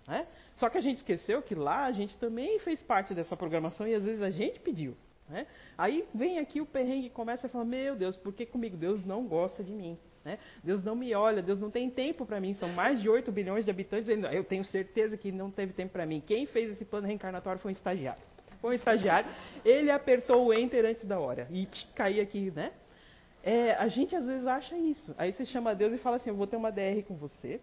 Né? 0.07 0.27
Só 0.57 0.69
que 0.69 0.77
a 0.77 0.81
gente 0.83 0.99
esqueceu 0.99 1.41
que 1.41 1.55
lá 1.55 1.87
a 1.87 1.93
gente 1.93 2.19
também 2.19 2.59
fez 2.59 2.83
parte 2.83 3.15
dessa 3.15 3.35
programação 3.35 3.89
e 3.89 3.95
às 3.95 4.05
vezes 4.05 4.21
a 4.21 4.29
gente 4.29 4.61
pediu. 4.61 4.95
Né? 5.27 5.47
Aí 5.79 6.05
vem 6.15 6.39
aqui 6.39 6.61
o 6.61 6.67
perrengue 6.67 7.07
e 7.07 7.11
começa 7.11 7.47
a 7.47 7.51
falar: 7.51 7.65
Meu 7.65 7.97
Deus, 7.97 8.15
por 8.15 8.35
que 8.35 8.45
comigo? 8.45 8.77
Deus 8.77 9.07
não 9.07 9.27
gosta 9.27 9.65
de 9.65 9.73
mim. 9.73 9.97
Né? 10.23 10.39
Deus 10.63 10.85
não 10.85 10.95
me 10.95 11.15
olha, 11.15 11.41
Deus 11.41 11.59
não 11.59 11.71
tem 11.71 11.89
tempo 11.89 12.27
para 12.27 12.39
mim. 12.39 12.53
São 12.53 12.69
mais 12.69 13.01
de 13.01 13.09
8 13.09 13.33
bilhões 13.33 13.65
de 13.65 13.71
habitantes. 13.71 14.11
Eu 14.31 14.45
tenho 14.45 14.65
certeza 14.65 15.17
que 15.17 15.33
não 15.33 15.51
teve 15.51 15.73
tempo 15.73 15.93
para 15.93 16.05
mim. 16.05 16.23
Quem 16.27 16.45
fez 16.45 16.73
esse 16.73 16.85
plano 16.85 17.07
reencarnatório 17.07 17.59
foi 17.59 17.71
um 17.71 17.73
estagiário. 17.73 18.21
Foi 18.61 18.73
um 18.73 18.75
estagiário. 18.75 19.31
Ele 19.65 19.91
apertou 19.91 20.45
o 20.45 20.53
enter 20.53 20.85
antes 20.85 21.07
da 21.07 21.19
hora 21.19 21.49
e 21.51 21.67
caí 21.95 22.21
aqui, 22.21 22.51
né? 22.51 22.73
É, 23.43 23.73
a 23.75 23.89
gente 23.89 24.15
às 24.15 24.27
vezes 24.27 24.47
acha 24.47 24.77
isso. 24.77 25.15
Aí 25.17 25.33
você 25.33 25.47
chama 25.47 25.75
Deus 25.75 25.93
e 25.93 25.99
fala 25.99 26.17
assim: 26.17 26.31
Eu 26.31 26.37
vou 26.37 26.47
ter 26.47 26.57
uma 26.57 26.71
DR 26.71 27.03
com 27.07 27.17
você 27.17 27.61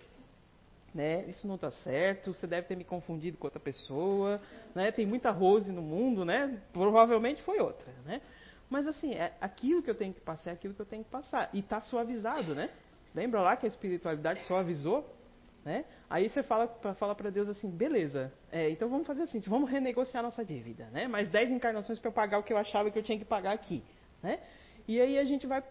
né? 0.98 1.26
Isso 1.28 1.48
não 1.48 1.56
está 1.56 1.70
certo, 1.70 2.34
você 2.34 2.48
deve 2.48 2.68
ter 2.68 2.76
me 2.76 2.84
confundido 2.84 3.38
com 3.38 3.46
outra 3.46 3.60
pessoa, 3.60 4.42
né? 4.74 4.92
Tem 4.92 5.06
muita 5.06 5.30
Rose 5.30 5.72
no 5.72 5.82
mundo, 5.82 6.26
né? 6.26 6.60
Provavelmente 6.74 7.42
foi 7.44 7.60
outra, 7.60 7.94
né? 8.04 8.20
Mas 8.68 8.88
assim, 8.88 9.13
é 9.13 9.34
aquilo 9.40 9.84
que 9.84 9.90
eu 9.90 9.96
tenho 9.96 10.13
que 10.13 10.20
passar 10.20 10.50
é 10.50 10.54
aquilo 10.54 10.74
que 10.74 10.82
eu 10.82 10.86
tenho 10.86 11.04
que 11.04 11.10
passar. 11.10 11.50
E 11.54 11.60
está 11.60 11.80
suavizado, 11.82 12.56
né? 12.56 12.72
Lembra 13.13 13.42
lá 13.42 13.56
que 13.56 13.66
a 13.66 13.70
espiritualidade 13.70 14.42
suavizou? 14.48 15.16
Né? 15.63 15.86
Aí 16.10 16.30
você 16.30 16.42
fala 16.42 16.66
para 16.68 16.96
fala 16.96 17.13
Deus 17.30 17.50
assim, 17.50 17.70
beleza, 17.70 18.32
é, 18.50 18.70
então 18.70 18.88
vamos 18.88 19.06
fazer 19.06 19.24
assim, 19.24 19.42
vamos 19.42 19.70
renegociar 19.70 20.24
nossa 20.24 20.44
dívida, 20.44 20.86
né? 20.94 21.08
Mais 21.10 21.30
10 21.30 21.52
encarnações 21.52 22.00
para 22.00 22.08
eu 22.08 22.13
pagar 22.13 22.40
o 22.40 22.44
que 22.44 22.54
eu 22.54 22.58
achava 22.58 22.90
que 22.90 22.98
eu 22.98 23.04
tinha 23.04 23.20
que 23.20 23.26
pagar 23.26 23.52
aqui, 23.52 23.84
né? 24.24 24.40
E 24.88 25.02
aí 25.02 25.17
a 25.19 25.26
gente 25.26 25.45
vai 25.45 25.63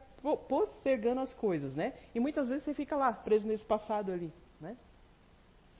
postergando 0.49 1.21
as 1.21 1.33
coisas, 1.35 1.75
né? 1.75 1.95
E 2.15 2.21
muitas 2.21 2.49
vezes 2.49 2.65
você 2.65 2.75
fica 2.75 2.97
lá, 2.97 3.13
preso 3.13 3.47
nesse 3.47 3.65
passado 3.65 4.13
ali, 4.13 4.33
né? 4.61 4.77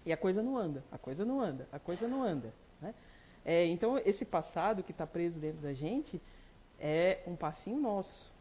E 0.05 0.13
a 0.13 0.17
coisa 0.17 0.43
não 0.43 0.57
anda, 0.57 0.85
a 0.91 0.97
coisa 0.97 1.25
não 1.25 1.41
anda, 1.41 1.69
a 1.73 1.79
coisa 1.79 2.07
não 2.07 2.23
anda. 2.23 2.53
Né? 2.81 2.95
É, 3.45 3.67
então, 3.67 3.99
esse 3.99 4.25
passado 4.25 4.83
que 4.83 4.93
está 4.93 5.07
preso 5.07 5.39
dentro 5.39 5.61
da 5.61 5.73
gente 5.73 6.21
é 6.79 7.23
um 7.27 7.35
passinho 7.35 7.81
nosso. 7.81 8.33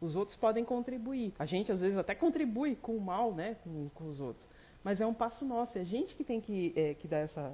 Os 0.00 0.14
outros 0.16 0.36
podem 0.36 0.64
contribuir. 0.64 1.34
A 1.38 1.44
gente, 1.44 1.70
às 1.70 1.80
vezes, 1.80 1.98
até 1.98 2.14
contribui 2.14 2.76
com 2.76 2.96
o 2.96 3.00
mal 3.00 3.34
né, 3.34 3.56
com, 3.64 3.88
com 3.94 4.08
os 4.08 4.20
outros. 4.20 4.48
Mas 4.82 5.00
é 5.00 5.06
um 5.06 5.12
passo 5.12 5.44
nosso, 5.44 5.76
é 5.76 5.82
a 5.82 5.84
gente 5.84 6.14
que 6.14 6.24
tem 6.24 6.40
que, 6.40 6.72
é, 6.74 6.94
que 6.94 7.06
dar 7.06 7.18
essa, 7.18 7.52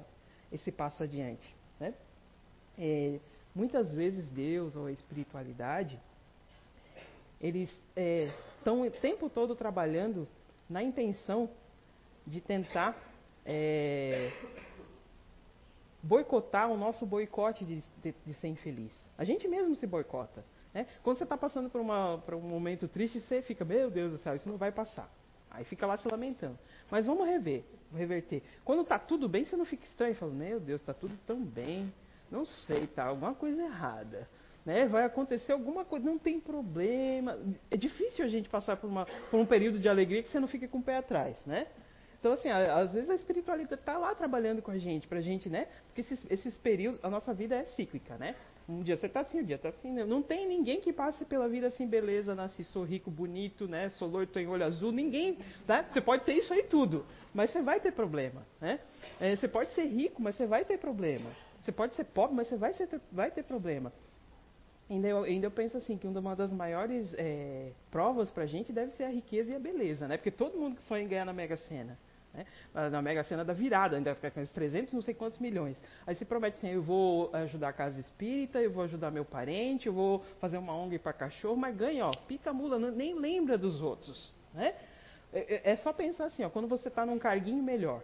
esse 0.51 0.71
passo 0.71 1.03
adiante. 1.03 1.53
Né? 1.79 1.93
É, 2.77 3.19
muitas 3.53 3.93
vezes 3.93 4.29
Deus 4.29 4.75
ou 4.75 4.85
a 4.85 4.91
espiritualidade, 4.91 5.99
eles 7.39 7.69
estão 8.57 8.83
é, 8.83 8.87
o 8.87 8.91
tempo 8.91 9.29
todo 9.29 9.55
trabalhando 9.55 10.27
na 10.69 10.83
intenção 10.83 11.49
de 12.25 12.41
tentar 12.41 12.95
é, 13.45 14.31
boicotar 16.03 16.69
o 16.69 16.77
nosso 16.77 17.05
boicote 17.05 17.63
de, 17.63 17.83
de, 18.03 18.13
de, 18.25 18.33
ser 18.35 18.47
infeliz. 18.47 18.91
A 19.17 19.23
gente 19.23 19.47
mesmo 19.47 19.75
se 19.75 19.87
boicota. 19.87 20.43
Né? 20.73 20.85
Quando 21.01 21.17
você 21.17 21.23
está 21.23 21.37
passando 21.37 21.69
por, 21.69 21.79
uma, 21.79 22.17
por 22.25 22.35
um 22.35 22.41
momento 22.41 22.87
triste, 22.87 23.21
você 23.21 23.41
fica, 23.41 23.63
meu 23.63 23.89
Deus 23.89 24.11
do 24.11 24.17
céu, 24.17 24.35
isso 24.35 24.49
não 24.49 24.57
vai 24.57 24.71
passar. 24.71 25.09
Aí 25.49 25.63
fica 25.63 25.87
lá 25.87 25.97
se 25.97 26.07
lamentando. 26.07 26.57
Mas 26.91 27.05
vamos 27.05 27.25
rever, 27.25 27.63
reverter. 27.93 28.43
Quando 28.65 28.81
está 28.81 28.99
tudo 28.99 29.29
bem, 29.29 29.45
você 29.45 29.55
não 29.55 29.65
fica 29.65 29.85
estranho, 29.85 30.15
fala, 30.15 30.31
meu 30.31 30.59
Deus, 30.59 30.81
está 30.81 30.93
tudo 30.93 31.17
tão 31.25 31.41
bem. 31.43 31.91
Não 32.29 32.45
sei, 32.45 32.85
tá 32.87 33.05
alguma 33.05 33.33
coisa 33.33 33.61
errada. 33.61 34.27
Né? 34.67 34.85
Vai 34.85 35.05
acontecer 35.05 35.53
alguma 35.53 35.85
coisa, 35.85 36.05
não 36.05 36.19
tem 36.19 36.41
problema. 36.41 37.39
É 37.71 37.77
difícil 37.77 38.25
a 38.25 38.27
gente 38.27 38.49
passar 38.49 38.75
por, 38.75 38.87
uma, 38.87 39.05
por 39.31 39.39
um 39.39 39.45
período 39.45 39.79
de 39.79 39.87
alegria 39.87 40.21
que 40.21 40.27
você 40.27 40.41
não 40.41 40.47
fica 40.49 40.67
com 40.67 40.79
o 40.79 40.83
pé 40.83 40.97
atrás, 40.97 41.37
né? 41.45 41.67
Então, 42.19 42.33
assim, 42.33 42.49
às 42.49 42.93
vezes 42.93 43.09
a 43.09 43.15
espiritualidade 43.15 43.79
está 43.79 43.97
lá 43.97 44.13
trabalhando 44.13 44.61
com 44.61 44.71
a 44.71 44.77
gente, 44.77 45.07
para 45.07 45.19
a 45.19 45.21
gente, 45.21 45.47
né? 45.47 45.69
Porque 45.85 46.01
esses, 46.01 46.25
esses 46.29 46.57
períodos, 46.57 46.99
a 47.01 47.09
nossa 47.09 47.33
vida 47.33 47.55
é 47.55 47.63
cíclica, 47.63 48.17
né? 48.17 48.35
Um 48.67 48.83
dia 48.83 48.97
você 48.97 49.05
está 49.05 49.21
assim, 49.21 49.39
um 49.39 49.45
dia 49.45 49.55
está 49.55 49.69
assim. 49.69 49.93
Né? 49.93 50.03
Não 50.03 50.21
tem 50.21 50.45
ninguém 50.45 50.81
que 50.81 50.91
passe 50.91 51.23
pela 51.23 51.47
vida 51.47 51.67
assim, 51.67 51.87
beleza, 51.87 52.35
nasci, 52.35 52.65
sou 52.65 52.83
rico, 52.83 53.09
bonito, 53.09 53.69
né? 53.69 53.87
Sou 53.91 54.09
loiro, 54.09 54.29
tenho 54.29 54.49
olho 54.49 54.65
azul. 54.65 54.91
Ninguém, 54.91 55.37
tá? 55.65 55.85
Você 55.89 56.01
pode 56.01 56.25
ter 56.25 56.33
isso 56.33 56.51
aí 56.51 56.63
tudo, 56.63 57.05
mas 57.33 57.51
você 57.51 57.61
vai 57.61 57.79
ter 57.79 57.93
problema, 57.93 58.45
né? 58.59 58.81
É, 59.17 59.33
você 59.33 59.47
pode 59.47 59.71
ser 59.71 59.85
rico, 59.85 60.21
mas 60.21 60.35
você 60.35 60.45
vai 60.45 60.65
ter 60.65 60.77
problema. 60.77 61.29
Você 61.61 61.71
pode 61.71 61.95
ser 61.95 62.03
pobre, 62.03 62.35
mas 62.35 62.47
você 62.47 62.57
vai, 62.57 62.73
ser, 62.73 62.89
vai 63.13 63.31
ter 63.31 63.43
problema. 63.43 63.93
Ainda 64.89 65.07
eu, 65.07 65.23
ainda 65.23 65.47
eu 65.47 65.51
penso 65.51 65.77
assim, 65.77 65.97
que 65.97 66.07
uma 66.07 66.35
das 66.35 66.51
maiores 66.51 67.13
é, 67.17 67.71
provas 67.91 68.31
para 68.31 68.43
a 68.43 68.47
gente 68.47 68.71
deve 68.71 68.91
ser 68.93 69.03
a 69.03 69.09
riqueza 69.09 69.51
e 69.51 69.55
a 69.55 69.59
beleza, 69.59 70.07
né? 70.07 70.15
Porque 70.15 70.31
todo 70.31 70.57
mundo 70.57 70.79
sonha 70.83 71.03
em 71.03 71.07
ganhar 71.07 71.25
na 71.25 71.33
Mega 71.33 71.57
Sena. 71.57 71.97
Né? 72.33 72.45
Na 72.89 73.01
Mega 73.01 73.23
Sena 73.23 73.43
da 73.43 73.51
virada, 73.51 73.97
ainda 73.97 74.15
fica 74.15 74.31
com 74.31 74.39
esses 74.39 74.53
300 74.53 74.93
não 74.93 75.01
sei 75.01 75.13
quantos 75.13 75.39
milhões. 75.39 75.75
Aí 76.05 76.15
você 76.15 76.23
promete 76.23 76.57
assim, 76.57 76.69
eu 76.69 76.81
vou 76.81 77.29
ajudar 77.33 77.69
a 77.69 77.73
casa 77.73 77.99
espírita, 77.99 78.61
eu 78.61 78.71
vou 78.71 78.83
ajudar 78.83 79.11
meu 79.11 79.25
parente, 79.25 79.87
eu 79.87 79.93
vou 79.93 80.23
fazer 80.39 80.57
uma 80.57 80.73
ONG 80.73 80.97
para 80.99 81.11
cachorro, 81.11 81.57
mas 81.57 81.75
ganha, 81.75 82.05
ó, 82.05 82.11
pica 82.27 82.53
mula, 82.53 82.79
não, 82.79 82.91
nem 82.91 83.13
lembra 83.13 83.57
dos 83.57 83.81
outros. 83.81 84.33
Né? 84.53 84.73
É, 85.33 85.55
é, 85.55 85.71
é 85.71 85.75
só 85.75 85.91
pensar 85.91 86.25
assim, 86.25 86.43
ó, 86.43 86.49
quando 86.49 86.67
você 86.67 86.87
está 86.87 87.05
num 87.05 87.19
carguinho 87.19 87.61
melhor, 87.61 88.01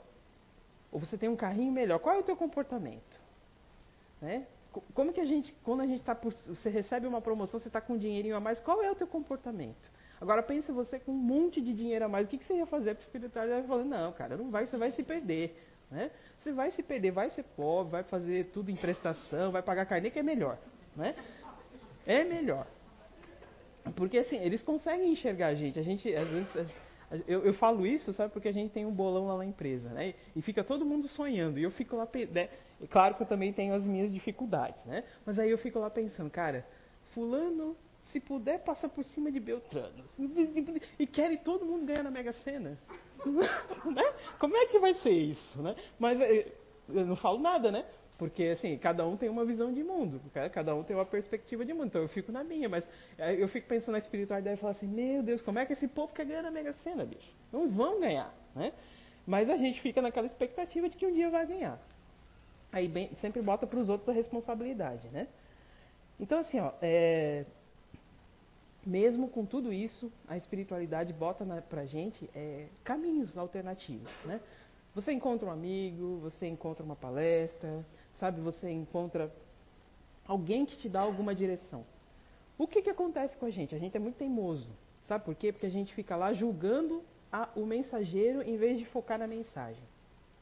ou 0.92 1.00
você 1.00 1.18
tem 1.18 1.30
um 1.30 1.36
carrinho 1.36 1.72
melhor, 1.72 2.00
qual 2.00 2.16
é 2.16 2.20
o 2.20 2.24
teu 2.24 2.36
comportamento? 2.36 3.22
Né? 4.22 4.46
Como 4.94 5.14
que 5.14 5.22
a 5.22 5.26
gente, 5.26 5.54
quando 5.64 5.82
a 5.82 5.88
gente 5.88 6.00
está, 6.00 6.14
você 6.48 6.70
recebe 6.70 7.06
uma 7.06 7.22
promoção, 7.22 7.60
você 7.60 7.68
está 7.68 7.80
com 7.80 7.94
um 7.94 7.98
dinheirinho 7.98 8.36
a 8.36 8.40
mais, 8.40 8.60
qual 8.60 8.82
é 8.82 8.92
o 8.92 8.96
teu 8.96 9.08
comportamento? 9.08 9.92
Agora 10.20 10.42
pense 10.42 10.72
você 10.72 11.00
com 11.00 11.12
um 11.12 11.16
monte 11.16 11.62
de 11.62 11.74
dinheiro 11.74 12.06
a 12.06 12.08
mais, 12.08 12.26
o 12.26 12.30
que, 12.30 12.38
que 12.38 12.46
você 12.46 12.56
ia 12.56 12.66
fazer 12.66 12.96
para 12.96 13.04
espiritualidade? 13.04 13.68
Falando, 13.68 13.90
não, 13.90 14.12
cara, 14.14 14.38
não 14.38 14.50
vai, 14.50 14.66
você 14.66 14.78
vai 14.78 14.92
se 14.92 15.04
perder. 15.04 15.56
Né? 15.92 16.10
Você 16.40 16.52
vai 16.52 16.72
se 16.72 16.82
perder, 16.82 17.12
vai 17.12 17.30
ser 17.30 17.44
pobre, 17.44 17.92
vai 17.92 18.04
fazer 18.04 18.46
tudo 18.54 18.72
em 18.72 18.76
prestação, 18.76 19.52
vai 19.52 19.62
pagar 19.62 19.86
carnê, 19.86 20.10
que 20.10 20.20
é 20.20 20.24
melhor. 20.24 20.58
Né? 20.96 21.16
É 22.06 22.24
melhor. 22.24 22.66
Porque 23.96 24.18
assim, 24.18 24.38
eles 24.38 24.64
conseguem 24.64 25.12
enxergar 25.12 25.48
a 25.48 25.56
gente. 25.56 25.78
A 25.78 25.84
gente, 25.84 26.14
às 26.16 26.28
vezes, 26.28 26.74
eu, 27.28 27.46
eu, 27.46 27.54
falo 27.54 27.86
isso, 27.86 28.14
sabe, 28.14 28.34
porque 28.34 28.48
a 28.48 28.52
gente 28.52 28.72
tem 28.72 28.86
um 28.86 28.92
bolão 28.92 29.28
lá 29.28 29.38
na 29.38 29.46
empresa, 29.46 29.90
né? 29.90 30.16
E 30.36 30.42
fica 30.42 30.64
todo 30.64 30.86
mundo 30.86 31.08
sonhando. 31.08 31.60
E 31.60 31.64
eu 31.64 31.72
fico 31.72 31.96
lá, 31.96 32.08
né? 32.32 32.50
Claro 32.90 33.16
que 33.16 33.24
eu 33.24 33.28
também 33.28 33.54
tenho 33.54 33.74
as 33.74 33.84
minhas 33.84 34.12
dificuldades, 34.12 34.84
né? 34.86 35.04
Mas 35.26 35.40
aí 35.40 35.50
eu 35.50 35.58
fico 35.58 35.80
lá 35.80 35.90
pensando, 35.90 36.30
cara, 36.30 36.66
fulano, 37.14 37.76
se 38.12 38.20
puder, 38.20 38.60
passa 38.60 38.88
por 38.88 39.04
cima 39.04 39.32
de 39.32 39.40
Beltrano. 39.40 40.04
E 41.00 41.08
querem 41.08 41.38
todo 41.38 41.66
mundo 41.66 41.86
ganhar 41.86 42.04
na 42.04 42.12
Mega 42.12 42.32
Sena. 42.32 42.78
né? 43.26 44.14
Como 44.40 44.56
é 44.56 44.68
que 44.68 44.80
vai 44.80 44.94
ser 44.96 45.12
isso, 45.12 45.62
né? 45.62 45.76
Mas 45.98 46.20
eh, 46.22 46.52
eu 46.90 47.06
não 47.06 47.16
falo 47.16 47.40
nada, 47.40 47.72
né? 47.72 47.86
Porque, 48.18 48.44
assim, 48.44 48.78
cada 48.78 49.06
um 49.06 49.18
tem 49.18 49.28
uma 49.28 49.44
visão 49.44 49.74
de 49.74 49.84
mundo, 49.84 50.22
cada 50.52 50.76
um 50.76 50.84
tem 50.84 50.96
uma 50.96 51.06
perspectiva 51.06 51.66
de 51.66 51.74
mundo. 51.74 51.88
Então 51.88 52.02
eu 52.02 52.08
fico 52.08 52.32
na 52.32 52.44
minha, 52.44 52.70
mas 52.70 52.88
eu 53.18 53.48
fico 53.48 53.68
pensando 53.68 53.94
na 53.94 53.98
espiritualidade 53.98 54.58
e 54.58 54.62
falo 54.62 54.72
assim: 54.72 54.88
meu 54.88 55.24
Deus, 55.24 55.42
como 55.42 55.60
é 55.60 55.66
que 55.66 55.74
esse 55.74 55.88
povo 55.88 56.14
quer 56.14 56.26
ganhar 56.26 56.44
na 56.44 56.52
Mega 56.52 56.74
Sena, 56.74 57.04
bicho? 57.06 57.30
Não 57.52 57.70
vão 57.70 58.00
ganhar, 58.00 58.34
né? 58.56 58.72
Mas 59.26 59.50
a 59.50 59.58
gente 59.58 59.82
fica 59.82 60.02
naquela 60.02 60.28
expectativa 60.28 60.88
de 60.88 60.96
que 60.96 61.06
um 61.06 61.14
dia 61.14 61.30
vai 61.30 61.46
ganhar. 61.46 61.80
Aí 62.74 62.88
bem, 62.88 63.12
sempre 63.22 63.40
bota 63.40 63.68
para 63.68 63.80
os 63.80 63.88
outros 63.88 64.10
a 64.10 64.14
responsabilidade, 64.14 65.08
né? 65.10 65.28
Então, 66.20 66.40
assim, 66.40 66.60
ó, 66.60 66.72
é, 66.82 67.46
mesmo 68.84 69.28
com 69.30 69.46
tudo 69.46 69.72
isso, 69.72 70.12
a 70.28 70.36
espiritualidade 70.36 71.14
bota 71.14 71.46
para 71.70 71.82
a 71.82 71.86
gente 71.86 72.28
é, 72.36 72.68
caminhos 72.84 73.38
alternativos, 73.38 74.12
né? 74.26 74.42
Você 74.96 75.12
encontra 75.12 75.48
um 75.48 75.52
amigo, 75.52 76.18
você 76.18 76.48
encontra 76.48 76.84
uma 76.84 76.96
palestra, 76.96 77.86
sabe? 78.16 78.42
Você 78.42 78.72
encontra 78.72 79.32
alguém 80.28 80.66
que 80.66 80.76
te 80.76 80.90
dá 80.90 81.02
alguma 81.02 81.36
direção. 81.36 81.86
O 82.58 82.68
que, 82.68 82.82
que 82.82 82.90
acontece 82.90 83.38
com 83.38 83.46
a 83.46 83.52
gente? 83.52 83.76
A 83.76 83.80
gente 83.80 83.96
é 83.96 84.00
muito 84.00 84.18
teimoso. 84.18 84.70
Sabe 85.04 85.26
por 85.26 85.36
quê? 85.36 85.52
Porque 85.52 85.68
a 85.68 85.72
gente 85.72 85.94
fica 85.94 86.16
lá 86.16 86.34
julgando 86.34 87.04
a, 87.32 87.50
o 87.56 87.66
mensageiro 87.66 88.42
em 88.42 88.58
vez 88.58 88.80
de 88.80 88.86
focar 88.86 89.20
na 89.20 89.28
mensagem. 89.28 89.84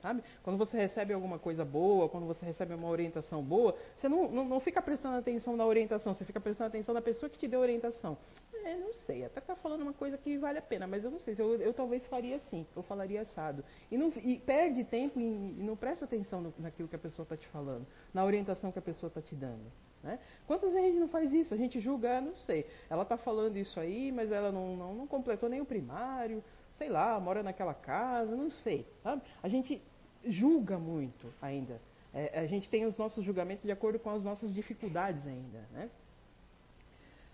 Sabe? 0.01 0.23
Quando 0.41 0.57
você 0.57 0.77
recebe 0.77 1.13
alguma 1.13 1.37
coisa 1.37 1.63
boa, 1.63 2.09
quando 2.09 2.25
você 2.25 2.43
recebe 2.45 2.73
uma 2.73 2.87
orientação 2.87 3.43
boa, 3.43 3.75
você 3.95 4.09
não, 4.09 4.31
não, 4.31 4.45
não 4.45 4.59
fica 4.59 4.81
prestando 4.81 5.17
atenção 5.17 5.55
na 5.55 5.65
orientação, 5.65 6.13
você 6.13 6.25
fica 6.25 6.39
prestando 6.39 6.69
atenção 6.69 6.93
na 6.93 7.01
pessoa 7.01 7.29
que 7.29 7.37
te 7.37 7.47
deu 7.47 7.59
a 7.59 7.63
orientação. 7.63 8.17
É, 8.63 8.75
não 8.75 8.93
sei, 8.93 9.25
até 9.25 9.39
está 9.39 9.55
falando 9.55 9.81
uma 9.81 9.93
coisa 9.93 10.17
que 10.17 10.37
vale 10.37 10.57
a 10.57 10.61
pena, 10.61 10.87
mas 10.87 11.03
eu 11.03 11.11
não 11.11 11.19
sei, 11.19 11.35
eu, 11.37 11.55
eu 11.55 11.73
talvez 11.73 12.05
faria 12.07 12.35
assim, 12.35 12.65
eu 12.75 12.83
falaria 12.83 13.21
assado. 13.21 13.63
E, 13.91 13.97
não, 13.97 14.11
e 14.23 14.39
perde 14.39 14.83
tempo 14.83 15.19
e, 15.19 15.23
e 15.23 15.63
não 15.63 15.75
presta 15.75 16.05
atenção 16.05 16.41
no, 16.41 16.53
naquilo 16.57 16.87
que 16.87 16.95
a 16.95 16.99
pessoa 16.99 17.23
está 17.23 17.37
te 17.37 17.47
falando, 17.47 17.85
na 18.13 18.25
orientação 18.25 18.71
que 18.71 18.79
a 18.79 18.81
pessoa 18.81 19.07
está 19.07 19.21
te 19.21 19.35
dando. 19.35 19.71
Né? 20.03 20.19
Quantas 20.47 20.71
vezes 20.71 20.83
a 20.83 20.89
gente 20.89 20.99
não 20.99 21.07
faz 21.09 21.31
isso? 21.31 21.53
A 21.53 21.57
gente 21.57 21.79
julga, 21.79 22.17
ah, 22.17 22.21
não 22.21 22.33
sei, 22.33 22.65
ela 22.89 23.03
está 23.03 23.17
falando 23.17 23.57
isso 23.57 23.79
aí, 23.79 24.11
mas 24.11 24.31
ela 24.31 24.51
não, 24.51 24.75
não, 24.75 24.95
não 24.95 25.07
completou 25.07 25.47
nem 25.47 25.61
o 25.61 25.65
primário, 25.65 26.43
sei 26.77 26.89
lá, 26.89 27.19
mora 27.19 27.43
naquela 27.43 27.75
casa, 27.75 28.35
não 28.35 28.49
sei. 28.49 28.87
Sabe? 29.03 29.21
A 29.43 29.47
gente 29.47 29.81
julga 30.25 30.77
muito 30.77 31.33
ainda. 31.41 31.79
É, 32.13 32.39
a 32.39 32.45
gente 32.45 32.69
tem 32.69 32.85
os 32.85 32.97
nossos 32.97 33.23
julgamentos 33.23 33.63
de 33.63 33.71
acordo 33.71 33.97
com 33.99 34.09
as 34.09 34.23
nossas 34.23 34.53
dificuldades 34.53 35.25
ainda. 35.25 35.59
Né? 35.71 35.89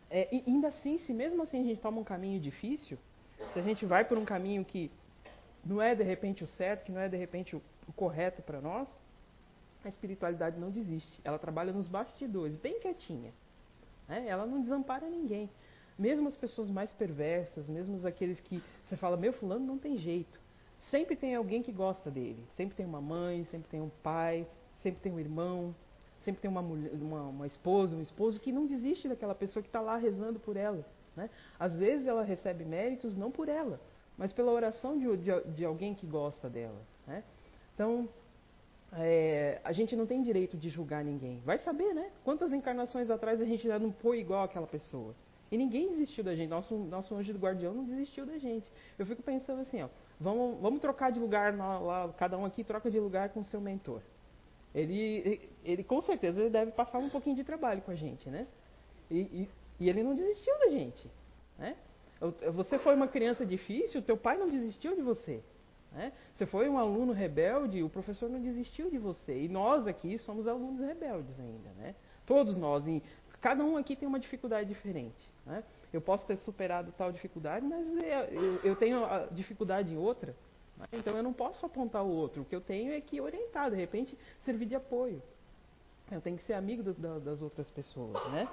É, 0.09 0.35
e 0.35 0.43
ainda 0.47 0.69
assim, 0.69 0.99
se 0.99 1.13
mesmo 1.13 1.41
assim 1.41 1.61
a 1.61 1.63
gente 1.63 1.81
toma 1.81 1.99
um 1.99 2.03
caminho 2.03 2.39
difícil, 2.39 2.97
se 3.53 3.59
a 3.59 3.61
gente 3.61 3.85
vai 3.85 4.05
por 4.05 4.17
um 4.17 4.25
caminho 4.25 4.63
que 4.63 4.91
não 5.65 5.81
é 5.81 5.93
de 5.95 6.03
repente 6.03 6.43
o 6.43 6.47
certo, 6.47 6.85
que 6.85 6.91
não 6.91 7.01
é 7.01 7.09
de 7.09 7.17
repente 7.17 7.55
o, 7.55 7.61
o 7.87 7.93
correto 7.93 8.41
para 8.41 8.61
nós, 8.61 8.87
a 9.83 9.89
espiritualidade 9.89 10.59
não 10.59 10.69
desiste. 10.69 11.21
Ela 11.23 11.39
trabalha 11.39 11.73
nos 11.73 11.87
bastidores, 11.87 12.55
bem 12.57 12.79
quietinha. 12.79 13.33
Né? 14.07 14.25
Ela 14.27 14.45
não 14.45 14.61
desampara 14.61 15.09
ninguém. 15.09 15.49
Mesmo 15.97 16.27
as 16.27 16.37
pessoas 16.37 16.69
mais 16.69 16.91
perversas, 16.93 17.69
mesmo 17.69 18.05
aqueles 18.05 18.39
que 18.39 18.61
você 18.85 18.95
fala, 18.95 19.17
meu 19.17 19.33
fulano 19.33 19.65
não 19.65 19.77
tem 19.77 19.97
jeito. 19.97 20.39
Sempre 20.89 21.15
tem 21.15 21.35
alguém 21.35 21.61
que 21.61 21.71
gosta 21.71 22.09
dele. 22.09 22.43
Sempre 22.55 22.75
tem 22.75 22.85
uma 22.85 23.01
mãe, 23.01 23.43
sempre 23.45 23.69
tem 23.69 23.81
um 23.81 23.89
pai, 24.01 24.47
sempre 24.81 25.01
tem 25.01 25.11
um 25.11 25.19
irmão, 25.19 25.75
sempre 26.21 26.41
tem 26.41 26.49
uma, 26.49 26.61
mulher, 26.61 26.91
uma, 26.93 27.23
uma 27.23 27.47
esposa, 27.47 27.95
um 27.95 28.01
esposo 28.01 28.39
que 28.39 28.51
não 28.51 28.65
desiste 28.65 29.07
daquela 29.07 29.35
pessoa 29.35 29.61
que 29.61 29.69
está 29.69 29.81
lá 29.81 29.97
rezando 29.97 30.39
por 30.39 30.55
ela. 30.55 30.85
Né? 31.15 31.29
Às 31.59 31.79
vezes 31.79 32.07
ela 32.07 32.23
recebe 32.23 32.63
méritos 32.63 33.15
não 33.15 33.31
por 33.31 33.49
ela, 33.49 33.79
mas 34.17 34.31
pela 34.31 34.51
oração 34.51 34.97
de, 34.97 35.17
de, 35.17 35.41
de 35.55 35.65
alguém 35.65 35.93
que 35.93 36.05
gosta 36.05 36.49
dela. 36.49 36.81
Né? 37.05 37.23
Então, 37.73 38.07
é, 38.93 39.59
a 39.63 39.73
gente 39.73 39.95
não 39.95 40.05
tem 40.05 40.21
direito 40.21 40.57
de 40.57 40.69
julgar 40.69 41.03
ninguém. 41.03 41.41
Vai 41.45 41.57
saber, 41.59 41.93
né? 41.93 42.11
Quantas 42.23 42.53
encarnações 42.53 43.09
atrás 43.09 43.41
a 43.41 43.45
gente 43.45 43.67
já 43.67 43.77
não 43.77 43.91
foi 43.91 44.19
igual 44.19 44.43
àquela 44.43 44.67
pessoa. 44.67 45.13
E 45.51 45.57
ninguém 45.57 45.87
desistiu 45.87 46.23
da 46.23 46.35
gente. 46.35 46.49
Nosso, 46.49 46.75
nosso 46.75 47.15
anjo 47.15 47.33
do 47.33 47.39
guardião 47.39 47.73
não 47.73 47.85
desistiu 47.85 48.25
da 48.25 48.37
gente. 48.37 48.69
Eu 48.97 49.05
fico 49.05 49.21
pensando 49.23 49.61
assim, 49.61 49.81
ó, 49.81 49.89
vamos, 50.19 50.59
vamos 50.61 50.81
trocar 50.81 51.11
de 51.11 51.19
lugar 51.19 51.55
lá, 51.55 52.13
cada 52.17 52.37
um 52.37 52.45
aqui 52.45 52.63
troca 52.63 52.91
de 52.91 52.99
lugar 52.99 53.29
com 53.29 53.41
o 53.41 53.45
seu 53.45 53.61
mentor. 53.61 54.01
Ele, 54.75 55.49
ele 55.63 55.83
com 55.83 56.01
certeza 56.01 56.41
ele 56.41 56.49
deve 56.49 56.71
passar 56.71 56.99
um 56.99 57.09
pouquinho 57.09 57.35
de 57.35 57.43
trabalho 57.43 57.81
com 57.81 57.91
a 57.91 57.95
gente, 57.95 58.29
né? 58.29 58.45
E, 59.09 59.19
e, 59.19 59.49
e 59.79 59.89
ele 59.89 60.03
não 60.03 60.13
desistiu 60.13 60.53
da 60.59 60.69
gente, 60.69 61.09
né? 61.57 61.75
Você 62.53 62.77
foi 62.79 62.95
uma 62.95 63.07
criança 63.07 63.45
difícil, 63.45 64.01
teu 64.01 64.17
pai 64.17 64.37
não 64.37 64.49
desistiu 64.49 64.95
de 64.95 65.01
você. 65.01 65.41
Né? 65.91 66.11
Você 66.33 66.45
foi 66.45 66.67
um 66.67 66.77
aluno 66.77 67.13
rebelde, 67.13 67.83
o 67.83 67.89
professor 67.89 68.29
não 68.29 68.41
desistiu 68.41 68.89
de 68.89 68.97
você. 68.97 69.43
E 69.43 69.47
nós 69.47 69.87
aqui 69.87 70.17
somos 70.17 70.47
alunos 70.47 70.79
rebeldes 70.79 71.39
ainda, 71.39 71.69
né? 71.77 71.95
Todos 72.25 72.57
nós, 72.57 72.85
cada 73.41 73.63
um 73.63 73.77
aqui 73.77 73.95
tem 73.95 74.07
uma 74.07 74.19
dificuldade 74.19 74.67
diferente. 74.67 75.29
Né? 75.45 75.63
Eu 75.91 76.01
posso 76.01 76.25
ter 76.25 76.37
superado 76.37 76.91
tal 76.97 77.11
dificuldade, 77.11 77.65
mas 77.65 77.85
eu, 78.31 78.59
eu 78.63 78.75
tenho 78.75 79.01
dificuldade 79.31 79.93
em 79.93 79.97
outra. 79.97 80.35
Então 80.91 81.15
eu 81.15 81.23
não 81.23 81.33
posso 81.33 81.65
apontar 81.65 82.03
o 82.03 82.09
outro. 82.09 82.41
O 82.41 82.45
que 82.45 82.55
eu 82.55 82.61
tenho 82.61 82.91
é 82.91 83.01
que 83.01 83.19
orientar, 83.19 83.71
de 83.71 83.75
repente, 83.75 84.17
servir 84.41 84.65
de 84.65 84.75
apoio. 84.75 85.21
Eu 86.11 86.21
tenho 86.21 86.37
que 86.37 86.43
ser 86.43 86.53
amigo 86.53 86.83
do, 86.83 86.93
da, 86.93 87.19
das 87.19 87.41
outras 87.41 87.69
pessoas, 87.69 88.13
né? 88.31 88.47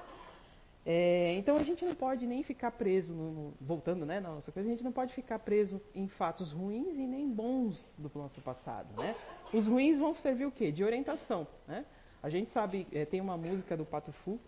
É, 0.87 1.33
então 1.39 1.57
a 1.57 1.63
gente 1.63 1.83
não 1.83 1.95
pode 1.95 2.27
nem 2.27 2.43
ficar 2.43 2.71
preso, 2.73 3.11
no, 3.11 3.55
voltando 3.59 4.05
né, 4.05 4.21
na 4.21 4.29
nossa 4.29 4.53
coisa, 4.53 4.69
a 4.69 4.73
gente 4.73 4.85
não 4.85 4.93
pode 4.93 5.15
ficar 5.15 5.39
preso 5.39 5.81
em 5.95 6.07
fatos 6.09 6.53
ruins 6.53 6.99
e 6.99 7.07
nem 7.07 7.27
bons 7.27 7.95
do 7.97 8.11
nosso 8.15 8.39
passado. 8.43 8.89
Né? 9.01 9.17
Os 9.53 9.67
ruins 9.67 9.99
vão 9.99 10.15
servir 10.17 10.45
o 10.45 10.53
quê? 10.53 10.71
De 10.71 10.85
orientação. 10.85 11.47
Né? 11.67 11.87
A 12.23 12.29
gente 12.29 12.51
sabe, 12.51 12.87
é, 12.93 13.07
tem 13.07 13.19
uma 13.19 13.37
música 13.37 13.79
do 13.79 13.87
Pato 13.87 14.13
Fu, 14.13 14.39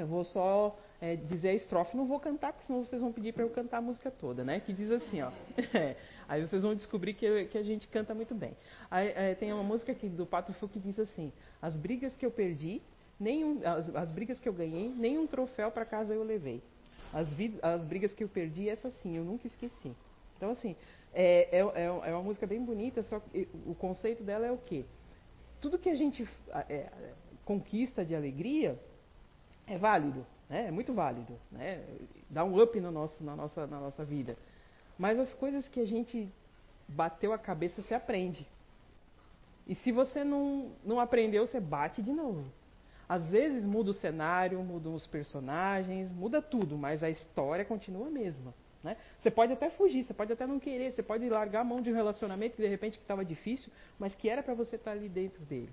eu 0.00 0.06
vou 0.06 0.24
só 0.24 0.78
é, 1.00 1.16
dizer 1.16 1.50
a 1.50 1.54
estrofe, 1.54 1.96
não 1.96 2.06
vou 2.06 2.18
cantar, 2.18 2.52
porque 2.52 2.66
senão 2.66 2.84
vocês 2.84 3.00
vão 3.00 3.12
pedir 3.12 3.32
para 3.32 3.42
eu 3.42 3.50
cantar 3.50 3.78
a 3.78 3.80
música 3.80 4.10
toda, 4.10 4.44
né? 4.44 4.60
Que 4.60 4.72
diz 4.72 4.90
assim, 4.90 5.22
ó. 5.22 5.30
É, 5.74 5.96
aí 6.28 6.46
vocês 6.46 6.62
vão 6.62 6.74
descobrir 6.74 7.14
que, 7.14 7.46
que, 7.46 7.58
a 7.58 7.62
gente 7.62 7.86
canta 7.88 8.14
muito 8.14 8.34
bem. 8.34 8.56
Aí, 8.90 9.12
é, 9.14 9.34
tem 9.34 9.52
uma 9.52 9.62
música 9.62 9.92
aqui 9.92 10.08
do 10.08 10.26
Pato 10.26 10.52
Fu 10.54 10.68
que 10.68 10.78
diz 10.78 10.98
assim: 10.98 11.32
As 11.60 11.76
brigas 11.76 12.16
que 12.16 12.24
eu 12.24 12.30
perdi 12.30 12.80
nenhum, 13.18 13.60
as, 13.64 13.94
as 13.94 14.10
brigas 14.10 14.38
que 14.40 14.48
eu 14.48 14.52
ganhei, 14.52 14.88
nenhum 14.88 15.26
troféu 15.26 15.70
para 15.70 15.84
casa 15.84 16.14
eu 16.14 16.22
levei. 16.22 16.62
As, 17.12 17.28
as 17.62 17.84
brigas 17.84 18.12
que 18.12 18.24
eu 18.24 18.28
perdi, 18.28 18.68
essa 18.68 18.90
sim, 18.90 19.16
eu 19.16 19.24
nunca 19.24 19.46
esqueci. 19.46 19.92
Então, 20.36 20.50
assim, 20.50 20.76
é, 21.12 21.48
é, 21.50 21.58
é, 21.58 21.84
é 21.84 22.12
uma 22.12 22.22
música 22.22 22.46
bem 22.46 22.62
bonita, 22.62 23.02
só 23.02 23.20
que 23.20 23.48
o 23.66 23.74
conceito 23.74 24.22
dela 24.22 24.46
é 24.46 24.52
o 24.52 24.58
quê? 24.58 24.84
Tudo 25.60 25.78
que 25.78 25.88
a 25.88 25.94
gente 25.94 26.28
é, 26.68 26.86
conquista 27.44 28.04
de 28.04 28.14
alegria 28.14 28.78
é 29.68 29.78
válido, 29.78 30.26
né? 30.48 30.66
é 30.68 30.70
muito 30.70 30.92
válido, 30.92 31.38
né? 31.50 31.84
dá 32.28 32.44
um 32.44 32.60
up 32.60 32.78
no 32.80 32.90
nosso, 32.90 33.22
na, 33.22 33.36
nossa, 33.36 33.66
na 33.66 33.78
nossa 33.80 34.04
vida. 34.04 34.36
Mas 34.98 35.18
as 35.18 35.32
coisas 35.34 35.68
que 35.68 35.80
a 35.80 35.86
gente 35.86 36.28
bateu 36.88 37.32
a 37.32 37.38
cabeça, 37.38 37.82
você 37.82 37.94
aprende. 37.94 38.46
E 39.66 39.74
se 39.74 39.92
você 39.92 40.24
não, 40.24 40.72
não 40.84 40.98
aprendeu, 40.98 41.46
você 41.46 41.60
bate 41.60 42.02
de 42.02 42.12
novo. 42.12 42.44
Às 43.08 43.28
vezes 43.28 43.64
muda 43.64 43.90
o 43.90 43.94
cenário, 43.94 44.62
mudam 44.62 44.94
os 44.94 45.06
personagens, 45.06 46.10
muda 46.10 46.42
tudo, 46.42 46.76
mas 46.76 47.02
a 47.02 47.10
história 47.10 47.64
continua 47.64 48.06
a 48.06 48.10
mesma. 48.10 48.54
Né? 48.82 48.96
Você 49.18 49.30
pode 49.30 49.52
até 49.52 49.70
fugir, 49.70 50.04
você 50.04 50.14
pode 50.14 50.32
até 50.32 50.46
não 50.46 50.58
querer, 50.58 50.92
você 50.92 51.02
pode 51.02 51.28
largar 51.28 51.60
a 51.60 51.64
mão 51.64 51.80
de 51.80 51.90
um 51.90 51.94
relacionamento 51.94 52.56
que 52.56 52.62
de 52.62 52.68
repente 52.68 52.98
estava 52.98 53.24
difícil, 53.24 53.72
mas 53.98 54.14
que 54.14 54.28
era 54.28 54.42
para 54.42 54.54
você 54.54 54.76
estar 54.76 54.92
tá 54.92 54.96
ali 54.96 55.08
dentro 55.08 55.42
dele. 55.44 55.72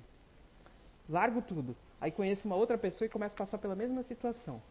Largo 1.10 1.42
tudo. 1.42 1.76
Aí 2.00 2.12
conheço 2.12 2.48
uma 2.48 2.56
outra 2.56 2.78
pessoa 2.78 3.06
e 3.06 3.10
começo 3.10 3.36
a 3.36 3.38
passar 3.38 3.58
pela 3.58 3.76
mesma 3.76 4.04
situação. 4.04 4.62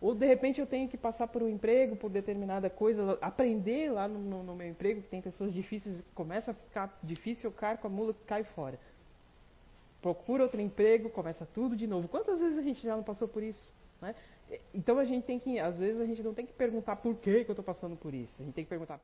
Ou 0.00 0.14
de 0.14 0.26
repente 0.26 0.60
eu 0.60 0.66
tenho 0.66 0.88
que 0.88 0.96
passar 0.96 1.26
por 1.26 1.42
um 1.42 1.48
emprego, 1.48 1.96
por 1.96 2.08
determinada 2.08 2.70
coisa, 2.70 3.18
aprender 3.20 3.90
lá 3.90 4.06
no, 4.06 4.18
no, 4.18 4.42
no 4.44 4.54
meu 4.54 4.68
emprego, 4.68 5.02
que 5.02 5.08
tem 5.08 5.20
pessoas 5.20 5.52
difíceis, 5.52 6.00
começa 6.14 6.52
a 6.52 6.54
ficar 6.54 6.98
difícil, 7.02 7.50
eu 7.50 7.52
caio 7.54 7.78
com 7.78 7.88
a 7.88 7.90
mula, 7.90 8.14
cai 8.26 8.44
fora 8.44 8.78
procura 10.00 10.42
outro 10.42 10.60
emprego, 10.60 11.10
começa 11.10 11.46
tudo 11.54 11.76
de 11.76 11.86
novo. 11.86 12.08
Quantas 12.08 12.40
vezes 12.40 12.58
a 12.58 12.62
gente 12.62 12.82
já 12.82 12.96
não 12.96 13.02
passou 13.02 13.28
por 13.28 13.42
isso? 13.42 13.72
Né? 14.00 14.14
Então 14.72 14.98
a 14.98 15.04
gente 15.04 15.24
tem 15.24 15.38
que, 15.38 15.58
às 15.58 15.78
vezes 15.78 16.00
a 16.00 16.06
gente 16.06 16.22
não 16.22 16.34
tem 16.34 16.46
que 16.46 16.52
perguntar 16.52 16.96
por 16.96 17.14
que, 17.16 17.44
que 17.44 17.50
eu 17.50 17.54
estou 17.54 17.64
passando 17.64 17.96
por 17.96 18.14
isso. 18.14 18.40
A 18.40 18.44
gente 18.44 18.54
tem 18.54 18.64
que 18.64 18.70
perguntar 18.70 19.00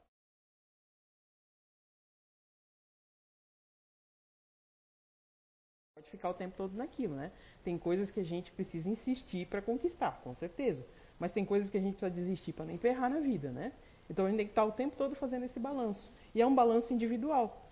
ficar 6.16 6.30
o 6.30 6.34
tempo 6.34 6.54
todo 6.56 6.76
naquilo, 6.76 7.14
né? 7.14 7.30
Tem 7.64 7.76
coisas 7.76 8.10
que 8.10 8.20
a 8.20 8.24
gente 8.24 8.52
precisa 8.52 8.88
insistir 8.88 9.46
para 9.46 9.60
conquistar, 9.60 10.20
com 10.22 10.34
certeza. 10.34 10.84
Mas 11.18 11.32
tem 11.32 11.44
coisas 11.44 11.70
que 11.70 11.76
a 11.76 11.80
gente 11.80 11.96
precisa 11.96 12.10
desistir 12.10 12.52
para 12.52 12.64
não 12.64 12.72
emperrar 12.72 13.10
na 13.10 13.20
vida, 13.20 13.50
né? 13.50 13.72
Então 14.08 14.26
a 14.26 14.28
gente 14.28 14.38
tem 14.38 14.46
que 14.46 14.52
estar 14.52 14.64
o 14.64 14.72
tempo 14.72 14.96
todo 14.96 15.14
fazendo 15.14 15.44
esse 15.44 15.58
balanço. 15.58 16.10
E 16.34 16.40
é 16.40 16.46
um 16.46 16.54
balanço 16.54 16.92
individual, 16.92 17.70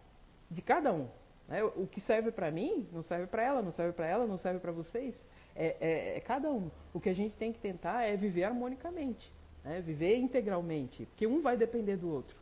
de 0.50 0.62
cada 0.62 0.92
um. 0.92 1.08
Né? 1.48 1.62
O 1.64 1.86
que 1.86 2.00
serve 2.02 2.30
para 2.30 2.50
mim 2.50 2.86
não 2.92 3.02
serve 3.02 3.26
para 3.26 3.42
ela, 3.42 3.62
não 3.62 3.72
serve 3.72 3.92
para 3.92 4.06
ela, 4.06 4.26
não 4.26 4.38
serve 4.38 4.58
para 4.60 4.72
vocês. 4.72 5.20
É, 5.54 5.76
é, 5.80 6.16
é, 6.16 6.20
cada 6.20 6.50
um. 6.50 6.70
O 6.94 7.00
que 7.00 7.08
a 7.08 7.14
gente 7.14 7.34
tem 7.36 7.52
que 7.52 7.58
tentar 7.58 8.02
é 8.02 8.16
viver 8.16 8.44
harmonicamente, 8.44 9.30
né? 9.64 9.80
viver 9.80 10.16
integralmente, 10.16 11.04
porque 11.06 11.26
um 11.26 11.42
vai 11.42 11.56
depender 11.56 11.96
do 11.96 12.10
outro. 12.10 12.36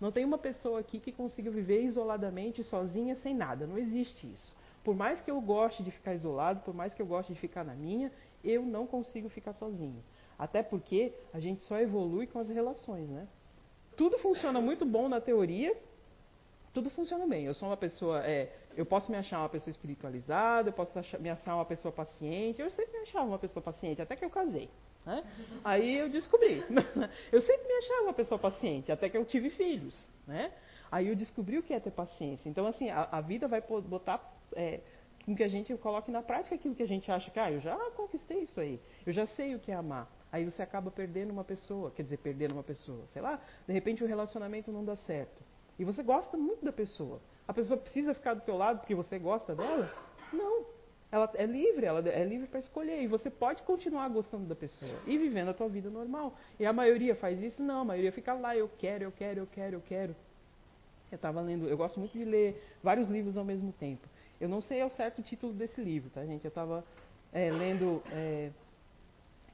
Não 0.00 0.12
tem 0.12 0.24
uma 0.24 0.38
pessoa 0.38 0.78
aqui 0.78 1.00
que 1.00 1.10
consiga 1.10 1.50
viver 1.50 1.82
isoladamente, 1.82 2.62
sozinha, 2.62 3.16
sem 3.16 3.34
nada. 3.34 3.66
Não 3.66 3.76
existe 3.76 4.26
isso. 4.30 4.54
Por 4.84 4.94
mais 4.94 5.20
que 5.20 5.30
eu 5.30 5.40
goste 5.40 5.82
de 5.82 5.90
ficar 5.90 6.14
isolado, 6.14 6.60
por 6.60 6.74
mais 6.74 6.94
que 6.94 7.02
eu 7.02 7.06
goste 7.06 7.32
de 7.32 7.38
ficar 7.38 7.64
na 7.64 7.74
minha, 7.74 8.12
eu 8.42 8.62
não 8.62 8.86
consigo 8.86 9.28
ficar 9.28 9.52
sozinho. 9.54 10.02
Até 10.38 10.62
porque 10.62 11.12
a 11.32 11.40
gente 11.40 11.60
só 11.62 11.78
evolui 11.78 12.26
com 12.26 12.38
as 12.38 12.48
relações, 12.48 13.08
né? 13.08 13.26
Tudo 13.96 14.18
funciona 14.18 14.60
muito 14.60 14.86
bom 14.86 15.08
na 15.08 15.20
teoria, 15.20 15.76
tudo 16.72 16.90
funciona 16.90 17.26
bem. 17.26 17.44
Eu 17.44 17.54
sou 17.54 17.68
uma 17.68 17.76
pessoa, 17.76 18.24
é, 18.24 18.52
eu 18.76 18.86
posso 18.86 19.10
me 19.10 19.18
achar 19.18 19.40
uma 19.40 19.48
pessoa 19.48 19.72
espiritualizada, 19.72 20.68
eu 20.68 20.72
posso 20.72 20.96
achar, 20.96 21.18
me 21.18 21.28
achar 21.28 21.56
uma 21.56 21.64
pessoa 21.64 21.90
paciente. 21.90 22.60
Eu 22.60 22.70
sempre 22.70 22.92
me 22.92 22.98
achava 23.00 23.26
uma 23.26 23.38
pessoa 23.38 23.62
paciente, 23.62 24.00
até 24.00 24.14
que 24.14 24.24
eu 24.24 24.30
casei. 24.30 24.70
Né? 25.04 25.24
Aí 25.64 25.98
eu 25.98 26.08
descobri. 26.08 26.62
eu 27.32 27.42
sempre 27.42 27.66
me 27.66 27.74
achava 27.74 28.02
uma 28.02 28.12
pessoa 28.12 28.38
paciente, 28.38 28.92
até 28.92 29.08
que 29.08 29.16
eu 29.16 29.24
tive 29.24 29.50
filhos. 29.50 29.94
Né? 30.26 30.52
Aí 30.90 31.08
eu 31.08 31.16
descobri 31.16 31.58
o 31.58 31.62
que 31.62 31.74
é 31.74 31.80
ter 31.80 31.90
paciência. 31.90 32.48
Então, 32.48 32.66
assim, 32.66 32.90
a, 32.90 33.08
a 33.10 33.20
vida 33.20 33.48
vai 33.48 33.60
botar 33.60 34.37
é, 34.54 34.80
que 35.34 35.42
a 35.42 35.48
gente 35.48 35.74
coloque 35.76 36.10
na 36.10 36.22
prática 36.22 36.54
aquilo 36.54 36.74
que 36.74 36.82
a 36.82 36.88
gente 36.88 37.10
acha 37.10 37.30
que, 37.30 37.38
ah, 37.38 37.50
eu 37.50 37.60
já 37.60 37.76
conquistei 37.96 38.40
isso 38.40 38.58
aí, 38.60 38.80
eu 39.06 39.12
já 39.12 39.26
sei 39.26 39.54
o 39.54 39.58
que 39.58 39.70
é 39.70 39.74
amar. 39.74 40.10
Aí 40.30 40.44
você 40.44 40.62
acaba 40.62 40.90
perdendo 40.90 41.30
uma 41.30 41.44
pessoa, 41.44 41.90
quer 41.90 42.02
dizer, 42.02 42.18
perdendo 42.18 42.52
uma 42.52 42.62
pessoa. 42.62 43.04
Sei 43.08 43.22
lá, 43.22 43.40
de 43.66 43.72
repente 43.72 44.04
o 44.04 44.06
relacionamento 44.06 44.70
não 44.70 44.84
dá 44.84 44.94
certo. 44.96 45.42
E 45.78 45.84
você 45.84 46.02
gosta 46.02 46.36
muito 46.36 46.64
da 46.64 46.72
pessoa. 46.72 47.20
A 47.46 47.54
pessoa 47.54 47.78
precisa 47.78 48.12
ficar 48.12 48.34
do 48.34 48.42
teu 48.42 48.56
lado 48.56 48.80
porque 48.80 48.94
você 48.94 49.18
gosta 49.18 49.54
dela? 49.54 49.90
Não. 50.32 50.66
Ela 51.10 51.30
é 51.34 51.46
livre, 51.46 51.86
ela 51.86 52.06
é 52.06 52.24
livre 52.24 52.46
para 52.46 52.58
escolher. 52.58 53.00
E 53.02 53.06
você 53.06 53.30
pode 53.30 53.62
continuar 53.62 54.08
gostando 54.08 54.44
da 54.44 54.54
pessoa 54.54 55.00
e 55.06 55.16
vivendo 55.16 55.48
a 55.48 55.54
tua 55.54 55.68
vida 55.68 55.88
normal. 55.88 56.34
E 56.60 56.66
a 56.66 56.72
maioria 56.72 57.16
faz 57.16 57.42
isso? 57.42 57.62
Não, 57.62 57.80
a 57.80 57.84
maioria 57.84 58.12
fica 58.12 58.34
lá, 58.34 58.54
eu 58.54 58.70
quero, 58.76 59.04
eu 59.04 59.12
quero, 59.12 59.40
eu 59.40 59.46
quero, 59.46 59.76
eu 59.76 59.80
quero. 59.80 60.16
Eu 61.10 61.16
estava 61.16 61.40
lendo, 61.40 61.66
eu 61.66 61.76
gosto 61.78 61.98
muito 61.98 62.12
de 62.12 62.24
ler 62.24 62.62
vários 62.82 63.08
livros 63.08 63.38
ao 63.38 63.44
mesmo 63.44 63.72
tempo. 63.72 64.06
Eu 64.40 64.48
não 64.48 64.60
sei 64.60 64.80
ao 64.80 64.90
certo 64.90 65.18
o 65.18 65.22
título 65.22 65.52
desse 65.52 65.80
livro, 65.80 66.10
tá, 66.10 66.24
gente? 66.24 66.44
Eu 66.44 66.48
estava 66.48 66.84
é, 67.32 67.50
lendo 67.50 68.02
é, 68.12 68.50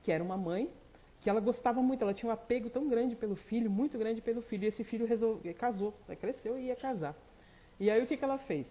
que 0.02 0.12
era 0.12 0.22
uma 0.22 0.36
mãe 0.36 0.70
que 1.20 1.30
ela 1.30 1.40
gostava 1.40 1.82
muito, 1.82 2.02
ela 2.02 2.12
tinha 2.12 2.28
um 2.28 2.32
apego 2.32 2.68
tão 2.68 2.86
grande 2.86 3.16
pelo 3.16 3.34
filho, 3.34 3.70
muito 3.70 3.96
grande 3.96 4.20
pelo 4.20 4.42
filho, 4.42 4.64
e 4.64 4.66
esse 4.66 4.84
filho 4.84 5.06
resolve, 5.06 5.54
casou, 5.54 5.94
né, 6.06 6.14
cresceu 6.14 6.58
e 6.58 6.66
ia 6.66 6.76
casar. 6.76 7.16
E 7.80 7.90
aí 7.90 8.02
o 8.02 8.06
que, 8.06 8.16
que 8.18 8.24
ela 8.24 8.36
fez? 8.36 8.70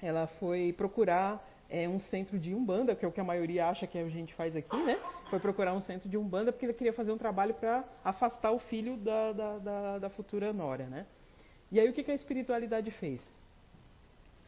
Ela 0.00 0.26
foi 0.26 0.72
procurar 0.72 1.46
é, 1.68 1.86
um 1.86 1.98
centro 1.98 2.38
de 2.38 2.54
umbanda, 2.54 2.96
que 2.96 3.04
é 3.04 3.08
o 3.08 3.12
que 3.12 3.20
a 3.20 3.24
maioria 3.24 3.68
acha 3.68 3.86
que 3.86 3.98
a 3.98 4.08
gente 4.08 4.34
faz 4.34 4.56
aqui, 4.56 4.76
né? 4.82 4.98
Foi 5.28 5.38
procurar 5.38 5.74
um 5.74 5.82
centro 5.82 6.08
de 6.08 6.16
umbanda 6.16 6.50
porque 6.50 6.64
ela 6.64 6.74
queria 6.74 6.94
fazer 6.94 7.12
um 7.12 7.18
trabalho 7.18 7.52
para 7.52 7.84
afastar 8.02 8.52
o 8.52 8.58
filho 8.58 8.96
da, 8.96 9.32
da, 9.32 9.58
da, 9.58 9.98
da, 9.98 10.08
futura 10.10 10.52
nora, 10.54 10.86
né? 10.86 11.06
E 11.70 11.78
aí 11.78 11.88
o 11.88 11.92
que, 11.92 12.02
que 12.02 12.10
a 12.10 12.14
espiritualidade 12.14 12.90
fez? 12.90 13.20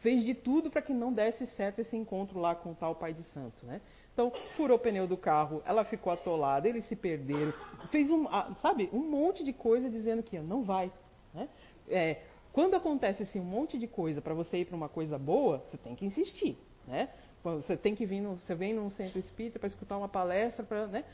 Fez 0.02 0.24
de 0.24 0.34
tudo 0.34 0.68
para 0.68 0.82
que 0.82 0.92
não 0.92 1.12
desse 1.12 1.46
certo 1.46 1.78
esse 1.78 1.96
encontro 1.96 2.38
lá 2.38 2.54
com 2.54 2.72
o 2.72 2.74
tal 2.74 2.94
pai 2.94 3.14
de 3.14 3.22
santo, 3.22 3.64
né? 3.64 3.80
Então, 4.12 4.30
furou 4.56 4.76
o 4.76 4.80
pneu 4.80 5.06
do 5.06 5.16
carro, 5.16 5.62
ela 5.64 5.84
ficou 5.84 6.12
atolada, 6.12 6.68
eles 6.68 6.84
se 6.84 6.94
perderam. 6.94 7.54
Fez 7.90 8.10
um, 8.10 8.26
sabe, 8.60 8.90
um 8.92 8.98
monte 8.98 9.42
de 9.42 9.52
coisa 9.52 9.88
dizendo 9.88 10.22
que 10.22 10.38
não 10.38 10.62
vai. 10.62 10.92
Né? 11.32 11.48
É, 11.88 12.18
quando 12.52 12.74
acontece 12.74 13.22
assim, 13.22 13.40
um 13.40 13.44
monte 13.44 13.78
de 13.78 13.86
coisa 13.86 14.20
para 14.20 14.34
você 14.34 14.58
ir 14.58 14.64
para 14.66 14.76
uma 14.76 14.88
coisa 14.88 15.18
boa, 15.18 15.64
você 15.66 15.78
tem 15.78 15.94
que 15.94 16.04
insistir. 16.04 16.58
Né? 16.86 17.08
Você 17.42 17.76
tem 17.76 17.94
que 17.94 18.06
vir, 18.06 18.20
no, 18.20 18.36
você 18.36 18.54
vem 18.54 18.72
num 18.72 18.88
centro 18.88 19.18
espírita 19.18 19.58
para 19.58 19.66
escutar 19.66 19.96
uma 19.96 20.08
palestra 20.08 20.64
para 20.64 20.86
né, 20.86 21.04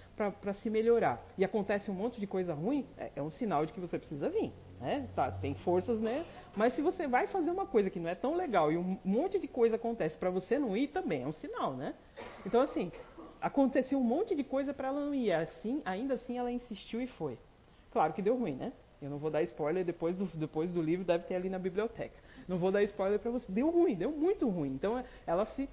se 0.61 0.69
melhorar. 0.69 1.25
E 1.39 1.45
acontece 1.45 1.91
um 1.91 1.95
monte 1.95 2.21
de 2.21 2.27
coisa 2.27 2.53
ruim, 2.53 2.87
é, 2.99 3.11
é 3.17 3.23
um 3.23 3.31
sinal 3.31 3.65
de 3.65 3.73
que 3.73 3.81
você 3.81 3.99
precisa 3.99 4.29
vir. 4.29 4.53
Né? 4.79 5.09
Tá, 5.17 5.31
tem 5.31 5.55
forças, 5.55 5.99
né? 6.01 6.27
Mas 6.55 6.75
se 6.75 6.83
você 6.83 7.07
vai 7.09 7.27
fazer 7.29 7.51
uma 7.51 7.67
coisa 7.67 7.89
que 7.89 7.99
não 7.99 8.11
é 8.11 8.15
tão 8.15 8.37
legal 8.37 8.71
e 8.71 8.77
um 8.77 8.99
monte 9.03 9.39
de 9.39 9.49
coisa 9.49 9.77
acontece 9.77 10.19
para 10.19 10.29
você 10.29 10.59
não 10.59 10.77
ir, 10.77 10.89
também 10.89 11.23
é 11.23 11.27
um 11.27 11.33
sinal, 11.33 11.75
né? 11.75 11.95
Então, 12.45 12.61
assim, 12.61 12.93
aconteceu 13.41 13.99
um 13.99 14.05
monte 14.05 14.35
de 14.35 14.45
coisa 14.45 14.75
para 14.75 14.89
ela 14.89 15.01
não 15.01 15.15
ir. 15.15 15.33
Assim, 15.33 15.81
ainda 15.85 16.15
assim, 16.15 16.37
ela 16.37 16.53
insistiu 16.53 17.01
e 17.01 17.07
foi. 17.07 17.39
Claro 17.91 18.13
que 18.13 18.21
deu 18.21 18.37
ruim, 18.37 18.55
né? 18.55 18.73
Eu 19.01 19.09
não 19.09 19.19
vou 19.19 19.31
dar 19.31 19.43
spoiler, 19.43 19.85
depois 19.85 20.17
do, 20.17 20.27
depois 20.27 20.73
do 20.73 20.83
livro 20.83 21.05
deve 21.05 21.25
ter 21.25 21.37
ali 21.37 21.49
na 21.49 21.59
biblioteca. 21.59 22.17
Não 22.47 22.59
vou 22.59 22.71
dar 22.71 22.83
spoiler 22.83 23.19
para 23.19 23.31
você. 23.31 23.51
Deu 23.51 23.71
ruim, 23.71 23.95
deu 23.95 24.11
muito 24.11 24.49
ruim. 24.49 24.71
Então, 24.71 25.03
ela 25.27 25.45
se 25.47 25.69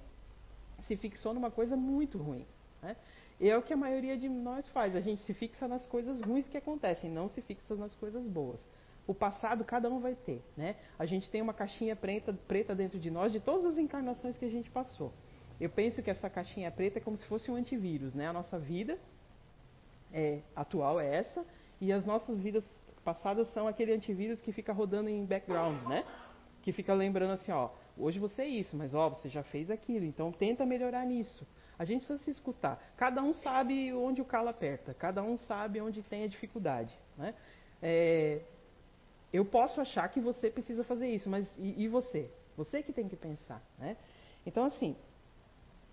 se 0.86 0.96
fixou 0.96 1.34
numa 1.34 1.50
coisa 1.50 1.76
muito 1.76 2.18
ruim. 2.18 2.46
Né? 2.82 2.96
E 3.38 3.50
é 3.50 3.56
o 3.56 3.62
que 3.62 3.72
a 3.72 3.76
maioria 3.76 4.16
de 4.16 4.28
nós 4.28 4.66
faz, 4.68 4.96
a 4.96 5.00
gente 5.00 5.22
se 5.22 5.34
fixa 5.34 5.68
nas 5.68 5.86
coisas 5.86 6.20
ruins 6.20 6.48
que 6.48 6.56
acontecem, 6.56 7.10
não 7.10 7.28
se 7.28 7.42
fixa 7.42 7.74
nas 7.74 7.94
coisas 7.94 8.26
boas. 8.26 8.60
O 9.06 9.14
passado 9.14 9.64
cada 9.64 9.88
um 9.90 10.00
vai 10.00 10.14
ter. 10.14 10.42
Né? 10.56 10.76
A 10.98 11.06
gente 11.06 11.30
tem 11.30 11.42
uma 11.42 11.54
caixinha 11.54 11.94
preta, 11.94 12.32
preta 12.48 12.74
dentro 12.74 12.98
de 12.98 13.10
nós 13.10 13.30
de 13.32 13.40
todas 13.40 13.72
as 13.72 13.78
encarnações 13.78 14.36
que 14.36 14.44
a 14.44 14.50
gente 14.50 14.70
passou. 14.70 15.12
Eu 15.60 15.70
penso 15.70 16.02
que 16.02 16.10
essa 16.10 16.28
caixinha 16.28 16.70
preta 16.70 16.98
é 16.98 17.00
como 17.00 17.16
se 17.16 17.26
fosse 17.26 17.50
um 17.50 17.56
antivírus. 17.56 18.14
Né? 18.14 18.26
A 18.26 18.32
nossa 18.32 18.58
vida 18.58 18.98
é, 20.12 20.40
atual 20.54 20.98
é 21.00 21.16
essa, 21.16 21.44
e 21.80 21.92
as 21.92 22.04
nossas 22.04 22.40
vidas 22.40 22.64
passados 23.04 23.48
são 23.48 23.68
aquele 23.68 23.92
antivírus 23.92 24.40
que 24.40 24.52
fica 24.52 24.72
rodando 24.72 25.08
em 25.08 25.24
background, 25.24 25.80
né? 25.84 26.04
Que 26.62 26.72
fica 26.72 26.92
lembrando 26.92 27.32
assim, 27.32 27.52
ó, 27.52 27.70
hoje 27.96 28.18
você 28.18 28.42
é 28.42 28.46
isso, 28.46 28.76
mas 28.76 28.94
ó, 28.94 29.10
você 29.10 29.28
já 29.28 29.42
fez 29.44 29.70
aquilo, 29.70 30.04
então 30.04 30.32
tenta 30.32 30.64
melhorar 30.64 31.04
nisso. 31.04 31.46
A 31.78 31.84
gente 31.84 32.06
precisa 32.06 32.22
se 32.24 32.30
escutar. 32.30 32.82
Cada 32.96 33.22
um 33.22 33.32
sabe 33.34 33.92
onde 33.92 34.20
o 34.22 34.24
calo 34.24 34.48
aperta, 34.48 34.94
cada 34.94 35.22
um 35.22 35.38
sabe 35.38 35.80
onde 35.80 36.02
tem 36.02 36.24
a 36.24 36.28
dificuldade, 36.28 36.96
né? 37.16 37.34
É, 37.82 38.40
eu 39.32 39.44
posso 39.44 39.80
achar 39.80 40.08
que 40.08 40.20
você 40.20 40.50
precisa 40.50 40.82
fazer 40.84 41.08
isso, 41.08 41.28
mas 41.28 41.46
e, 41.58 41.84
e 41.84 41.88
você? 41.88 42.30
Você 42.56 42.82
que 42.82 42.92
tem 42.92 43.08
que 43.08 43.16
pensar, 43.16 43.62
né? 43.78 43.96
Então 44.46 44.64
assim, 44.64 44.96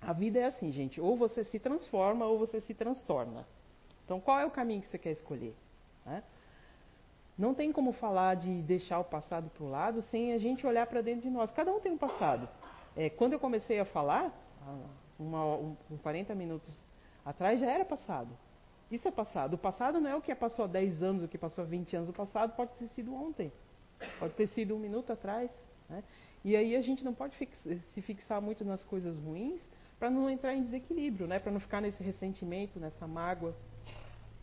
a 0.06 0.14
vida 0.14 0.40
é 0.40 0.46
assim, 0.46 0.72
gente. 0.72 1.00
Ou 1.00 1.16
você 1.16 1.44
se 1.44 1.60
transforma 1.60 2.26
ou 2.26 2.38
você 2.38 2.60
se 2.62 2.74
transtorna. 2.74 3.48
Então, 4.06 4.20
qual 4.20 4.40
é 4.40 4.46
o 4.46 4.52
caminho 4.52 4.82
que 4.82 4.88
você 4.88 4.98
quer 4.98 5.12
escolher? 5.12 5.56
Né? 6.06 6.24
Não 7.38 7.54
tem 7.54 7.72
como 7.72 7.94
falar 7.94 8.36
de 8.36 8.62
deixar 8.62 9.00
o 9.00 9.04
passado 9.04 9.50
para 9.50 9.64
o 9.64 9.70
lado 9.70 10.02
sem 10.04 10.34
a 10.34 10.38
gente 10.38 10.66
olhar 10.68 10.86
para 10.86 11.02
dentro 11.02 11.22
de 11.24 11.30
nós. 11.30 11.50
Cada 11.52 11.72
um 11.72 11.80
tem 11.80 11.92
um 11.92 11.98
passado. 11.98 12.48
É, 12.96 13.10
quando 13.10 13.34
eu 13.34 13.40
comecei 13.40 13.80
a 13.80 13.86
falar, 13.86 14.32
uma, 15.18 15.44
um, 15.56 15.76
um 15.90 15.98
40 15.98 16.36
minutos 16.36 16.86
atrás, 17.26 17.60
já 17.60 17.72
era 17.72 17.84
passado. 17.84 18.30
Isso 18.92 19.08
é 19.08 19.12
passado. 19.12 19.56
O 19.56 19.58
passado 19.58 20.00
não 20.00 20.10
é 20.10 20.16
o 20.16 20.22
que 20.22 20.34
passou 20.36 20.66
há 20.66 20.68
10 20.68 21.02
anos, 21.02 21.24
o 21.24 21.28
que 21.28 21.38
passou 21.38 21.64
há 21.64 21.68
20 21.68 21.96
anos. 21.96 22.10
O 22.10 22.14
passado 22.14 22.56
pode 22.56 22.72
ter 22.76 22.88
sido 22.90 23.14
ontem. 23.16 23.52
Pode 24.20 24.34
ter 24.34 24.48
sido 24.48 24.76
um 24.76 24.80
minuto 24.80 25.12
atrás. 25.12 25.50
Né? 25.90 26.04
E 26.44 26.56
aí 26.56 26.76
a 26.76 26.82
gente 26.82 27.04
não 27.04 27.14
pode 27.14 27.36
fix 27.38 27.58
se 27.90 28.02
fixar 28.02 28.42
muito 28.42 28.64
nas 28.64 28.84
coisas 28.84 29.18
ruins 29.18 29.62
para 29.98 30.10
não 30.10 30.30
entrar 30.30 30.54
em 30.54 30.64
desequilíbrio, 30.64 31.26
né? 31.26 31.40
para 31.40 31.52
não 31.52 31.60
ficar 31.60 31.82
nesse 31.82 32.04
ressentimento, 32.04 32.80
nessa 32.80 33.08
mágoa. 33.08 33.56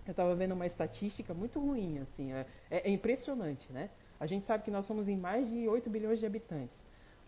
Eu 0.07 0.13
estava 0.13 0.35
vendo 0.35 0.53
uma 0.53 0.67
estatística 0.67 1.33
muito 1.35 1.61
ruim, 1.61 1.99
assim, 1.99 2.33
é, 2.33 2.47
é, 2.71 2.91
impressionante, 2.91 3.71
né? 3.73 3.91
A 4.19 4.27
gente 4.27 4.47
sabe 4.47 4.65
que 4.65 4.71
nós 4.71 4.87
somos 4.87 5.09
em 5.09 5.17
mais 5.17 5.49
de 5.49 5.69
8 5.69 5.89
bilhões 5.89 6.19
de 6.19 6.27
habitantes, 6.27 6.77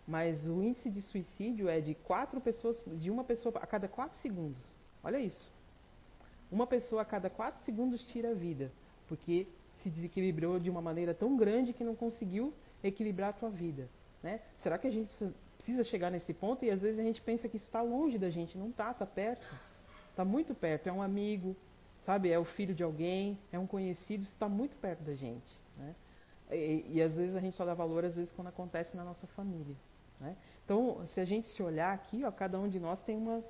mas 0.07 0.45
o 0.47 0.61
índice 0.61 0.89
de 0.89 1.01
suicídio 1.01 1.69
é 1.69 1.79
de 1.79 1.95
quatro 1.95 2.41
pessoas, 2.41 2.83
de 2.99 3.09
uma 3.09 3.23
pessoa 3.23 3.55
a 3.57 3.67
cada 3.67 3.87
quatro 3.87 4.17
segundos. 4.19 4.63
Olha 5.03 5.19
isso. 5.19 5.51
Uma 6.51 6.67
pessoa 6.67 7.01
a 7.01 7.05
cada 7.05 7.29
quatro 7.29 7.63
segundos 7.63 8.05
tira 8.07 8.31
a 8.31 8.33
vida, 8.33 8.71
porque 9.07 9.47
se 9.81 9.89
desequilibrou 9.89 10.59
de 10.59 10.69
uma 10.69 10.81
maneira 10.81 11.13
tão 11.13 11.35
grande 11.35 11.73
que 11.73 11.83
não 11.83 11.95
conseguiu 11.95 12.53
equilibrar 12.83 13.29
a 13.29 13.33
tua 13.33 13.49
vida. 13.49 13.89
Né? 14.21 14.39
Será 14.61 14.77
que 14.77 14.87
a 14.87 14.91
gente 14.91 15.07
precisa, 15.07 15.33
precisa 15.57 15.83
chegar 15.83 16.09
nesse 16.09 16.33
ponto? 16.33 16.63
E 16.63 16.71
às 16.71 16.81
vezes 16.81 16.99
a 16.99 17.03
gente 17.03 17.21
pensa 17.21 17.49
que 17.49 17.57
isso 17.57 17.65
está 17.65 17.81
longe 17.81 18.17
da 18.17 18.29
gente, 18.29 18.57
não 18.57 18.69
está, 18.69 18.91
está 18.91 19.05
perto. 19.05 19.45
Está 20.09 20.23
muito 20.23 20.53
perto, 20.53 20.87
é 20.87 20.93
um 20.93 21.01
amigo, 21.01 21.55
sabe? 22.05 22.31
É 22.31 22.39
o 22.39 22.45
filho 22.45 22.73
de 22.73 22.83
alguém, 22.83 23.37
é 23.51 23.59
um 23.59 23.67
conhecido, 23.67 24.23
está 24.23 24.47
muito 24.47 24.75
perto 24.77 25.03
da 25.03 25.13
gente. 25.13 25.59
Né? 25.77 25.95
E, 26.51 26.85
e, 26.89 27.01
às 27.01 27.15
vezes 27.15 27.35
a 27.35 27.39
gente 27.39 27.55
só 27.55 27.65
dá 27.65 27.73
valor, 27.73 28.05
às 28.05 28.15
vezes, 28.15 28.31
quando 28.31 28.47
acontece 28.47 28.95
na 28.95 29.03
nossa 29.03 29.25
família. 29.27 29.75
Né? 30.19 30.35
Então, 30.65 31.05
se 31.13 31.19
a 31.19 31.25
gente 31.25 31.47
se 31.47 31.63
olhar 31.63 31.93
aqui, 31.93 32.23
ó, 32.23 32.31
cada 32.31 32.59
um 32.59 32.69
de 32.69 32.79
nós 32.79 33.01
tem 33.01 33.17
uma, 33.17 33.43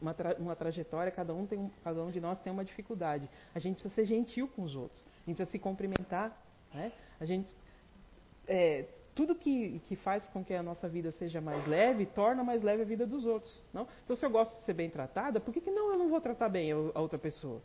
uma, 0.00 0.14
tra 0.14 0.36
uma 0.38 0.56
trajetória, 0.56 1.12
cada 1.12 1.34
um, 1.34 1.46
tem 1.46 1.70
cada 1.84 2.02
um 2.02 2.10
de 2.10 2.20
nós 2.20 2.40
tem 2.40 2.52
uma 2.52 2.64
dificuldade. 2.64 3.28
A 3.54 3.58
gente 3.58 3.74
precisa 3.74 3.94
ser 3.94 4.04
gentil 4.04 4.48
com 4.48 4.62
os 4.62 4.74
outros, 4.74 5.00
a 5.02 5.30
gente 5.30 5.36
precisa 5.36 5.50
se 5.52 5.58
cumprimentar. 5.58 6.36
Né? 6.74 6.92
A 7.20 7.24
gente 7.24 7.54
é, 8.46 8.86
tudo 9.14 9.34
que, 9.34 9.80
que 9.80 9.96
faz 9.96 10.26
com 10.28 10.44
que 10.44 10.54
a 10.54 10.62
nossa 10.62 10.88
vida 10.88 11.10
seja 11.10 11.40
mais 11.40 11.66
leve, 11.66 12.06
torna 12.06 12.42
mais 12.42 12.62
leve 12.62 12.82
a 12.82 12.84
vida 12.84 13.06
dos 13.06 13.26
outros. 13.26 13.62
Não? 13.72 13.86
Então, 14.04 14.16
se 14.16 14.24
eu 14.24 14.30
gosto 14.30 14.56
de 14.58 14.64
ser 14.64 14.72
bem 14.72 14.88
tratada, 14.88 15.40
por 15.40 15.52
que, 15.52 15.60
que 15.60 15.70
não 15.70 15.92
eu 15.92 15.98
não 15.98 16.08
vou 16.08 16.20
tratar 16.20 16.48
bem 16.48 16.72
a, 16.72 17.00
outra 17.00 17.18
pessoa? 17.18 17.60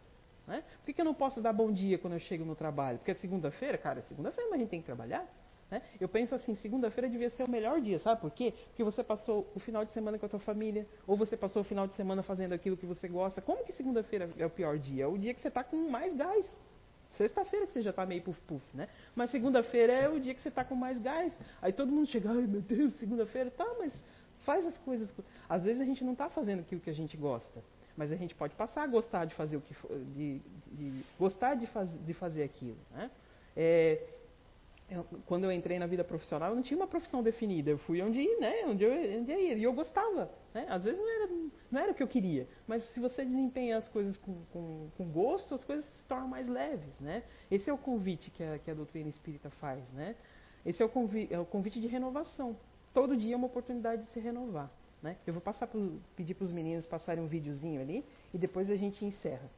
Né? 0.45 0.63
Por 0.79 0.85
que, 0.85 0.93
que 0.93 1.01
eu 1.01 1.05
não 1.05 1.13
posso 1.13 1.41
dar 1.41 1.53
bom 1.53 1.71
dia 1.71 1.97
quando 1.97 2.13
eu 2.13 2.19
chego 2.19 2.45
no 2.45 2.55
trabalho? 2.55 2.97
Porque 2.97 3.11
é 3.11 3.15
segunda-feira, 3.15 3.77
cara, 3.77 3.99
é 3.99 4.01
segunda-feira, 4.01 4.49
mas 4.49 4.59
a 4.59 4.61
gente 4.61 4.69
tem 4.69 4.79
que 4.79 4.85
trabalhar. 4.85 5.25
Né? 5.69 5.81
Eu 5.99 6.07
penso 6.07 6.33
assim, 6.33 6.55
segunda-feira 6.55 7.09
devia 7.09 7.29
ser 7.29 7.43
o 7.43 7.49
melhor 7.49 7.81
dia, 7.81 7.99
sabe 7.99 8.21
por 8.21 8.31
quê? 8.31 8.53
Porque 8.69 8.83
você 8.83 9.03
passou 9.03 9.51
o 9.53 9.59
final 9.59 9.83
de 9.83 9.91
semana 9.91 10.17
com 10.17 10.25
a 10.25 10.29
tua 10.29 10.39
família, 10.39 10.87
ou 11.05 11.17
você 11.17 11.35
passou 11.35 11.61
o 11.61 11.65
final 11.65 11.87
de 11.87 11.93
semana 11.93 12.23
fazendo 12.23 12.53
aquilo 12.53 12.77
que 12.77 12.85
você 12.85 13.07
gosta. 13.07 13.41
Como 13.41 13.65
que 13.65 13.73
segunda-feira 13.73 14.29
é 14.37 14.45
o 14.45 14.49
pior 14.49 14.77
dia? 14.77 15.03
É 15.03 15.07
o 15.07 15.17
dia 15.17 15.33
que 15.33 15.41
você 15.41 15.49
está 15.49 15.63
com 15.63 15.89
mais 15.89 16.15
gás. 16.15 16.57
Sexta-feira 17.17 17.65
que 17.65 17.73
você 17.73 17.81
já 17.81 17.89
está 17.89 18.05
meio 18.05 18.21
puf-puf, 18.21 18.63
né? 18.73 18.87
Mas 19.15 19.31
segunda-feira 19.31 19.91
é 19.91 20.07
o 20.09 20.19
dia 20.19 20.33
que 20.33 20.41
você 20.41 20.49
está 20.49 20.63
com 20.63 20.75
mais 20.75 20.99
gás. 20.99 21.33
Aí 21.61 21.73
todo 21.73 21.91
mundo 21.91 22.07
chega, 22.07 22.29
ai 22.29 22.45
meu 22.47 22.61
Deus, 22.61 22.93
segunda-feira, 22.93 23.49
tá, 23.49 23.65
mas 23.79 23.93
faz 24.45 24.65
as 24.65 24.77
coisas. 24.77 25.11
Às 25.49 25.63
vezes 25.63 25.81
a 25.81 25.85
gente 25.85 26.03
não 26.03 26.13
está 26.13 26.29
fazendo 26.29 26.59
aquilo 26.59 26.79
que 26.79 26.89
a 26.89 26.93
gente 26.93 27.17
gosta, 27.17 27.63
mas 27.95 28.11
a 28.11 28.15
gente 28.15 28.35
pode 28.35 28.55
passar 28.55 28.83
a 28.83 28.87
gostar 28.87 29.25
de 29.25 29.33
fazer 29.33 29.57
o 29.57 29.61
que 29.61 29.75
de, 30.15 30.39
de 30.71 31.03
gostar 31.19 31.55
de, 31.55 31.65
faz, 31.67 31.89
de 32.05 32.13
fazer 32.13 32.43
aquilo, 32.43 32.77
né? 32.91 33.09
É, 33.55 33.99
eu, 34.89 35.05
quando 35.25 35.43
eu 35.43 35.51
entrei 35.51 35.77
na 35.77 35.85
vida 35.85 36.03
profissional, 36.03 36.49
eu 36.49 36.55
não 36.55 36.63
tinha 36.63 36.77
uma 36.77 36.87
profissão 36.87 37.21
definida. 37.21 37.69
Eu 37.69 37.77
fui 37.77 38.01
onde 38.01 38.21
ir, 38.21 38.39
né? 38.39 38.65
Onde 38.65 38.85
eu, 38.85 39.19
onde 39.19 39.31
eu 39.31 39.39
ia. 39.39 39.53
E 39.55 39.63
eu 39.63 39.73
gostava. 39.73 40.31
Né? 40.53 40.65
Às 40.69 40.85
vezes 40.85 40.99
não 40.99 41.09
era, 41.09 41.31
não 41.71 41.81
era 41.81 41.91
o 41.91 41.95
que 41.95 42.01
eu 42.01 42.07
queria. 42.07 42.47
Mas 42.65 42.83
se 42.93 42.99
você 42.99 43.25
desempenha 43.25 43.77
as 43.77 43.87
coisas 43.89 44.15
com, 44.17 44.45
com, 44.53 44.89
com 44.95 45.11
gosto, 45.11 45.53
as 45.55 45.63
coisas 45.63 45.85
se 45.85 46.03
tornam 46.05 46.27
mais 46.27 46.47
leves, 46.47 46.97
né? 47.01 47.23
Esse 47.51 47.69
é 47.69 47.73
o 47.73 47.77
convite 47.77 48.31
que 48.31 48.41
a, 48.41 48.59
que 48.59 48.71
a 48.71 48.73
doutrina 48.73 49.09
espírita 49.09 49.49
faz, 49.49 49.83
né? 49.91 50.15
Esse 50.65 50.81
é 50.81 50.85
o, 50.85 50.89
convite, 50.89 51.33
é 51.33 51.39
o 51.39 51.45
convite 51.45 51.81
de 51.81 51.87
renovação. 51.87 52.57
Todo 52.93 53.15
dia 53.15 53.33
é 53.33 53.37
uma 53.37 53.47
oportunidade 53.47 54.03
de 54.03 54.07
se 54.09 54.19
renovar. 54.19 54.71
Né? 55.01 55.17
Eu 55.27 55.33
vou 55.33 55.41
passar 55.41 55.67
pro, 55.67 56.01
pedir 56.15 56.33
para 56.33 56.45
os 56.45 56.51
meninos 56.51 56.85
passarem 56.85 57.23
um 57.23 57.27
videozinho 57.27 57.79
ali 57.81 58.03
e 58.33 58.37
depois 58.37 58.69
a 58.71 58.75
gente 58.75 59.03
encerra. 59.05 59.49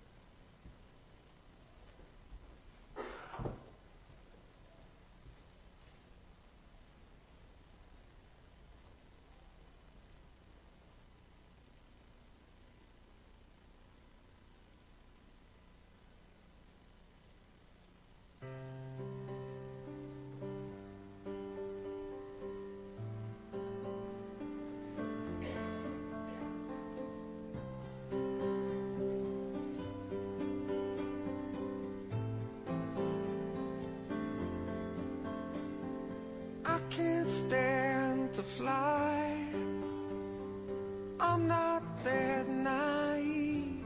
I'm 41.20 41.48
not 41.48 41.82
that 42.04 42.50
naive. 42.50 43.86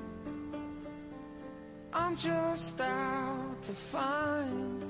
I'm 1.92 2.16
just 2.16 2.80
out 2.80 3.56
to 3.68 3.76
find 3.92 4.84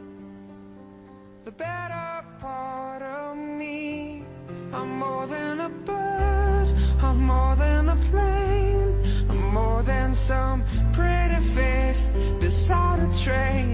the 1.44 1.52
better 1.52 2.24
part 2.40 3.02
of 3.02 3.36
me. 3.36 4.26
I'm 4.72 4.98
more 5.00 5.28
than 5.28 5.60
a 5.60 5.70
bird. 5.70 6.68
I'm 7.04 7.22
more 7.26 7.56
than 7.58 7.90
a 7.90 7.96
plane. 8.10 9.28
I'm 9.30 9.54
more 9.54 9.84
than 9.84 10.16
some 10.28 10.64
pretty 10.94 11.44
face 11.56 12.12
beside 12.40 13.00
a 13.00 13.24
train. 13.26 13.73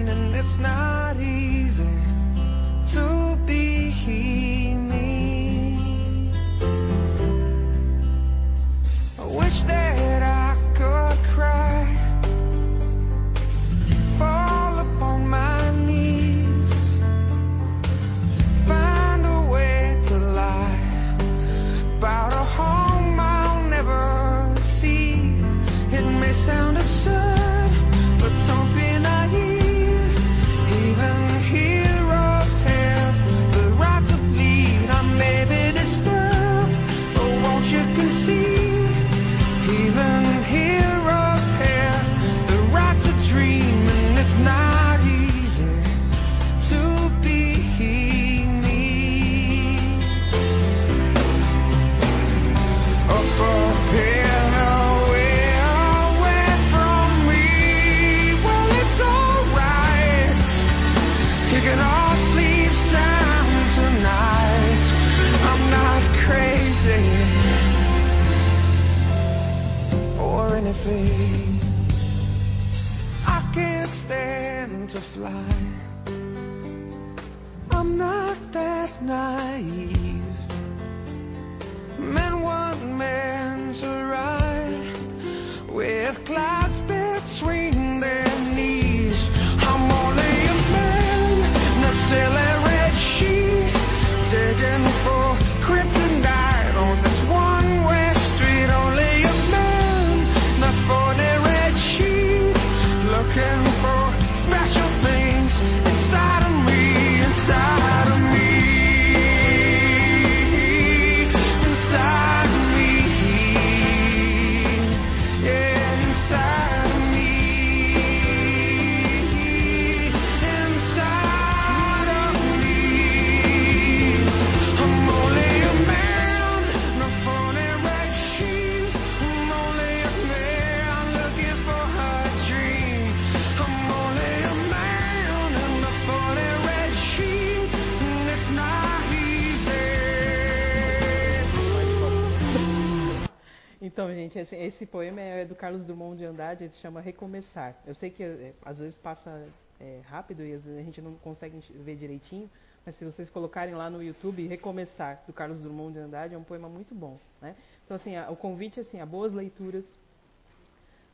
Gente, 144.29 144.39
esse, 144.39 144.55
esse 144.55 144.85
poema 144.85 145.19
é 145.21 145.45
do 145.45 145.55
Carlos 145.55 145.85
Drummond 145.85 146.17
de 146.17 146.25
Andrade, 146.25 146.65
ele 146.65 146.73
chama 146.81 147.01
Recomeçar. 147.01 147.75
Eu 147.85 147.95
sei 147.95 148.09
que 148.09 148.23
é, 148.23 148.53
às 148.63 148.79
vezes 148.79 148.97
passa 148.97 149.47
é, 149.79 150.01
rápido 150.05 150.43
e 150.43 150.53
às 150.53 150.63
vezes 150.63 150.79
a 150.79 150.83
gente 150.83 151.01
não 151.01 151.15
consegue 151.15 151.59
ver 151.83 151.95
direitinho, 151.95 152.49
mas 152.85 152.95
se 152.95 153.05
vocês 153.05 153.29
colocarem 153.29 153.75
lá 153.75 153.89
no 153.89 154.01
YouTube, 154.01 154.47
Recomeçar, 154.47 155.23
do 155.27 155.33
Carlos 155.33 155.59
Drummond 155.61 155.93
de 155.93 155.99
Andrade, 155.99 156.33
é 156.35 156.37
um 156.37 156.43
poema 156.43 156.69
muito 156.69 156.95
bom. 156.95 157.17
Né? 157.41 157.55
Então, 157.85 157.95
assim, 157.97 158.15
a- 158.15 158.29
o 158.29 158.35
convite 158.35 158.79
é 158.79 158.83
assim, 158.83 158.99
a 159.01 159.05
boas 159.05 159.33
leituras, 159.33 159.85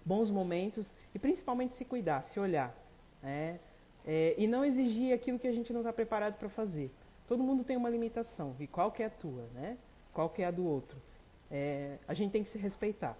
bons 0.06 0.30
momentos 0.30 0.86
e 1.14 1.20
principalmente 1.20 1.76
se 1.76 1.86
cuidar, 1.86 2.24
se 2.24 2.40
olhar. 2.40 2.76
né? 3.24 3.60
É, 4.08 4.36
e 4.38 4.46
não 4.46 4.64
exigir 4.64 5.14
aquilo 5.16 5.40
que 5.40 5.48
a 5.48 5.52
gente 5.52 5.74
não 5.74 5.80
está 5.82 5.92
preparado 5.92 6.38
para 6.38 6.48
fazer. 6.50 6.92
Todo 7.28 7.42
mundo 7.42 7.64
tem 7.64 7.76
uma 7.76 7.90
limitação, 7.90 8.56
e 8.60 8.68
qual 8.68 8.92
que 8.92 9.02
é 9.02 9.08
a 9.08 9.10
tua, 9.10 9.48
né? 9.56 9.78
Qual 10.14 10.30
que 10.30 10.44
é 10.44 10.46
a 10.46 10.52
do 10.52 10.64
outro? 10.64 10.96
É, 11.58 11.98
a 12.06 12.14
gente 12.14 12.32
tem 12.34 12.44
que 12.44 12.50
se 12.50 12.58
respeitar. 12.58 13.16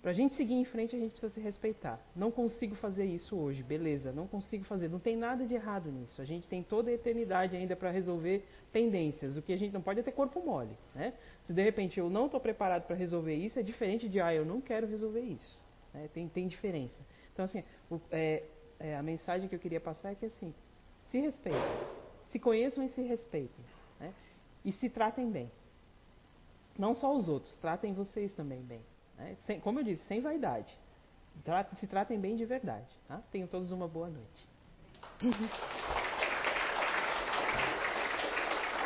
Para 0.00 0.12
a 0.12 0.14
gente 0.14 0.32
seguir 0.34 0.54
em 0.54 0.64
frente, 0.64 0.96
a 0.96 0.98
gente 0.98 1.10
precisa 1.10 1.30
se 1.34 1.40
respeitar. 1.40 2.00
Não 2.16 2.30
consigo 2.30 2.74
fazer 2.74 3.04
isso 3.04 3.36
hoje, 3.36 3.62
beleza, 3.62 4.10
não 4.12 4.26
consigo 4.26 4.64
fazer. 4.64 4.88
Não 4.88 4.98
tem 4.98 5.14
nada 5.14 5.44
de 5.44 5.54
errado 5.54 5.92
nisso. 5.92 6.22
A 6.22 6.24
gente 6.24 6.48
tem 6.48 6.62
toda 6.62 6.88
a 6.88 6.94
eternidade 6.94 7.54
ainda 7.54 7.76
para 7.76 7.90
resolver 7.90 8.42
pendências. 8.72 9.36
O 9.36 9.42
que 9.42 9.52
a 9.52 9.58
gente 9.58 9.74
não 9.74 9.82
pode 9.82 10.00
é 10.00 10.02
ter 10.02 10.12
corpo 10.12 10.40
mole. 10.40 10.74
Né? 10.94 11.12
Se 11.44 11.52
de 11.52 11.62
repente 11.62 12.00
eu 12.00 12.08
não 12.08 12.24
estou 12.26 12.40
preparado 12.40 12.86
para 12.86 12.96
resolver 12.96 13.34
isso, 13.34 13.58
é 13.58 13.62
diferente 13.62 14.08
de, 14.08 14.18
ah, 14.22 14.32
eu 14.34 14.46
não 14.46 14.58
quero 14.62 14.86
resolver 14.86 15.20
isso. 15.20 15.58
né? 15.92 16.08
Tem, 16.14 16.26
tem 16.28 16.48
diferença. 16.48 16.98
Então, 17.34 17.44
assim, 17.44 17.62
o- 17.90 18.00
é, 18.10 18.42
é, 18.78 18.96
a 18.96 19.02
mensagem 19.02 19.48
que 19.50 19.54
eu 19.54 19.58
queria 19.60 19.80
passar 19.80 20.12
é 20.12 20.14
que, 20.14 20.24
assim, 20.24 20.54
se 21.10 21.18
respeitem. 21.20 21.60
Se 22.30 22.38
conheçam 22.38 22.82
e 22.82 22.88
se 22.88 23.02
respeitem. 23.02 23.64
né? 24.00 24.14
E 24.64 24.72
se 24.72 24.88
tratem 24.88 25.30
bem. 25.30 25.50
Não 26.78 26.94
só 26.94 27.14
os 27.14 27.28
outros, 27.28 27.54
tratem 27.56 27.92
vocês 27.92 28.32
também 28.32 28.62
bem. 28.62 28.80
né? 29.18 29.36
Sem- 29.44 29.60
como 29.60 29.80
eu 29.80 29.84
disse, 29.84 30.04
sem 30.04 30.20
vaidade. 30.20 30.76
Se 31.78 31.86
tratem 31.86 32.18
bem 32.18 32.36
de 32.36 32.44
verdade. 32.44 32.86
Tá? 33.06 33.20
Tenham 33.30 33.46
todos 33.48 33.70
uma 33.72 33.86
boa 33.88 34.08
noite. 34.08 34.48